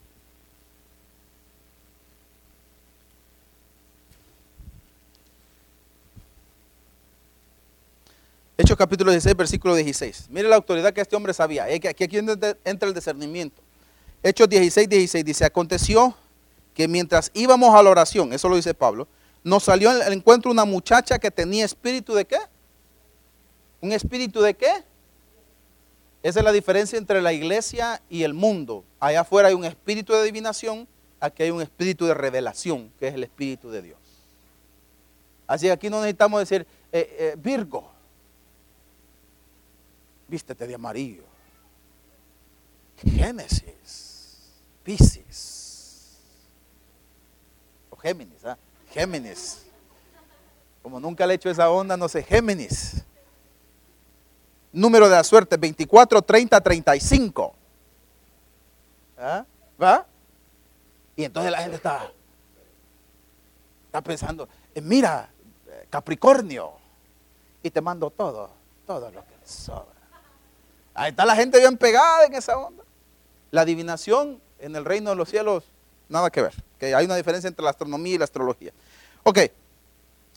Hechos 8.57 8.77
capítulo 8.77 9.11
16, 9.11 9.35
versículo 9.35 9.75
16. 9.75 10.27
Mire 10.29 10.47
la 10.47 10.55
autoridad 10.55 10.93
que 10.93 11.01
este 11.01 11.17
hombre 11.17 11.33
sabía. 11.33 11.65
Aquí, 11.65 12.05
aquí 12.05 12.17
entra 12.17 12.87
el 12.87 12.93
discernimiento. 12.93 13.61
Hechos 14.23 14.47
16, 14.47 14.87
16 14.87 15.25
dice, 15.25 15.43
aconteció 15.43 16.15
que 16.73 16.87
mientras 16.87 17.31
íbamos 17.33 17.75
a 17.75 17.83
la 17.83 17.89
oración, 17.89 18.31
eso 18.31 18.47
lo 18.47 18.55
dice 18.55 18.73
Pablo, 18.73 19.09
nos 19.43 19.63
salió 19.63 19.89
al 19.89 20.13
encuentro 20.13 20.49
una 20.49 20.63
muchacha 20.63 21.19
que 21.19 21.31
tenía 21.31 21.65
espíritu 21.65 22.13
de 22.13 22.23
qué? 22.23 22.37
¿Un 23.81 23.91
espíritu 23.91 24.41
de 24.41 24.53
qué? 24.53 24.83
Esa 26.25 26.39
es 26.39 26.45
la 26.45 26.51
diferencia 26.51 26.97
entre 26.97 27.21
la 27.21 27.33
iglesia 27.33 28.01
y 28.09 28.23
el 28.23 28.33
mundo. 28.33 28.83
Allá 28.99 29.21
afuera 29.21 29.49
hay 29.49 29.53
un 29.53 29.63
espíritu 29.63 30.11
de 30.11 30.21
adivinación, 30.21 30.87
aquí 31.19 31.43
hay 31.43 31.51
un 31.51 31.61
espíritu 31.61 32.07
de 32.07 32.15
revelación, 32.15 32.91
que 32.99 33.07
es 33.07 33.13
el 33.13 33.23
espíritu 33.23 33.69
de 33.69 33.83
Dios. 33.83 33.99
Así 35.45 35.67
que 35.67 35.71
aquí 35.71 35.89
no 35.89 35.97
necesitamos 35.97 36.39
decir 36.39 36.65
eh, 36.91 37.15
eh, 37.19 37.35
Virgo, 37.37 37.91
vístete 40.27 40.65
de 40.65 40.73
amarillo. 40.73 41.23
Génesis, 42.97 44.37
Pisces, 44.83 46.17
o 47.91 47.97
Géminis, 47.97 48.43
¿ah? 48.45 48.57
Géminis. 48.91 49.65
Como 50.81 50.99
nunca 50.99 51.27
le 51.27 51.33
he 51.33 51.35
hecho 51.35 51.49
esa 51.49 51.69
onda, 51.69 51.95
no 51.95 52.07
sé, 52.07 52.23
Géminis. 52.23 53.03
Número 54.75 55.07
de 55.07 55.15
la 55.15 55.23
suerte, 55.23 55.55
24, 55.55 56.21
30, 56.21 56.59
35. 56.59 57.55
¿Ah? 59.17 59.45
¿Va? 59.81 60.05
Y 61.15 61.23
entonces 61.23 61.49
la 61.49 61.59
gente 61.59 61.77
está, 61.77 62.11
está 63.85 64.01
pensando, 64.01 64.49
eh, 64.73 64.81
mira, 64.81 65.29
Capricornio, 65.89 66.73
y 67.63 67.69
te 67.69 67.79
mando 67.79 68.09
todo, 68.09 68.49
todo 68.85 69.09
lo 69.11 69.21
que 69.21 69.33
sobra. 69.45 69.95
Ahí 70.93 71.11
está 71.11 71.23
la 71.23 71.35
gente 71.35 71.57
bien 71.57 71.77
pegada 71.77 72.25
en 72.25 72.33
esa 72.33 72.57
onda. 72.57 72.83
La 73.51 73.61
adivinación 73.61 74.41
en 74.59 74.75
el 74.75 74.83
reino 74.83 75.11
de 75.11 75.15
los 75.15 75.29
cielos, 75.29 75.63
nada 76.09 76.29
que 76.29 76.41
ver. 76.41 76.53
Que 76.77 76.93
hay 76.93 77.05
una 77.05 77.15
diferencia 77.15 77.47
entre 77.47 77.63
la 77.63 77.69
astronomía 77.69 78.15
y 78.15 78.17
la 78.17 78.25
astrología. 78.25 78.73
Ok, 79.23 79.39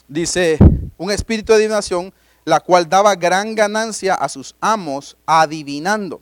dice, 0.07 0.57
un 0.97 1.11
espíritu 1.11 1.51
de 1.51 1.57
adivinación, 1.57 2.13
la 2.49 2.59
cual 2.59 2.89
daba 2.89 3.15
gran 3.15 3.53
ganancia 3.53 4.15
a 4.15 4.27
sus 4.27 4.55
amos 4.59 5.15
adivinando. 5.25 6.21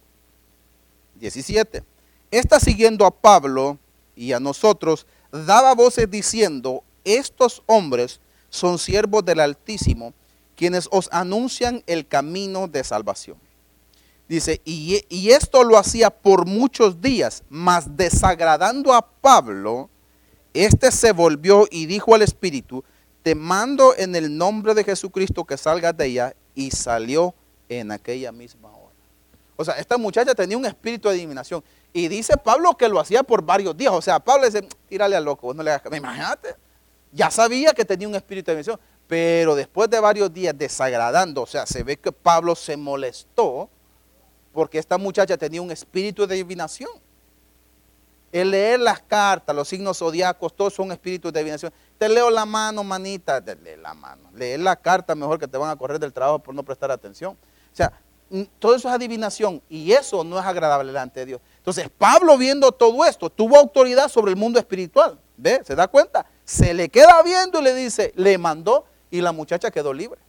17. 1.15 1.83
Esta 2.29 2.59
siguiendo 2.59 3.05
a 3.05 3.11
Pablo 3.11 3.79
y 4.15 4.33
a 4.33 4.39
nosotros, 4.39 5.07
daba 5.31 5.73
voces 5.73 6.11
diciendo, 6.11 6.83
estos 7.05 7.63
hombres 7.65 8.19
son 8.49 8.77
siervos 8.77 9.23
del 9.23 9.39
Altísimo, 9.39 10.13
quienes 10.55 10.89
os 10.91 11.07
anuncian 11.11 11.83
el 11.87 12.07
camino 12.07 12.67
de 12.67 12.83
salvación. 12.83 13.37
Dice, 14.27 14.59
y, 14.65 15.29
esto 15.29 15.63
lo 15.63 15.77
hacía 15.77 16.09
por 16.09 16.45
muchos 16.45 17.01
días, 17.01 17.43
mas 17.49 17.95
desagradando 17.95 18.93
a 18.93 19.07
Pablo, 19.07 19.89
este 20.53 20.91
se 20.91 21.13
volvió 21.13 21.65
y 21.71 21.85
dijo 21.85 22.13
al 22.13 22.23
Espíritu, 22.23 22.83
te 23.27 23.35
mando 23.35 23.93
en 23.97 24.15
el 24.15 24.37
nombre 24.37 24.73
de 24.73 24.85
Jesucristo 24.85 25.43
que 25.43 25.57
salgas 25.57 25.97
de 25.97 26.05
ella, 26.05 26.33
y 26.55 26.71
salió 26.71 27.35
en 27.67 27.91
aquella 27.91 28.31
misma 28.31 28.69
hora. 28.69 28.95
O 29.57 29.65
sea, 29.65 29.73
esta 29.73 29.97
muchacha 29.97 30.33
tenía 30.33 30.57
un 30.57 30.65
espíritu 30.65 31.09
de 31.09 31.15
adivinación. 31.15 31.61
Y 31.91 32.07
dice 32.07 32.37
Pablo 32.37 32.77
que 32.77 32.87
lo 32.87 33.01
hacía 33.01 33.23
por 33.23 33.41
varios 33.41 33.75
días. 33.75 33.91
O 33.91 34.01
sea, 34.01 34.17
Pablo 34.17 34.45
dice, 34.45 34.65
tírale 34.87 35.17
al 35.17 35.25
loco, 35.25 35.53
no 35.53 35.61
le 35.61 35.71
hagas 35.71 35.93
Imagínate. 35.93 36.55
Ya 37.11 37.29
sabía 37.29 37.73
que 37.73 37.83
tenía 37.83 38.07
un 38.07 38.15
espíritu 38.15 38.45
de 38.45 38.51
adivinación. 38.53 38.79
Pero 39.09 39.55
después 39.55 39.89
de 39.89 39.99
varios 39.99 40.33
días 40.33 40.57
desagradando, 40.57 41.41
o 41.41 41.47
sea, 41.47 41.65
se 41.65 41.83
ve 41.83 41.97
que 41.97 42.13
Pablo 42.13 42.55
se 42.55 42.77
molestó 42.77 43.69
porque 44.53 44.79
esta 44.79 44.97
muchacha 44.97 45.35
tenía 45.35 45.61
un 45.61 45.71
espíritu 45.71 46.25
de 46.25 46.35
adivinación. 46.35 46.91
El 48.41 48.51
leer 48.51 48.79
las 48.79 49.01
cartas, 49.01 49.55
los 49.55 49.67
signos 49.67 49.97
zodiacos, 49.97 50.55
todos 50.55 50.71
son 50.71 50.91
espíritus 50.91 51.33
de 51.33 51.39
adivinación. 51.39 51.73
Te 51.97 52.07
leo 52.07 52.29
la 52.29 52.45
mano, 52.45 52.83
manita, 52.83 53.43
te 53.43 53.55
lee 53.55 53.81
la 53.81 53.95
mano. 53.95 54.29
Leer 54.35 54.59
la 54.59 54.75
carta 54.75 55.15
mejor 55.15 55.39
que 55.39 55.47
te 55.47 55.57
van 55.57 55.71
a 55.71 55.75
correr 55.75 55.97
del 55.97 56.13
trabajo 56.13 56.37
por 56.37 56.53
no 56.53 56.61
prestar 56.61 56.91
atención. 56.91 57.33
O 57.33 57.75
sea, 57.75 57.91
todo 58.59 58.75
eso 58.75 58.89
es 58.89 58.93
adivinación 58.93 59.59
y 59.69 59.91
eso 59.91 60.23
no 60.23 60.37
es 60.39 60.45
agradable 60.45 60.91
delante 60.91 61.21
de 61.21 61.25
Dios. 61.25 61.41
Entonces, 61.57 61.89
Pablo 61.97 62.37
viendo 62.37 62.71
todo 62.71 63.03
esto, 63.05 63.31
tuvo 63.31 63.57
autoridad 63.57 64.07
sobre 64.07 64.31
el 64.33 64.37
mundo 64.37 64.59
espiritual. 64.59 65.19
¿Ve? 65.35 65.61
¿Se 65.63 65.73
da 65.73 65.87
cuenta? 65.87 66.27
Se 66.45 66.75
le 66.75 66.89
queda 66.89 67.23
viendo 67.23 67.59
y 67.59 67.63
le 67.63 67.73
dice, 67.73 68.13
le 68.15 68.37
mandó 68.37 68.85
y 69.09 69.21
la 69.21 69.31
muchacha 69.31 69.71
quedó 69.71 69.93
libre. 69.93 70.19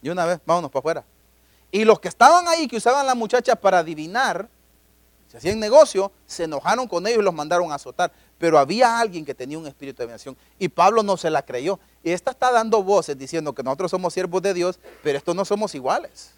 Y 0.00 0.10
una 0.10 0.26
vez, 0.26 0.38
vámonos 0.46 0.70
para 0.70 0.78
afuera. 0.78 1.04
Y 1.72 1.84
los 1.84 1.98
que 1.98 2.06
estaban 2.06 2.46
ahí, 2.46 2.68
que 2.68 2.76
usaban 2.76 3.04
la 3.04 3.16
muchacha 3.16 3.56
para 3.56 3.78
adivinar, 3.78 4.48
se 5.30 5.36
hacían 5.36 5.60
negocio, 5.60 6.10
se 6.26 6.44
enojaron 6.44 6.88
con 6.88 7.06
ellos 7.06 7.20
y 7.20 7.22
los 7.22 7.32
mandaron 7.32 7.70
a 7.70 7.76
azotar. 7.76 8.12
Pero 8.38 8.58
había 8.58 8.98
alguien 8.98 9.24
que 9.24 9.34
tenía 9.34 9.58
un 9.58 9.66
espíritu 9.66 9.98
de 9.98 10.04
adivinación 10.04 10.36
y 10.58 10.68
Pablo 10.68 11.02
no 11.02 11.16
se 11.16 11.30
la 11.30 11.42
creyó. 11.42 11.78
Y 12.02 12.10
esta 12.10 12.32
está 12.32 12.50
dando 12.50 12.82
voces 12.82 13.16
diciendo 13.16 13.54
que 13.54 13.62
nosotros 13.62 13.90
somos 13.90 14.12
siervos 14.12 14.42
de 14.42 14.54
Dios, 14.54 14.80
pero 15.02 15.18
estos 15.18 15.34
no 15.34 15.44
somos 15.44 15.74
iguales. 15.74 16.32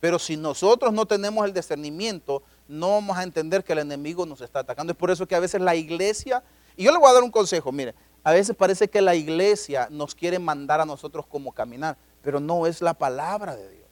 Pero 0.00 0.18
si 0.18 0.36
nosotros 0.36 0.92
no 0.92 1.06
tenemos 1.06 1.44
el 1.46 1.54
discernimiento, 1.54 2.42
no 2.68 2.90
vamos 2.90 3.16
a 3.16 3.22
entender 3.22 3.64
que 3.64 3.72
el 3.72 3.78
enemigo 3.78 4.26
nos 4.26 4.40
está 4.40 4.60
atacando. 4.60 4.92
Es 4.92 4.98
por 4.98 5.10
eso 5.10 5.26
que 5.26 5.34
a 5.34 5.40
veces 5.40 5.60
la 5.60 5.74
iglesia, 5.74 6.42
y 6.76 6.84
yo 6.84 6.92
le 6.92 6.98
voy 6.98 7.08
a 7.08 7.14
dar 7.14 7.22
un 7.22 7.30
consejo, 7.30 7.70
mire, 7.72 7.94
a 8.24 8.32
veces 8.32 8.54
parece 8.56 8.88
que 8.88 9.00
la 9.00 9.14
iglesia 9.14 9.88
nos 9.90 10.14
quiere 10.14 10.38
mandar 10.38 10.80
a 10.80 10.84
nosotros 10.84 11.24
como 11.26 11.52
caminar 11.52 11.96
pero 12.22 12.40
no 12.40 12.66
es 12.66 12.80
la 12.80 12.94
palabra 12.94 13.56
de 13.56 13.68
Dios. 13.68 13.88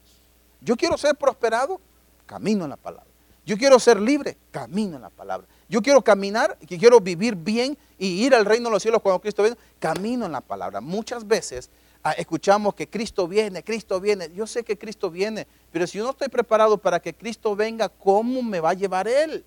Yo 0.61 0.77
quiero 0.77 0.97
ser 0.97 1.17
prosperado, 1.17 1.81
camino 2.31 2.62
en 2.62 2.70
la 2.70 2.76
palabra. 2.76 3.11
Yo 3.45 3.59
quiero 3.59 3.81
ser 3.81 4.01
libre, 4.01 4.37
camino 4.53 4.95
en 4.95 5.03
la 5.03 5.11
palabra. 5.11 5.49
Yo 5.68 5.83
quiero 5.83 6.01
caminar, 6.01 6.57
que 6.59 6.78
quiero 6.78 7.01
vivir 7.01 7.35
bien 7.35 7.76
y 7.99 8.24
ir 8.24 8.37
al 8.37 8.45
reino 8.45 8.68
de 8.68 8.74
los 8.74 8.83
cielos 8.83 9.03
cuando 9.03 9.20
Cristo 9.20 9.43
viene, 9.43 9.59
camino 9.81 10.26
en 10.26 10.33
la 10.33 10.41
palabra. 10.41 10.81
Muchas 10.81 11.26
veces 11.26 11.70
ah, 12.05 12.12
escuchamos 12.12 12.74
que 12.74 12.89
Cristo 12.89 13.26
viene, 13.26 13.64
Cristo 13.64 14.01
viene. 14.01 14.31
Yo 14.33 14.47
sé 14.47 14.62
que 14.62 14.78
Cristo 14.78 15.11
viene, 15.11 15.49
pero 15.72 15.89
si 15.89 15.99
yo 15.99 16.05
no 16.05 16.11
estoy 16.11 16.28
preparado 16.28 16.78
para 16.78 17.01
que 17.01 17.12
Cristo 17.12 17.57
venga, 17.57 17.89
¿cómo 17.89 18.43
me 18.43 18.61
va 18.61 18.70
a 18.70 18.74
llevar 18.74 19.09
Él? 19.09 19.45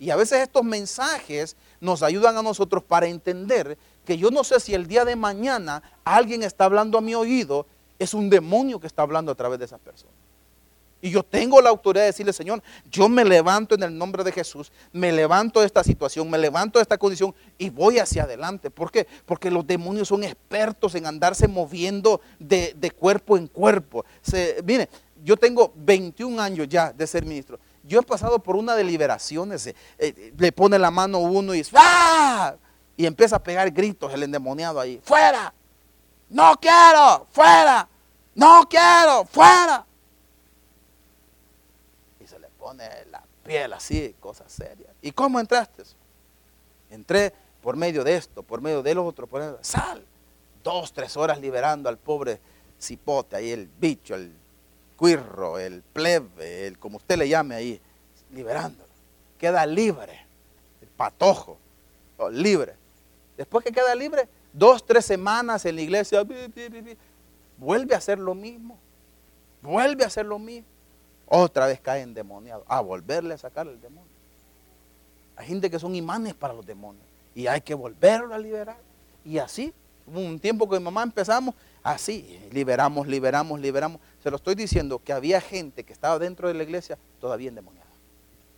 Y 0.00 0.10
a 0.10 0.16
veces 0.16 0.40
estos 0.40 0.64
mensajes 0.64 1.54
nos 1.80 2.02
ayudan 2.02 2.36
a 2.36 2.42
nosotros 2.42 2.82
para 2.82 3.06
entender 3.06 3.78
que 4.04 4.18
yo 4.18 4.32
no 4.32 4.42
sé 4.42 4.58
si 4.58 4.74
el 4.74 4.88
día 4.88 5.04
de 5.04 5.14
mañana 5.14 5.80
alguien 6.02 6.42
está 6.42 6.64
hablando 6.64 6.98
a 6.98 7.02
mi 7.02 7.14
oído 7.14 7.66
es 8.00 8.14
un 8.14 8.28
demonio 8.28 8.80
que 8.80 8.88
está 8.88 9.02
hablando 9.02 9.30
a 9.30 9.36
través 9.36 9.60
de 9.60 9.66
esa 9.66 9.78
persona. 9.78 10.19
Y 11.02 11.10
yo 11.10 11.22
tengo 11.22 11.60
la 11.60 11.70
autoridad 11.70 12.02
de 12.02 12.08
decirle, 12.08 12.32
Señor, 12.32 12.62
yo 12.90 13.08
me 13.08 13.24
levanto 13.24 13.74
en 13.74 13.82
el 13.82 13.96
nombre 13.96 14.22
de 14.22 14.32
Jesús, 14.32 14.70
me 14.92 15.10
levanto 15.12 15.60
de 15.60 15.66
esta 15.66 15.82
situación, 15.82 16.28
me 16.28 16.36
levanto 16.36 16.78
de 16.78 16.82
esta 16.82 16.98
condición 16.98 17.34
y 17.56 17.70
voy 17.70 17.98
hacia 17.98 18.24
adelante. 18.24 18.70
¿Por 18.70 18.90
qué? 18.90 19.06
Porque 19.24 19.50
los 19.50 19.66
demonios 19.66 20.08
son 20.08 20.24
expertos 20.24 20.94
en 20.94 21.06
andarse 21.06 21.48
moviendo 21.48 22.20
de, 22.38 22.92
cuerpo 22.98 23.36
en 23.36 23.46
cuerpo. 23.46 24.04
mire, 24.64 24.88
yo 25.24 25.36
tengo 25.36 25.72
21 25.76 26.40
años 26.40 26.68
ya 26.68 26.92
de 26.92 27.06
ser 27.06 27.24
ministro. 27.24 27.58
Yo 27.82 28.00
he 28.00 28.02
pasado 28.02 28.38
por 28.38 28.56
una 28.56 28.74
de 28.74 28.84
liberaciones. 28.84 29.66
Eh, 29.98 30.32
le 30.36 30.52
pone 30.52 30.78
la 30.78 30.90
mano 30.90 31.18
uno 31.18 31.54
y, 31.54 31.62
¡ah! 31.74 32.54
y 32.96 33.06
empieza 33.06 33.36
a 33.36 33.42
pegar 33.42 33.70
gritos 33.70 34.12
el 34.12 34.22
endemoniado 34.22 34.78
ahí. 34.78 35.00
¡Fuera! 35.02 35.52
No 36.28 36.52
quiero, 36.60 37.26
fuera. 37.32 37.88
No 38.34 38.66
quiero, 38.68 39.24
fuera. 39.24 39.84
La 42.76 43.22
piel 43.44 43.72
así, 43.72 44.14
cosas 44.20 44.52
serias. 44.52 44.90
¿Y 45.02 45.12
cómo 45.12 45.40
entraste? 45.40 45.82
Entré 46.90 47.32
por 47.62 47.76
medio 47.76 48.04
de 48.04 48.16
esto, 48.16 48.42
por 48.42 48.60
medio 48.60 48.82
del 48.82 48.98
otro, 48.98 49.26
por 49.26 49.40
medio 49.40 49.56
de... 49.56 49.64
Sal. 49.64 50.04
Dos, 50.62 50.92
tres 50.92 51.16
horas 51.16 51.40
liberando 51.40 51.88
al 51.88 51.98
pobre 51.98 52.40
cipote 52.80 53.36
ahí, 53.36 53.50
el 53.50 53.66
bicho, 53.66 54.14
el 54.14 54.32
cuirro, 54.96 55.58
el 55.58 55.82
plebe, 55.82 56.66
el 56.66 56.78
como 56.78 56.98
usted 56.98 57.16
le 57.16 57.28
llame 57.28 57.54
ahí, 57.54 57.80
liberándolo. 58.32 58.88
Queda 59.38 59.64
libre, 59.64 60.26
el 60.82 60.88
patojo, 60.88 61.58
libre. 62.30 62.74
Después 63.36 63.64
que 63.64 63.72
queda 63.72 63.94
libre, 63.94 64.28
dos, 64.52 64.84
tres 64.84 65.06
semanas 65.06 65.64
en 65.64 65.76
la 65.76 65.82
iglesia, 65.82 66.22
vuelve 67.56 67.94
a 67.94 67.98
hacer 67.98 68.18
lo 68.18 68.34
mismo. 68.34 68.78
Vuelve 69.62 70.04
a 70.04 70.08
hacer 70.08 70.26
lo 70.26 70.38
mismo. 70.38 70.68
Otra 71.30 71.66
vez 71.66 71.80
cae 71.80 72.02
endemoniado. 72.02 72.64
A 72.68 72.82
volverle 72.82 73.32
a 73.32 73.38
sacar 73.38 73.66
el 73.66 73.80
demonio. 73.80 74.10
Hay 75.36 75.46
gente 75.46 75.70
que 75.70 75.78
son 75.78 75.94
imanes 75.94 76.34
para 76.34 76.52
los 76.52 76.66
demonios. 76.66 77.02
Y 77.34 77.46
hay 77.46 77.62
que 77.62 77.72
volverlo 77.72 78.34
a 78.34 78.38
liberar. 78.38 78.76
Y 79.24 79.38
así, 79.38 79.72
un 80.06 80.38
tiempo 80.38 80.68
que 80.68 80.78
mi 80.78 80.84
mamá 80.84 81.02
empezamos, 81.02 81.54
así, 81.82 82.38
liberamos, 82.52 83.06
liberamos, 83.06 83.58
liberamos. 83.58 83.98
Se 84.22 84.30
lo 84.30 84.36
estoy 84.36 84.54
diciendo 84.54 85.00
que 85.02 85.14
había 85.14 85.40
gente 85.40 85.84
que 85.84 85.94
estaba 85.94 86.18
dentro 86.18 86.48
de 86.48 86.54
la 86.54 86.64
iglesia 86.64 86.98
todavía 87.18 87.48
endemoniada. 87.48 87.88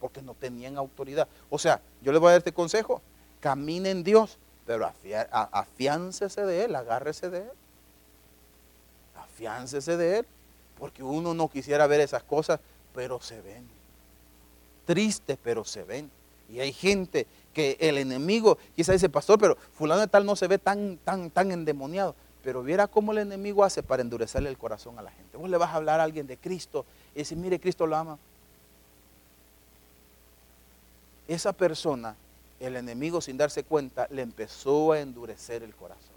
Porque 0.00 0.20
no 0.20 0.34
tenían 0.34 0.76
autoridad. 0.76 1.28
O 1.48 1.58
sea, 1.60 1.80
yo 2.00 2.10
les 2.10 2.20
voy 2.20 2.28
a 2.28 2.32
dar 2.32 2.38
este 2.38 2.52
consejo. 2.52 3.00
Camine 3.40 3.90
en 3.90 4.02
Dios 4.02 4.38
pero 4.66 4.92
afiáncese 5.30 6.46
de 6.46 6.64
él, 6.64 6.76
agárrese 6.76 7.30
de 7.30 7.38
él. 7.38 7.50
Afiáncese 9.16 9.96
de 9.96 10.18
él. 10.20 10.26
Porque 10.83 11.05
uno 11.05 11.33
no 11.33 11.47
quisiera 11.47 11.87
ver 11.87 12.01
esas 12.01 12.24
cosas, 12.24 12.59
pero 12.93 13.20
se 13.20 13.41
ven. 13.41 13.64
Tristes, 14.85 15.39
pero 15.41 15.64
se 15.64 15.85
ven. 15.85 16.11
Y 16.53 16.59
hay 16.59 16.72
gente 16.72 17.28
que 17.55 17.76
el 17.78 17.99
enemigo, 17.99 18.59
quizá 18.74 18.91
dice, 18.91 19.09
pastor, 19.09 19.39
pero 19.39 19.57
fulano 19.74 20.01
de 20.01 20.09
tal 20.09 20.26
no 20.26 20.35
se 20.35 20.49
ve 20.49 20.59
tan, 20.59 20.99
tan, 21.05 21.30
tan 21.30 21.53
endemoniado. 21.53 22.16
Pero 22.43 22.64
viera 22.64 22.89
cómo 22.89 23.12
el 23.12 23.18
enemigo 23.18 23.62
hace 23.62 23.85
para 23.85 24.03
endurecerle 24.03 24.49
el 24.49 24.59
corazón 24.59 24.99
a 24.99 25.03
la 25.03 25.12
gente. 25.12 25.37
Vos 25.37 25.49
le 25.49 25.57
vas 25.57 25.70
a 25.70 25.76
hablar 25.76 26.01
a 26.01 26.03
alguien 26.03 26.26
de 26.26 26.37
Cristo 26.37 26.85
y 27.14 27.20
decir, 27.20 27.39
mire, 27.39 27.61
Cristo 27.61 27.87
lo 27.87 27.95
ama. 27.95 28.18
Esa 31.28 31.53
persona 31.53 32.16
el 32.59 32.74
enemigo 32.74 33.20
sin 33.20 33.37
darse 33.37 33.62
cuenta 33.62 34.09
le 34.11 34.22
empezó 34.22 34.91
a 34.91 34.99
endurecer 34.99 35.62
el 35.62 35.76
corazón. 35.76 36.16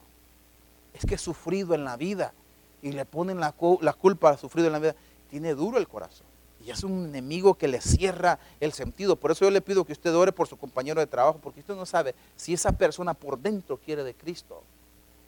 Es 0.92 1.06
que 1.06 1.14
he 1.14 1.20
sufrido 1.20 1.76
en 1.76 1.84
la 1.84 1.98
vida 1.98 2.34
y 2.82 2.92
le 2.92 3.06
ponen 3.06 3.40
la, 3.40 3.54
la 3.82 3.94
culpa 3.94 4.38
sufrido 4.38 4.68
en 4.68 4.74
la 4.74 4.80
vida. 4.80 4.96
Tiene 5.30 5.54
duro 5.54 5.78
el 5.78 5.88
corazón. 5.88 6.28
Y 6.66 6.72
es 6.72 6.84
un 6.84 7.06
enemigo 7.06 7.54
que 7.56 7.68
le 7.68 7.80
cierra 7.80 8.40
el 8.60 8.74
sentido. 8.74 9.16
Por 9.16 9.32
eso 9.32 9.46
yo 9.46 9.52
le 9.52 9.62
pido 9.62 9.86
que 9.86 9.94
usted 9.94 10.14
ore 10.16 10.32
por 10.32 10.48
su 10.48 10.58
compañero 10.58 11.00
de 11.00 11.06
trabajo, 11.06 11.40
porque 11.42 11.60
usted 11.60 11.76
no 11.76 11.86
sabe 11.86 12.16
si 12.36 12.54
esa 12.54 12.72
persona 12.72 13.14
por 13.14 13.38
dentro 13.38 13.78
quiere 13.78 14.04
de 14.04 14.16
Cristo. 14.16 14.64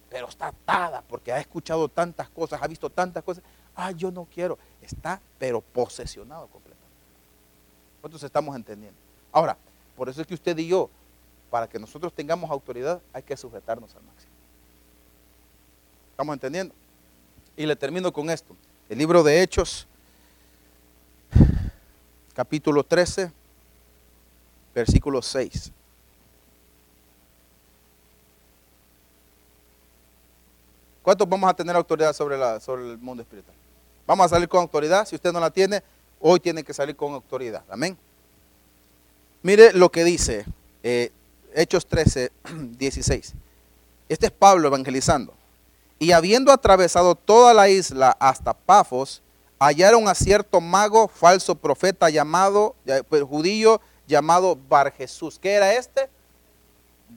Pero 0.10 0.30
está 0.30 0.48
atada 0.48 1.04
porque 1.08 1.32
ha 1.32 1.40
escuchado 1.40 1.90
tantas 1.90 2.30
cosas, 2.30 2.62
ha 2.62 2.68
visto 2.68 2.90
tantas 2.90 3.24
cosas. 3.24 3.44
Ah, 3.76 3.92
yo 3.92 4.10
no 4.10 4.26
quiero. 4.34 4.58
Está 4.82 5.22
pero 5.38 5.62
posesionado 5.62 6.48
completamente. 6.48 6.88
Nosotros 7.98 8.24
estamos 8.24 8.56
entendiendo. 8.56 8.98
Ahora, 9.32 9.58
por 9.96 10.10
eso 10.10 10.22
es 10.22 10.28
que 10.28 10.34
usted 10.34 10.58
y 10.58 10.68
yo, 10.68 10.90
para 11.52 11.68
que 11.68 11.78
nosotros 11.78 12.14
tengamos 12.14 12.50
autoridad, 12.50 13.02
hay 13.14 13.22
que 13.22 13.38
sujetarnos 13.38 13.94
al 13.96 14.04
máximo. 14.04 14.32
¿Estamos 16.12 16.34
entendiendo? 16.34 16.74
Y 17.58 17.66
le 17.66 17.76
termino 17.76 18.14
con 18.14 18.30
esto. 18.30 18.56
El 18.88 19.00
libro 19.00 19.24
de 19.24 19.42
Hechos, 19.42 19.88
capítulo 22.36 22.84
13, 22.84 23.32
versículo 24.76 25.24
6. 25.24 25.72
¿Cuántos 31.02 31.28
vamos 31.28 31.50
a 31.50 31.54
tener 31.56 31.76
autoridad 31.76 32.14
sobre, 32.14 32.38
la, 32.38 32.58
el 32.58 32.98
mundo 33.00 33.24
espiritual? 33.24 33.56
Vamos 34.06 34.28
a 34.28 34.30
salir 34.30 34.48
con 34.48 34.60
autoridad. 34.60 35.08
Si 35.08 35.16
usted 35.16 35.34
no 35.34 35.40
la 35.40 35.50
tiene, 35.50 35.82
hoy 36.20 36.40
tiene 36.40 36.64
que 36.64 36.76
salir 36.76 36.96
con 36.96 37.14
autoridad. 37.14 37.64
Amén. 37.70 37.98
Mire 39.42 39.74
lo 39.74 39.90
que 39.90 40.04
dice 40.04 40.46
eh, 40.84 41.12
Hechos 41.56 41.88
13, 41.88 42.32
16. 42.78 43.34
Este 44.10 44.28
es 44.28 44.32
Pablo 44.32 44.68
evangelizando. 44.68 45.34
Y 46.00 46.12
habiendo 46.12 46.52
atravesado 46.52 47.16
toda 47.16 47.54
la 47.54 47.70
isla 47.70 48.16
hasta 48.20 48.54
Pafos, 48.54 49.22
hallaron 49.60 50.08
a 50.08 50.16
cierto 50.16 50.62
mago, 50.62 51.08
falso 51.08 51.56
profeta 51.56 52.10
llamado, 52.10 52.76
pues, 53.10 53.24
judío 53.24 53.82
llamado 54.08 54.58
Bar 54.70 54.92
Jesús. 54.92 55.40
¿Qué 55.40 55.54
era 55.54 55.74
este? 55.74 56.10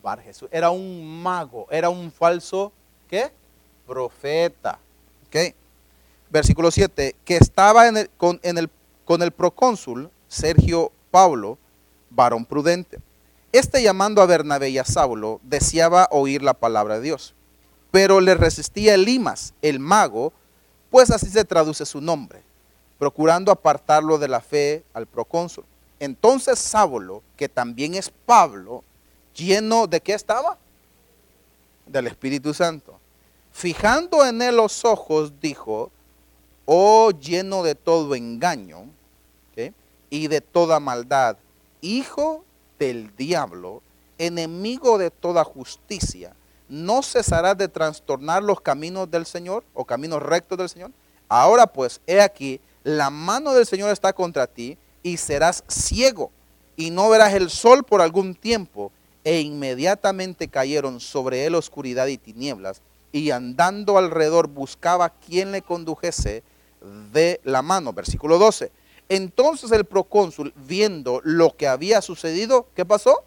Bar 0.03 0.21
Jesús. 0.23 0.49
Era 0.51 0.71
un 0.71 1.23
mago, 1.23 1.67
era 1.71 1.91
un 1.91 2.11
falso, 2.11 2.73
¿qué? 3.09 3.31
Profeta. 3.87 4.79
¿Ok? 5.27 5.55
Versículo 6.31 6.71
7, 6.71 7.17
que 7.25 7.37
estaba 7.37 7.89
en 7.89 7.97
el, 7.97 8.11
con, 8.11 8.41
el, 8.43 8.71
con 9.05 9.23
el 9.23 9.33
procónsul 9.33 10.11
Sergio 10.29 10.93
Pablo, 11.11 11.59
varón 12.09 12.45
prudente. 12.45 12.99
Este 13.53 13.83
llamando 13.83 14.23
a 14.23 14.27
Bernabé 14.27 14.71
y 14.71 14.79
a 14.79 14.85
Saulo 14.85 15.41
deseaba 15.43 16.07
oír 16.13 16.41
la 16.43 16.55
palabra 16.55 16.95
de 16.95 17.03
Dios, 17.03 17.35
pero 17.91 18.21
le 18.21 18.35
resistía 18.35 18.95
Elimas, 18.95 19.55
el 19.63 19.79
mago, 19.79 20.33
pues 20.91 21.11
así 21.11 21.27
se 21.27 21.45
traduce 21.45 21.87
su 21.87 22.01
nombre, 22.01 22.43
procurando 22.99 23.51
apartarlo 23.53 24.19
de 24.19 24.29
la 24.29 24.41
fe 24.41 24.85
al 24.93 25.07
procónsul. 25.07 25.65
Entonces 25.99 26.59
Saulo, 26.59 27.23
que 27.37 27.49
también 27.49 27.95
es 27.95 28.11
Pablo, 28.27 28.83
lleno 29.35 29.87
de 29.87 30.01
qué 30.01 30.15
estaba? 30.15 30.59
Del 31.87 32.07
Espíritu 32.07 32.55
Santo. 32.55 32.99
Fijando 33.53 34.25
en 34.25 34.41
él 34.43 34.57
los 34.57 34.85
ojos, 34.85 35.41
dijo, 35.41 35.91
oh 36.65 37.11
lleno 37.11 37.63
de 37.63 37.75
todo 37.75 38.15
engaño 38.15 38.87
y 40.13 40.27
de 40.27 40.41
toda 40.41 40.81
maldad, 40.81 41.37
hijo 41.81 42.45
del 42.81 43.15
diablo, 43.17 43.81
enemigo 44.19 44.99
de 44.99 45.11
toda 45.11 45.45
justicia, 45.45 46.35
no 46.71 47.03
cesarás 47.03 47.59
de 47.59 47.69
trastornar 47.69 48.43
los 48.43 48.61
caminos 48.61 49.11
del 49.11 49.27
Señor 49.27 49.65
o 49.75 49.85
caminos 49.85 50.23
rectos 50.23 50.57
del 50.57 50.69
Señor. 50.69 50.93
Ahora 51.29 51.67
pues, 51.67 52.01
he 52.07 52.21
aquí, 52.21 52.61
la 52.85 53.11
mano 53.11 53.53
del 53.53 53.67
Señor 53.67 53.91
está 53.91 54.13
contra 54.13 54.47
ti 54.47 54.79
y 55.03 55.17
serás 55.17 55.65
ciego 55.69 56.31
y 56.77 56.91
no 56.91 57.11
verás 57.11 57.35
el 57.35 57.51
sol 57.51 57.85
por 57.85 58.01
algún 58.01 58.35
tiempo. 58.35 58.93
E 59.23 59.41
inmediatamente 59.41 60.49
cayeron 60.49 60.99
sobre 60.99 61.45
él 61.45 61.55
oscuridad 61.55 62.07
y 62.07 62.17
tinieblas 62.17 62.81
y 63.13 63.33
andando 63.33 63.99
alrededor 63.99 64.47
buscaba 64.47 65.11
quien 65.11 65.53
le 65.53 65.63
condujese 65.63 66.43
de 67.13 67.41
la 67.45 67.63
mano. 67.63 67.93
Versículo 67.93 68.39
12. 68.39 68.71
Entonces 69.09 69.73
el 69.73 69.85
procónsul, 69.85 70.55
viendo 70.57 71.21
lo 71.25 71.57
que 71.57 71.67
había 71.67 72.01
sucedido, 72.01 72.69
¿qué 72.75 72.85
pasó? 72.85 73.25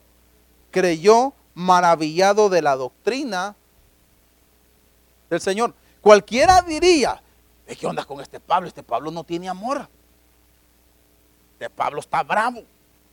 Creyó 0.72 1.34
maravillado 1.54 2.49
de 2.49 2.62
la 2.62 2.76
doctrina 2.76 3.56
del 5.30 5.41
Señor. 5.41 5.74
Cualquiera 6.01 6.62
diría, 6.62 7.22
¿qué 7.80 7.88
onda 7.88 8.06
con 8.06 8.20
este 8.22 8.39
Pablo? 8.39 8.68
Este 8.68 8.84
Pablo 8.84 9.12
no 9.12 9.24
tiene 9.24 9.49
amor. 9.49 9.88
Este 11.54 11.70
Pablo 11.70 11.99
está 11.99 12.24
bravo. 12.24 12.64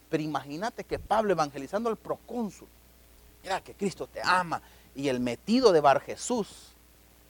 Pero 0.08 0.22
imagínate 0.22 0.84
que 0.84 0.98
Pablo 0.98 1.32
evangelizando 1.32 1.88
al 1.88 1.96
procónsul, 1.96 2.66
mira 3.42 3.60
que 3.60 3.74
Cristo 3.74 4.06
te 4.06 4.20
ama. 4.22 4.60
Y 4.94 5.08
el 5.08 5.20
metido 5.20 5.70
de 5.70 5.80
Bar 5.80 6.00
Jesús, 6.00 6.72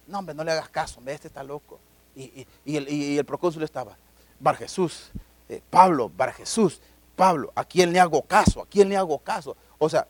no 0.06 0.18
hombre, 0.18 0.34
no 0.34 0.42
le 0.44 0.52
hagas 0.52 0.70
caso, 0.70 0.98
hombre, 0.98 1.14
este 1.14 1.28
está 1.28 1.42
loco. 1.42 1.78
Y, 2.16 2.46
el, 2.64 3.24
procónsul 3.24 3.62
estaba, 3.62 3.96
Bar 4.40 4.56
Jesús, 4.56 5.10
eh, 5.48 5.62
Pablo, 5.70 6.10
Bar 6.16 6.32
Jesús, 6.32 6.80
Pablo, 7.14 7.52
¿a 7.54 7.64
quién 7.64 7.92
le 7.92 8.00
hago 8.00 8.22
caso? 8.22 8.62
¿A 8.62 8.66
quién 8.66 8.88
le 8.88 8.96
hago 8.96 9.18
caso? 9.18 9.56
O 9.78 9.88
sea, 9.90 10.06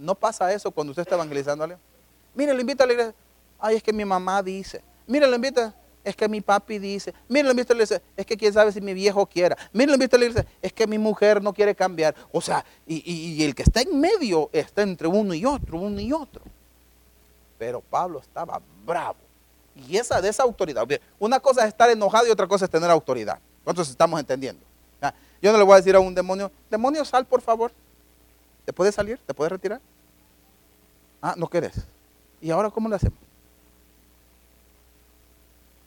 ¿No 0.00 0.14
pasa 0.14 0.50
eso 0.50 0.70
cuando 0.70 0.92
usted 0.92 1.02
está 1.02 1.14
evangelizando 1.14 1.62
a 1.62 1.64
alguien? 1.66 1.80
Mire, 2.34 2.54
lo 2.54 2.60
invita 2.60 2.84
a 2.84 2.86
la 2.86 2.92
iglesia. 2.94 3.14
Ay, 3.58 3.76
es 3.76 3.82
que 3.82 3.92
mi 3.92 4.06
mamá 4.06 4.42
dice. 4.42 4.82
Mire, 5.06 5.26
lo 5.26 5.36
invita. 5.36 5.74
Es 6.02 6.16
que 6.16 6.26
mi 6.26 6.40
papi 6.40 6.78
dice. 6.78 7.12
Mire, 7.28 7.44
lo 7.44 7.50
invita 7.50 7.74
a 7.74 7.76
la 7.76 7.82
iglesia. 7.82 8.02
Es 8.16 8.24
que 8.24 8.34
quién 8.34 8.50
sabe 8.50 8.72
si 8.72 8.80
mi 8.80 8.94
viejo 8.94 9.26
quiera. 9.26 9.58
Mire, 9.74 9.88
lo 9.88 9.94
invita 9.94 10.16
a 10.16 10.18
la 10.18 10.24
iglesia. 10.24 10.50
Es 10.62 10.72
que 10.72 10.86
mi 10.86 10.96
mujer 10.96 11.42
no 11.42 11.52
quiere 11.52 11.74
cambiar. 11.74 12.14
O 12.32 12.40
sea, 12.40 12.64
y, 12.86 13.44
el 13.44 13.54
que 13.54 13.62
está 13.62 13.82
en 13.82 14.00
medio 14.00 14.48
está 14.54 14.80
entre 14.80 15.06
uno 15.06 15.34
y 15.34 15.44
otro, 15.44 15.78
uno 15.78 16.00
y 16.00 16.14
otro. 16.14 16.42
Pero 17.58 17.82
Pablo 17.82 18.20
estaba 18.20 18.58
bravo. 18.86 19.18
Y 19.86 19.98
esa 19.98 20.22
de 20.22 20.30
esa 20.30 20.44
autoridad. 20.44 20.88
Una 21.18 21.40
cosa 21.40 21.60
es 21.60 21.68
estar 21.68 21.90
enojado 21.90 22.26
y 22.26 22.30
otra 22.30 22.46
cosa 22.46 22.64
es 22.64 22.70
tener 22.70 22.90
autoridad. 22.90 23.38
Nosotros 23.66 23.90
estamos 23.90 24.18
entendiendo. 24.18 24.64
Yo 25.42 25.52
no 25.52 25.58
le 25.58 25.64
voy 25.64 25.74
a 25.74 25.76
decir 25.76 25.94
a 25.94 26.00
un 26.00 26.14
demonio, 26.14 26.50
demonio, 26.70 27.04
sal 27.04 27.26
por 27.26 27.42
favor. 27.42 27.70
¿Te 28.70 28.74
puedes 28.74 28.94
salir? 28.94 29.18
¿Te 29.26 29.34
puedes 29.34 29.50
retirar? 29.50 29.80
Ah, 31.20 31.34
no 31.36 31.48
querés. 31.48 31.74
¿Y 32.40 32.52
ahora 32.52 32.70
cómo 32.70 32.88
le 32.88 32.94
hacemos? 32.94 33.18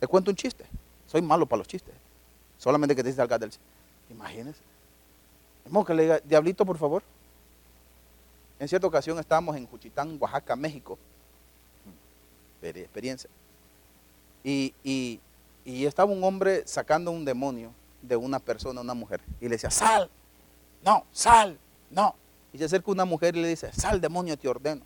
Te 0.01 0.05
cuento 0.05 0.31
un 0.31 0.35
chiste. 0.35 0.65
Soy 1.07 1.21
malo 1.21 1.45
para 1.45 1.59
los 1.59 1.67
chistes. 1.69 1.95
Solamente 2.57 2.93
que 2.93 3.01
te 3.01 3.07
dice 3.07 3.21
alcalde 3.21 3.47
del 3.47 3.57
Imagínense. 4.09 4.59
Vamos 5.63 5.87
que 5.87 5.93
le 5.93 6.03
diga, 6.03 6.19
Diablito, 6.25 6.65
por 6.65 6.77
favor. 6.77 7.03
En 8.59 8.67
cierta 8.67 8.85
ocasión 8.85 9.17
estábamos 9.17 9.55
en 9.55 9.65
Juchitán, 9.65 10.17
Oaxaca, 10.19 10.53
México. 10.57 10.99
Experiencia. 12.61 13.29
Y, 14.43 14.73
y, 14.83 15.21
y 15.63 15.85
estaba 15.85 16.11
un 16.11 16.21
hombre 16.21 16.67
sacando 16.67 17.11
un 17.11 17.23
demonio 17.23 17.71
de 18.01 18.17
una 18.17 18.39
persona, 18.39 18.81
una 18.81 18.93
mujer. 18.93 19.21
Y 19.39 19.45
le 19.45 19.51
decía, 19.51 19.71
sal, 19.71 20.09
no, 20.83 21.05
sal, 21.13 21.57
no. 21.89 22.21
Y 22.53 22.59
se 22.59 22.65
acerca 22.65 22.91
una 22.91 23.05
mujer 23.05 23.35
y 23.35 23.41
le 23.41 23.47
dice, 23.47 23.73
sal 23.73 23.99
demonio, 23.99 24.37
te 24.37 24.47
ordeno. 24.47 24.83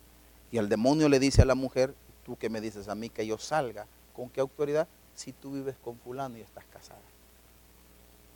Y 0.50 0.56
el 0.56 0.68
demonio 0.68 1.08
le 1.08 1.20
dice 1.20 1.42
a 1.42 1.44
la 1.44 1.54
mujer, 1.54 1.94
tú 2.24 2.36
que 2.36 2.48
me 2.48 2.60
dices 2.60 2.88
a 2.88 2.94
mí 2.94 3.10
que 3.10 3.26
yo 3.26 3.38
salga, 3.38 3.86
¿con 4.14 4.30
qué 4.30 4.40
autoridad? 4.40 4.88
Si 5.14 5.32
tú 5.32 5.52
vives 5.52 5.76
con 5.84 5.98
fulano 5.98 6.38
y 6.38 6.40
estás 6.40 6.64
casada. 6.72 7.00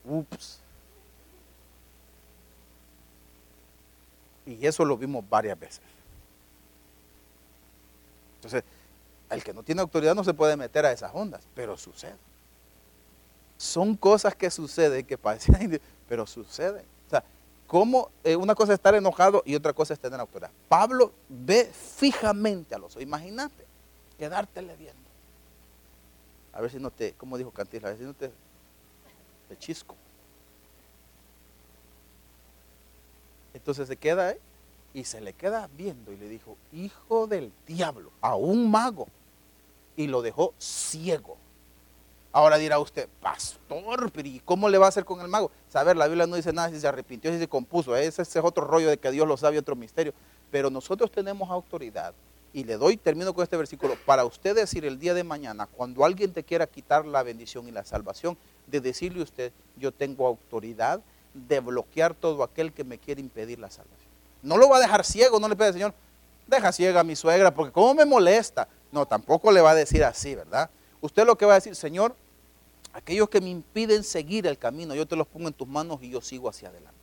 Ups. 0.05 0.59
Y 4.45 4.67
eso 4.67 4.85
lo 4.85 4.97
vimos 4.97 5.27
varias 5.27 5.59
veces. 5.59 5.81
Entonces, 8.35 8.63
el 9.29 9.43
que 9.43 9.53
no 9.53 9.63
tiene 9.63 9.81
autoridad 9.81 10.13
no 10.13 10.23
se 10.23 10.33
puede 10.33 10.55
meter 10.55 10.85
a 10.85 10.91
esas 10.91 11.11
ondas, 11.13 11.41
pero 11.55 11.77
sucede. 11.77 12.17
Son 13.57 13.95
cosas 13.95 14.35
que 14.35 14.51
suceden, 14.51 15.05
que 15.05 15.17
parecen, 15.17 15.81
pero 16.07 16.27
suceden. 16.27 16.92
¿Cómo 17.73 18.11
eh, 18.23 18.35
una 18.35 18.53
cosa 18.53 18.73
es 18.73 18.77
estar 18.77 18.93
enojado 18.93 19.41
y 19.47 19.55
otra 19.55 19.73
cosa 19.73 19.95
es 19.95 19.99
tener 19.99 20.19
autoridad? 20.19 20.51
Pablo 20.69 21.11
ve 21.27 21.65
fijamente 21.73 22.75
a 22.75 22.77
los 22.77 22.91
ojos. 22.91 23.01
Imagínate, 23.01 23.65
quedártele 24.19 24.75
viendo. 24.75 25.01
A 26.53 26.61
ver 26.61 26.69
si 26.69 26.77
no 26.77 26.91
te, 26.91 27.13
como 27.13 27.35
dijo 27.35 27.49
Cantila, 27.49 27.87
a 27.87 27.89
ver 27.89 27.99
si 27.99 28.05
no 28.05 28.13
te, 28.13 28.31
te 29.49 29.57
chisco. 29.57 29.95
Entonces 33.55 33.87
se 33.87 33.97
queda 33.97 34.27
ahí 34.27 34.37
y 34.93 35.05
se 35.05 35.19
le 35.19 35.33
queda 35.33 35.67
viendo 35.75 36.11
y 36.11 36.17
le 36.17 36.29
dijo, 36.29 36.55
hijo 36.73 37.25
del 37.25 37.51
diablo, 37.65 38.11
a 38.21 38.35
un 38.35 38.69
mago. 38.69 39.07
Y 39.97 40.05
lo 40.05 40.21
dejó 40.21 40.53
ciego. 40.59 41.37
Ahora 42.35 42.57
dirá 42.57 42.79
usted, 42.79 43.07
pastor, 43.21 44.11
¿y 44.23 44.39
cómo 44.39 44.67
le 44.67 44.79
va 44.79 44.87
a 44.87 44.89
hacer 44.89 45.05
con 45.05 45.21
el 45.21 45.27
mago? 45.27 45.51
Saber, 45.69 45.95
la 45.95 46.07
Biblia 46.07 46.25
no 46.25 46.35
dice 46.35 46.51
nada 46.51 46.71
si 46.71 46.79
se 46.79 46.87
arrepintió, 46.87 47.31
si 47.31 47.37
se 47.37 47.47
compuso. 47.47 47.95
Ese, 47.95 48.23
es 48.23 48.35
otro 48.37 48.65
rollo 48.65 48.89
de 48.89 48.97
que 48.97 49.11
Dios 49.11 49.27
lo 49.27 49.37
sabe, 49.37 49.59
otro 49.59 49.75
misterio. 49.75 50.15
Pero 50.49 50.71
nosotros 50.71 51.11
tenemos 51.11 51.51
autoridad 51.51 52.15
y 52.51 52.63
le 52.63 52.77
doy, 52.77 52.97
termino 52.97 53.35
con 53.35 53.43
este 53.43 53.55
versículo, 53.55 53.95
para 54.07 54.25
usted 54.25 54.55
decir 54.55 54.83
el 54.83 54.97
día 54.97 55.13
de 55.13 55.23
mañana, 55.23 55.67
cuando 55.67 56.03
alguien 56.03 56.33
te 56.33 56.43
quiera 56.43 56.65
quitar 56.65 57.05
la 57.05 57.21
bendición 57.21 57.67
y 57.67 57.71
la 57.71 57.85
salvación, 57.85 58.35
de 58.65 58.81
decirle 58.81 59.21
a 59.21 59.23
usted, 59.23 59.51
yo 59.77 59.91
tengo 59.91 60.25
autoridad 60.25 61.01
de 61.35 61.59
bloquear 61.59 62.15
todo 62.15 62.41
aquel 62.41 62.73
que 62.73 62.83
me 62.83 62.97
quiere 62.97 63.21
impedir 63.21 63.59
la 63.59 63.69
salvación. 63.69 64.09
No 64.41 64.57
lo 64.57 64.69
va 64.69 64.77
a 64.77 64.79
dejar 64.79 65.05
ciego, 65.05 65.39
no 65.39 65.47
le 65.47 65.55
pide, 65.55 65.73
Señor, 65.73 65.93
deja 66.47 66.71
ciega 66.71 67.01
a 67.01 67.03
mi 67.03 67.15
suegra, 67.15 67.53
porque 67.53 67.71
cómo 67.71 67.93
me 67.93 68.05
molesta. 68.05 68.67
No, 68.91 69.05
tampoco 69.05 69.51
le 69.51 69.61
va 69.61 69.71
a 69.71 69.75
decir 69.75 70.03
así, 70.03 70.33
¿verdad? 70.33 70.69
Usted 71.01 71.25
lo 71.25 71.35
que 71.35 71.45
va 71.45 71.53
a 71.53 71.55
decir, 71.55 71.75
Señor, 71.75 72.15
aquellos 72.93 73.29
que 73.29 73.41
me 73.41 73.49
impiden 73.49 74.03
seguir 74.03 74.47
el 74.47 74.57
camino, 74.57 74.95
yo 74.95 75.05
te 75.05 75.15
los 75.15 75.27
pongo 75.27 75.47
en 75.47 75.53
tus 75.53 75.67
manos 75.67 75.99
y 76.01 76.09
yo 76.09 76.21
sigo 76.21 76.47
hacia 76.47 76.69
adelante. 76.69 76.99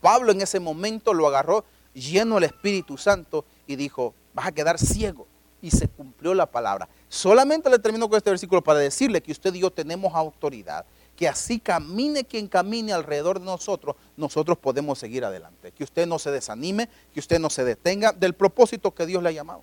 Pablo 0.00 0.32
en 0.32 0.40
ese 0.40 0.60
momento 0.60 1.12
lo 1.12 1.26
agarró 1.26 1.64
lleno 1.92 2.36
del 2.36 2.44
Espíritu 2.44 2.96
Santo 2.96 3.44
y 3.66 3.76
dijo, 3.76 4.14
vas 4.32 4.46
a 4.46 4.52
quedar 4.52 4.78
ciego. 4.78 5.26
Y 5.62 5.70
se 5.70 5.88
cumplió 5.88 6.34
la 6.34 6.44
palabra. 6.44 6.90
Solamente 7.08 7.70
le 7.70 7.78
termino 7.78 8.06
con 8.06 8.18
este 8.18 8.28
versículo 8.28 8.62
para 8.62 8.80
decirle 8.80 9.22
que 9.22 9.32
usted 9.32 9.54
y 9.54 9.60
yo 9.60 9.70
tenemos 9.70 10.14
autoridad, 10.14 10.84
que 11.16 11.26
así 11.26 11.58
camine 11.58 12.24
quien 12.24 12.48
camine 12.48 12.92
alrededor 12.92 13.38
de 13.38 13.46
nosotros, 13.46 13.96
nosotros 14.14 14.58
podemos 14.58 14.98
seguir 14.98 15.24
adelante. 15.24 15.72
Que 15.72 15.84
usted 15.84 16.06
no 16.06 16.18
se 16.18 16.30
desanime, 16.30 16.90
que 17.14 17.20
usted 17.20 17.38
no 17.38 17.48
se 17.48 17.64
detenga 17.64 18.12
del 18.12 18.34
propósito 18.34 18.94
que 18.94 19.06
Dios 19.06 19.22
le 19.22 19.30
ha 19.30 19.32
llamado. 19.32 19.62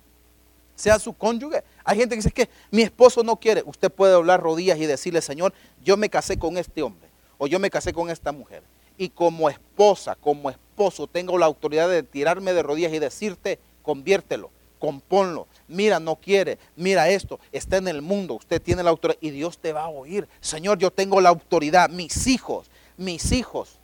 Sea 0.74 0.98
su 0.98 1.12
cónyuge. 1.12 1.62
Hay 1.84 1.98
gente 1.98 2.14
que 2.14 2.18
dice 2.22 2.30
que 2.30 2.48
mi 2.70 2.82
esposo 2.82 3.22
no 3.22 3.36
quiere. 3.36 3.62
Usted 3.66 3.90
puede 3.90 4.12
doblar 4.12 4.40
rodillas 4.40 4.78
y 4.78 4.86
decirle, 4.86 5.22
Señor, 5.22 5.52
yo 5.84 5.96
me 5.96 6.08
casé 6.08 6.38
con 6.38 6.56
este 6.58 6.82
hombre 6.82 7.08
o 7.38 7.46
yo 7.46 7.58
me 7.58 7.70
casé 7.70 7.92
con 7.92 8.10
esta 8.10 8.32
mujer. 8.32 8.62
Y 8.96 9.08
como 9.08 9.48
esposa, 9.50 10.16
como 10.16 10.50
esposo, 10.50 11.06
tengo 11.06 11.38
la 11.38 11.46
autoridad 11.46 11.88
de 11.88 12.02
tirarme 12.02 12.52
de 12.52 12.62
rodillas 12.62 12.92
y 12.92 12.98
decirte, 12.98 13.58
conviértelo 13.82 14.50
componlo. 14.82 15.46
Mira, 15.68 16.00
no 16.00 16.16
quiere. 16.16 16.58
Mira 16.74 17.08
esto. 17.08 17.38
Está 17.52 17.76
en 17.76 17.86
el 17.86 18.02
mundo. 18.02 18.34
Usted 18.34 18.60
tiene 18.60 18.82
la 18.82 18.90
autoridad 18.90 19.20
y 19.20 19.30
Dios 19.30 19.56
te 19.58 19.72
va 19.72 19.84
a 19.84 19.88
oír. 19.88 20.26
Señor, 20.40 20.76
yo 20.78 20.90
tengo 20.90 21.20
la 21.20 21.28
autoridad. 21.28 21.88
Mis 21.88 22.26
hijos, 22.26 22.68
mis 22.96 23.30
hijos. 23.30 23.78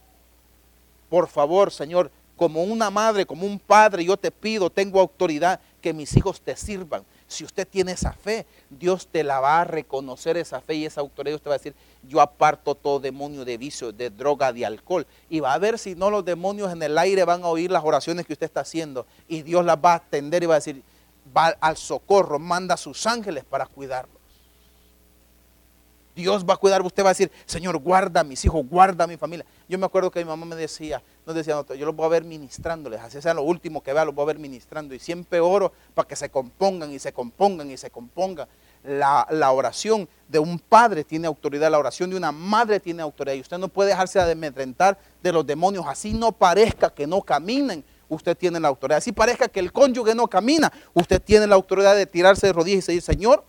Por 1.09 1.29
favor, 1.29 1.71
Señor, 1.71 2.11
como 2.37 2.65
una 2.65 2.91
madre, 2.91 3.27
como 3.27 3.47
un 3.47 3.61
padre, 3.61 4.05
yo 4.05 4.17
te 4.17 4.33
pido, 4.33 4.71
tengo 4.71 4.99
autoridad 4.99 5.61
que 5.81 5.93
mis 5.93 6.17
hijos 6.17 6.41
te 6.41 6.57
sirvan. 6.57 7.05
Si 7.27 7.45
usted 7.45 7.67
tiene 7.67 7.93
esa 7.93 8.13
fe, 8.13 8.47
Dios 8.71 9.07
te 9.07 9.23
la 9.23 9.41
va 9.41 9.61
a 9.61 9.65
reconocer 9.65 10.37
esa 10.37 10.61
fe 10.61 10.75
y 10.75 10.87
esa 10.87 11.01
autoridad. 11.01 11.37
Usted 11.37 11.51
va 11.51 11.55
a 11.55 11.59
decir, 11.59 11.75
yo 12.03 12.21
aparto 12.21 12.75
todo 12.75 13.01
demonio 13.01 13.45
de 13.45 13.57
vicio, 13.57 13.93
de 13.93 14.11
droga, 14.11 14.53
de 14.53 14.65
alcohol. 14.65 15.07
Y 15.29 15.41
va 15.41 15.53
a 15.53 15.59
ver 15.59 15.79
si 15.79 15.95
no 15.95 16.11
los 16.11 16.25
demonios 16.25 16.73
en 16.73 16.83
el 16.83 16.99
aire 16.99 17.25
van 17.25 17.43
a 17.43 17.49
oír 17.49 17.71
las 17.71 17.85
oraciones 17.85 18.27
que 18.27 18.33
usted 18.33 18.47
está 18.47 18.61
haciendo. 18.61 19.07
Y 19.29 19.43
Dios 19.43 19.65
las 19.65 19.77
va 19.77 19.93
a 19.93 19.97
atender 19.97 20.43
y 20.43 20.47
va 20.47 20.55
a 20.55 20.59
decir, 20.59 20.83
va 21.37 21.49
al 21.61 21.77
socorro, 21.77 22.39
manda 22.39 22.75
a 22.75 22.79
sus 22.79 23.07
ángeles 23.07 23.45
para 23.45 23.67
cuidarlos. 23.67 24.19
Dios 26.19 26.45
va 26.45 26.55
a 26.55 26.57
cuidar, 26.57 26.83
usted 26.83 27.05
va 27.05 27.11
a 27.11 27.13
decir, 27.13 27.31
Señor, 27.47 27.79
guarda 27.79 28.21
a 28.21 28.25
mis 28.25 28.45
hijos, 28.45 28.67
guarda 28.69 29.05
a 29.05 29.07
mi 29.07 29.17
familia. 29.17 29.47
Yo 29.69 29.79
me 29.79 29.87
acuerdo 29.87 30.11
que 30.11 30.19
mi 30.19 30.25
mamá 30.25 30.47
me 30.47 30.57
decía, 30.57 31.01
nos 31.29 31.37
decía, 31.37 31.63
yo 31.77 31.85
los 31.85 31.95
voy 31.95 32.07
a 32.07 32.09
ver 32.09 32.25
ministrándoles, 32.25 33.03
así 33.03 33.21
sea 33.21 33.35
lo 33.35 33.43
último 33.43 33.83
que 33.83 33.93
vea, 33.93 34.03
los 34.07 34.15
voy 34.15 34.23
a 34.23 34.27
ver 34.29 34.39
ministrando. 34.39 34.95
Y 34.95 34.99
siempre 34.99 35.41
oro 35.41 35.75
para 35.95 36.09
que 36.09 36.17
se 36.17 36.31
compongan 36.31 36.91
y 36.91 36.99
se 36.99 37.13
compongan 37.13 37.71
y 37.71 37.77
se 37.77 37.91
compongan 37.91 38.49
la, 38.83 39.53
oración 39.53 40.09
de 40.27 40.39
un 40.39 40.59
padre 40.59 41.05
tiene 41.05 41.27
autoridad, 41.27 41.71
la 41.71 41.79
oración 41.79 42.09
de 42.09 42.17
una 42.17 42.33
madre 42.33 42.81
tiene 42.81 43.03
autoridad. 43.03 43.37
Y 43.37 43.43
usted 43.43 43.59
no 43.59 43.69
puede 43.69 43.91
dejarse 43.91 44.19
de 44.19 44.33
amedrentar 44.33 44.99
de 45.23 45.31
los 45.31 45.47
demonios. 45.47 45.85
Así 45.87 46.15
no 46.15 46.33
parezca 46.33 46.89
que 46.89 47.07
no 47.07 47.21
caminen, 47.21 47.85
usted 48.09 48.35
tiene 48.35 48.59
la 48.59 48.69
autoridad. 48.69 48.97
Así 48.97 49.13
parezca 49.13 49.49
que 49.49 49.61
el 49.61 49.71
cónyuge 49.71 50.15
no 50.15 50.29
camina, 50.29 50.73
usted 50.95 51.21
tiene 51.21 51.47
la 51.47 51.57
autoridad 51.57 51.95
de 51.95 52.07
tirarse 52.07 52.47
de 52.47 52.55
rodillas 52.55 52.89
y 52.89 52.95
decir, 52.95 53.03
Señor, 53.03 53.45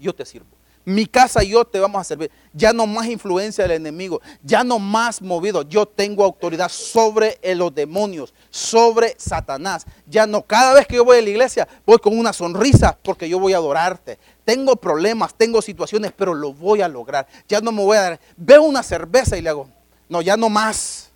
yo 0.00 0.12
te 0.12 0.24
sirvo 0.24 0.56
mi 0.86 1.04
casa 1.04 1.42
y 1.42 1.48
yo 1.48 1.64
te 1.64 1.80
vamos 1.80 2.00
a 2.00 2.04
servir. 2.04 2.30
Ya 2.52 2.72
no 2.72 2.86
más 2.86 3.06
influencia 3.08 3.64
del 3.64 3.72
enemigo, 3.72 4.22
ya 4.42 4.62
no 4.62 4.78
más 4.78 5.20
movido. 5.20 5.62
Yo 5.62 5.84
tengo 5.84 6.24
autoridad 6.24 6.70
sobre 6.70 7.38
los 7.56 7.74
demonios, 7.74 8.32
sobre 8.50 9.14
Satanás. 9.18 9.84
Ya 10.06 10.26
no, 10.26 10.42
cada 10.42 10.72
vez 10.74 10.86
que 10.86 10.94
yo 10.94 11.04
voy 11.04 11.18
a 11.18 11.22
la 11.22 11.28
iglesia, 11.28 11.68
voy 11.84 11.98
con 11.98 12.16
una 12.16 12.32
sonrisa 12.32 12.96
porque 13.02 13.28
yo 13.28 13.40
voy 13.40 13.52
a 13.52 13.56
adorarte. 13.56 14.18
Tengo 14.44 14.76
problemas, 14.76 15.34
tengo 15.34 15.60
situaciones, 15.60 16.12
pero 16.16 16.32
lo 16.32 16.52
voy 16.52 16.80
a 16.82 16.88
lograr. 16.88 17.26
Ya 17.48 17.60
no 17.60 17.72
me 17.72 17.82
voy 17.82 17.96
a 17.96 18.02
dar. 18.02 18.20
Veo 18.36 18.62
una 18.62 18.84
cerveza 18.84 19.36
y 19.36 19.42
le 19.42 19.50
hago, 19.50 19.68
no, 20.08 20.22
ya 20.22 20.36
no 20.36 20.48
más. 20.48 21.10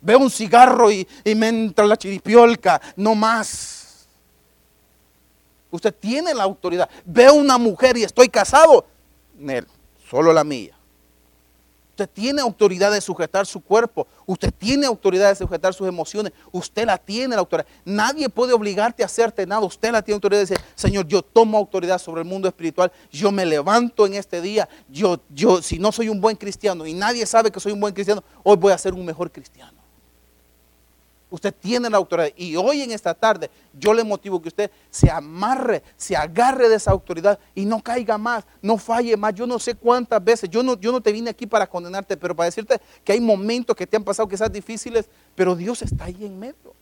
Veo 0.00 0.18
un 0.18 0.30
cigarro 0.30 0.90
y, 0.90 1.06
y 1.24 1.34
me 1.36 1.48
entra 1.48 1.86
la 1.86 1.96
chiripiolca, 1.96 2.80
no 2.96 3.14
más 3.14 3.75
Usted 5.76 5.94
tiene 5.94 6.34
la 6.34 6.42
autoridad. 6.42 6.88
Veo 7.04 7.34
una 7.34 7.58
mujer 7.58 7.96
y 7.96 8.02
estoy 8.02 8.28
casado. 8.28 8.84
Solo 10.10 10.32
la 10.32 10.44
mía. 10.44 10.76
Usted 11.96 12.10
tiene 12.10 12.42
autoridad 12.42 12.92
de 12.92 13.00
sujetar 13.00 13.46
su 13.46 13.58
cuerpo. 13.62 14.06
Usted 14.26 14.52
tiene 14.52 14.86
autoridad 14.86 15.30
de 15.30 15.34
sujetar 15.34 15.72
sus 15.72 15.88
emociones. 15.88 16.30
Usted 16.52 16.84
la 16.84 16.98
tiene 16.98 17.34
la 17.34 17.40
autoridad. 17.40 17.66
Nadie 17.86 18.28
puede 18.28 18.52
obligarte 18.52 19.02
a 19.02 19.06
hacerte 19.06 19.46
nada. 19.46 19.62
Usted 19.62 19.92
la 19.92 20.02
tiene 20.02 20.16
autoridad 20.16 20.40
de 20.40 20.46
decir, 20.46 20.60
Señor, 20.74 21.06
yo 21.06 21.22
tomo 21.22 21.56
autoridad 21.56 21.98
sobre 21.98 22.20
el 22.20 22.28
mundo 22.28 22.48
espiritual. 22.48 22.92
Yo 23.10 23.32
me 23.32 23.46
levanto 23.46 24.04
en 24.04 24.12
este 24.12 24.42
día. 24.42 24.68
Yo, 24.90 25.20
yo, 25.30 25.62
si 25.62 25.78
no 25.78 25.90
soy 25.90 26.10
un 26.10 26.20
buen 26.20 26.36
cristiano 26.36 26.84
y 26.86 26.92
nadie 26.92 27.24
sabe 27.24 27.50
que 27.50 27.60
soy 27.60 27.72
un 27.72 27.80
buen 27.80 27.94
cristiano, 27.94 28.22
hoy 28.42 28.58
voy 28.58 28.74
a 28.74 28.78
ser 28.78 28.92
un 28.92 29.06
mejor 29.06 29.32
cristiano. 29.32 29.75
Usted 31.36 31.52
tiene 31.52 31.90
la 31.90 31.98
autoridad. 31.98 32.30
Y 32.34 32.56
hoy 32.56 32.80
en 32.80 32.92
esta 32.92 33.12
tarde 33.12 33.50
yo 33.78 33.92
le 33.92 34.02
motivo 34.02 34.40
que 34.40 34.48
usted 34.48 34.70
se 34.90 35.10
amarre, 35.10 35.82
se 35.94 36.16
agarre 36.16 36.66
de 36.66 36.76
esa 36.76 36.92
autoridad 36.92 37.38
y 37.54 37.66
no 37.66 37.82
caiga 37.82 38.16
más, 38.16 38.44
no 38.62 38.78
falle 38.78 39.18
más. 39.18 39.34
Yo 39.34 39.46
no 39.46 39.58
sé 39.58 39.74
cuántas 39.74 40.24
veces, 40.24 40.48
yo 40.48 40.62
no, 40.62 40.80
yo 40.80 40.92
no 40.92 41.02
te 41.02 41.12
vine 41.12 41.28
aquí 41.28 41.46
para 41.46 41.66
condenarte, 41.66 42.16
pero 42.16 42.34
para 42.34 42.46
decirte 42.46 42.80
que 43.04 43.12
hay 43.12 43.20
momentos 43.20 43.76
que 43.76 43.86
te 43.86 43.98
han 43.98 44.02
pasado 44.02 44.26
quizás 44.26 44.50
difíciles, 44.50 45.10
pero 45.34 45.54
Dios 45.54 45.82
está 45.82 46.04
ahí 46.04 46.24
en 46.24 46.38
medio. 46.38 46.74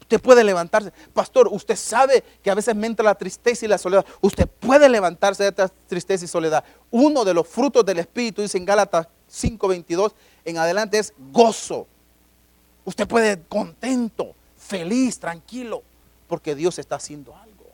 Usted 0.00 0.18
puede 0.18 0.42
levantarse. 0.42 0.90
Pastor, 1.12 1.48
usted 1.52 1.76
sabe 1.76 2.24
que 2.42 2.50
a 2.50 2.54
veces 2.54 2.74
me 2.74 2.86
entra 2.86 3.04
la 3.04 3.14
tristeza 3.14 3.66
y 3.66 3.68
la 3.68 3.76
soledad. 3.76 4.06
Usted 4.22 4.48
puede 4.48 4.88
levantarse 4.88 5.42
de 5.42 5.50
esta 5.50 5.68
tristeza 5.68 6.24
y 6.24 6.28
soledad. 6.28 6.64
Uno 6.90 7.22
de 7.22 7.34
los 7.34 7.46
frutos 7.46 7.84
del 7.84 7.98
Espíritu, 7.98 8.40
dice 8.40 8.56
en 8.56 8.64
Gálatas 8.64 9.08
5:22, 9.30 10.14
en 10.46 10.56
adelante 10.56 10.98
es 10.98 11.12
gozo 11.30 11.86
Usted 12.84 13.06
puede 13.06 13.40
contento, 13.42 14.34
feliz, 14.56 15.18
tranquilo, 15.18 15.82
porque 16.28 16.54
Dios 16.54 16.78
está 16.78 16.96
haciendo 16.96 17.34
algo. 17.36 17.64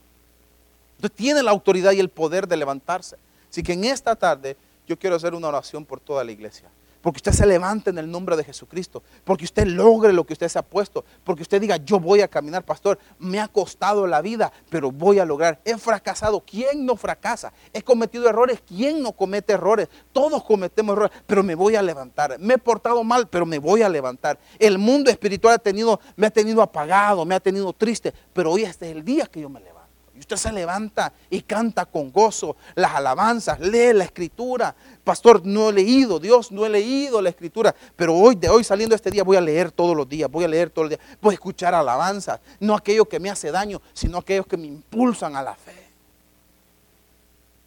Usted 0.97 1.11
tiene 1.11 1.43
la 1.43 1.51
autoridad 1.51 1.93
y 1.93 2.01
el 2.01 2.09
poder 2.09 2.47
de 2.47 2.57
levantarse. 2.57 3.17
Así 3.51 3.63
que 3.63 3.73
en 3.73 3.85
esta 3.85 4.15
tarde 4.17 4.57
yo 4.87 4.99
quiero 4.99 5.17
hacer 5.17 5.35
una 5.35 5.49
oración 5.49 5.85
por 5.85 6.01
toda 6.01 6.25
la 6.25 6.33
iglesia 6.33 6.69
porque 7.01 7.18
usted 7.18 7.32
se 7.32 7.46
levante 7.46 7.90
en 7.90 7.98
el 7.98 8.11
nombre 8.11 8.36
de 8.36 8.44
Jesucristo, 8.44 9.03
porque 9.24 9.44
usted 9.44 9.66
logre 9.66 10.12
lo 10.12 10.24
que 10.24 10.34
usted 10.34 10.48
se 10.48 10.59
ha 10.59 10.62
puesto, 10.62 11.05
porque 11.24 11.42
usted 11.42 11.61
diga, 11.61 11.76
yo 11.76 11.98
voy 11.98 12.20
a 12.20 12.28
caminar, 12.28 12.64
pastor, 12.64 12.98
me 13.18 13.40
ha 13.40 13.48
costado 13.48 14.07
la 14.07 14.20
vida, 14.20 14.53
pero 14.68 14.90
voy 14.90 15.18
a 15.18 15.24
lograr. 15.24 15.61
He 15.64 15.76
fracasado, 15.78 16.40
¿quién 16.40 16.84
no 16.84 16.96
fracasa? 16.96 17.53
He 17.72 17.82
cometido 17.82 18.28
errores, 18.28 18.62
¿quién 18.66 19.03
no 19.03 19.12
comete 19.12 19.55
errores? 19.55 19.88
Todos 20.12 20.44
cometemos 20.44 20.94
errores, 20.94 21.16
pero 21.26 21.42
me 21.42 21.55
voy 21.55 21.76
a 21.76 21.82
levantar. 21.82 22.38
Me 22.38 22.55
he 22.55 22.59
portado 22.59 23.03
mal, 23.05 23.28
pero 23.28 23.46
me 23.46 23.59
voy 23.59 23.82
a 23.82 23.88
levantar. 23.88 24.38
El 24.59 24.78
mundo 24.78 25.11
espiritual 25.11 25.55
ha 25.55 25.59
tenido, 25.59 26.01
me 26.16 26.26
ha 26.26 26.30
tenido 26.30 26.62
apagado, 26.62 27.24
me 27.24 27.34
ha 27.34 27.40
tenido 27.40 27.72
triste, 27.72 28.12
pero 28.32 28.53
hoy 28.53 28.64
este 28.64 28.90
es 28.90 28.96
el 28.96 29.05
día 29.05 29.26
que 29.26 29.40
yo 29.40 29.48
me 29.48 29.61
levanto. 29.61 29.80
Usted 30.21 30.37
se 30.37 30.53
levanta 30.53 31.12
y 31.31 31.43
canta 31.43 31.87
con 31.87 32.12
gozo 32.12 32.57
las 32.75 32.95
alabanzas, 32.95 33.59
lee 33.59 33.93
la 33.95 34.05
escritura. 34.05 34.75
Pastor, 35.03 35.45
no 35.45 35.71
he 35.71 35.73
leído, 35.73 36.21
Dios, 36.21 36.53
no 36.53 36.64
he 36.66 36.68
leído 36.68 37.21
la 37.23 37.31
escritura, 37.31 37.75
pero 37.97 38.14
hoy, 38.14 38.35
de 38.35 38.49
hoy 38.49 38.62
saliendo 38.62 38.95
este 38.95 39.11
día, 39.11 39.25
voy 39.25 39.37
a 39.37 39.41
leer 39.41 39.73
todos 39.73 39.97
los 39.97 40.09
días, 40.09 40.31
voy 40.31 40.45
a 40.45 40.49
leer 40.49 40.71
todos 40.71 40.91
los 40.91 40.99
días, 40.99 41.18
voy 41.21 41.33
a 41.33 41.35
escuchar 41.35 41.75
alabanzas, 41.75 42.39
no 42.61 42.75
aquello 42.77 43.07
que 43.07 43.18
me 43.18 43.31
hace 43.31 43.51
daño, 43.51 43.81
sino 43.95 44.18
aquellos 44.18 44.47
que 44.47 44.57
me 44.57 44.66
impulsan 44.66 45.35
a 45.37 45.43
la 45.43 45.55
fe. 45.55 45.91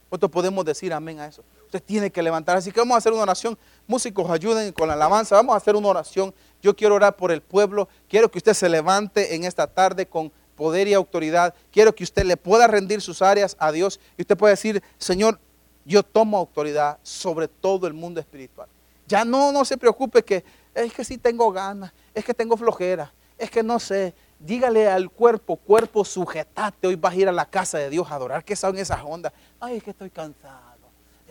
¿Cuánto 0.10 0.30
podemos 0.30 0.64
decir 0.64 0.94
amén 0.94 1.20
a 1.20 1.26
eso? 1.26 1.44
Usted 1.66 1.82
tiene 1.82 2.12
que 2.12 2.22
levantar. 2.22 2.56
Así 2.56 2.72
que 2.72 2.80
vamos 2.80 2.94
a 2.94 2.98
hacer 3.00 3.12
una 3.12 3.24
oración. 3.24 3.58
Músicos, 3.88 4.30
ayuden 4.30 4.72
con 4.72 4.88
la 4.88 4.94
alabanza. 4.94 5.36
Vamos 5.36 5.56
a 5.56 5.58
hacer 5.58 5.76
una 5.76 5.88
oración. 5.88 6.32
Yo 6.62 6.76
quiero 6.76 6.94
orar 6.94 7.16
por 7.16 7.32
el 7.32 7.42
pueblo. 7.42 7.90
Quiero 8.08 8.30
que 8.30 8.38
usted 8.38 8.54
se 8.54 8.70
levante 8.70 9.34
en 9.34 9.44
esta 9.44 9.66
tarde 9.66 10.06
con 10.06 10.32
poder 10.56 10.88
y 10.88 10.94
autoridad. 10.94 11.54
Quiero 11.72 11.94
que 11.94 12.04
usted 12.04 12.24
le 12.24 12.38
pueda 12.38 12.68
rendir 12.68 13.02
sus 13.02 13.22
áreas 13.22 13.56
a 13.60 13.72
Dios 13.72 14.00
y 14.18 14.22
usted 14.22 14.38
puede 14.38 14.54
decir, 14.54 14.82
Señor, 14.98 15.40
yo 15.86 16.04
tomo 16.04 16.38
autoridad 16.38 16.98
sobre 17.04 17.48
todo 17.48 17.88
el 17.88 17.94
mundo 17.94 18.20
espiritual. 18.20 18.68
Ya 19.08 19.26
no, 19.26 19.52
no 19.52 19.66
se 19.66 19.78
preocupe 19.78 20.24
que 20.24 20.44
es 20.74 20.94
que 20.94 21.04
sí 21.04 21.18
tengo 21.18 21.52
ganas, 21.52 21.92
es 22.14 22.24
que 22.24 22.34
tengo 22.34 22.58
flojera, 22.58 23.12
es 23.38 23.50
que 23.50 23.64
no 23.64 23.80
sé. 23.80 24.14
Dígale 24.40 24.90
al 24.90 25.10
cuerpo, 25.10 25.56
cuerpo, 25.56 26.04
sujetate. 26.04 26.88
Hoy 26.88 26.96
vas 26.96 27.14
a 27.14 27.16
ir 27.16 27.30
a 27.30 27.32
la 27.32 27.46
casa 27.46 27.78
de 27.78 27.90
Dios 27.90 28.12
a 28.12 28.16
adorar. 28.16 28.44
¿Qué 28.44 28.58
son 28.58 28.78
esas 28.78 29.00
ondas? 29.02 29.32
Ay, 29.60 29.78
es 29.78 29.84
que 29.84 29.92
estoy 29.92 30.10
cansado. 30.10 30.62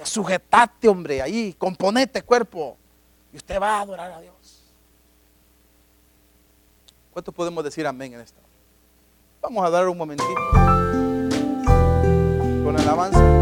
Sujetate, 0.03 0.89
hombre, 0.89 1.21
ahí, 1.21 1.53
componete 1.53 2.23
cuerpo. 2.23 2.77
Y 3.33 3.37
usted 3.37 3.61
va 3.61 3.77
a 3.77 3.81
adorar 3.83 4.13
a 4.13 4.21
Dios. 4.21 4.63
¿Cuánto 7.13 7.33
podemos 7.33 7.63
decir 7.63 7.87
amén 7.87 8.15
en 8.15 8.21
esta? 8.21 8.41
Vamos 9.43 9.67
a 9.67 9.71
dar 9.71 9.89
un 9.89 9.99
momentito 9.99 10.31
con 12.63 12.79
el 12.79 12.89
avance. 12.89 13.42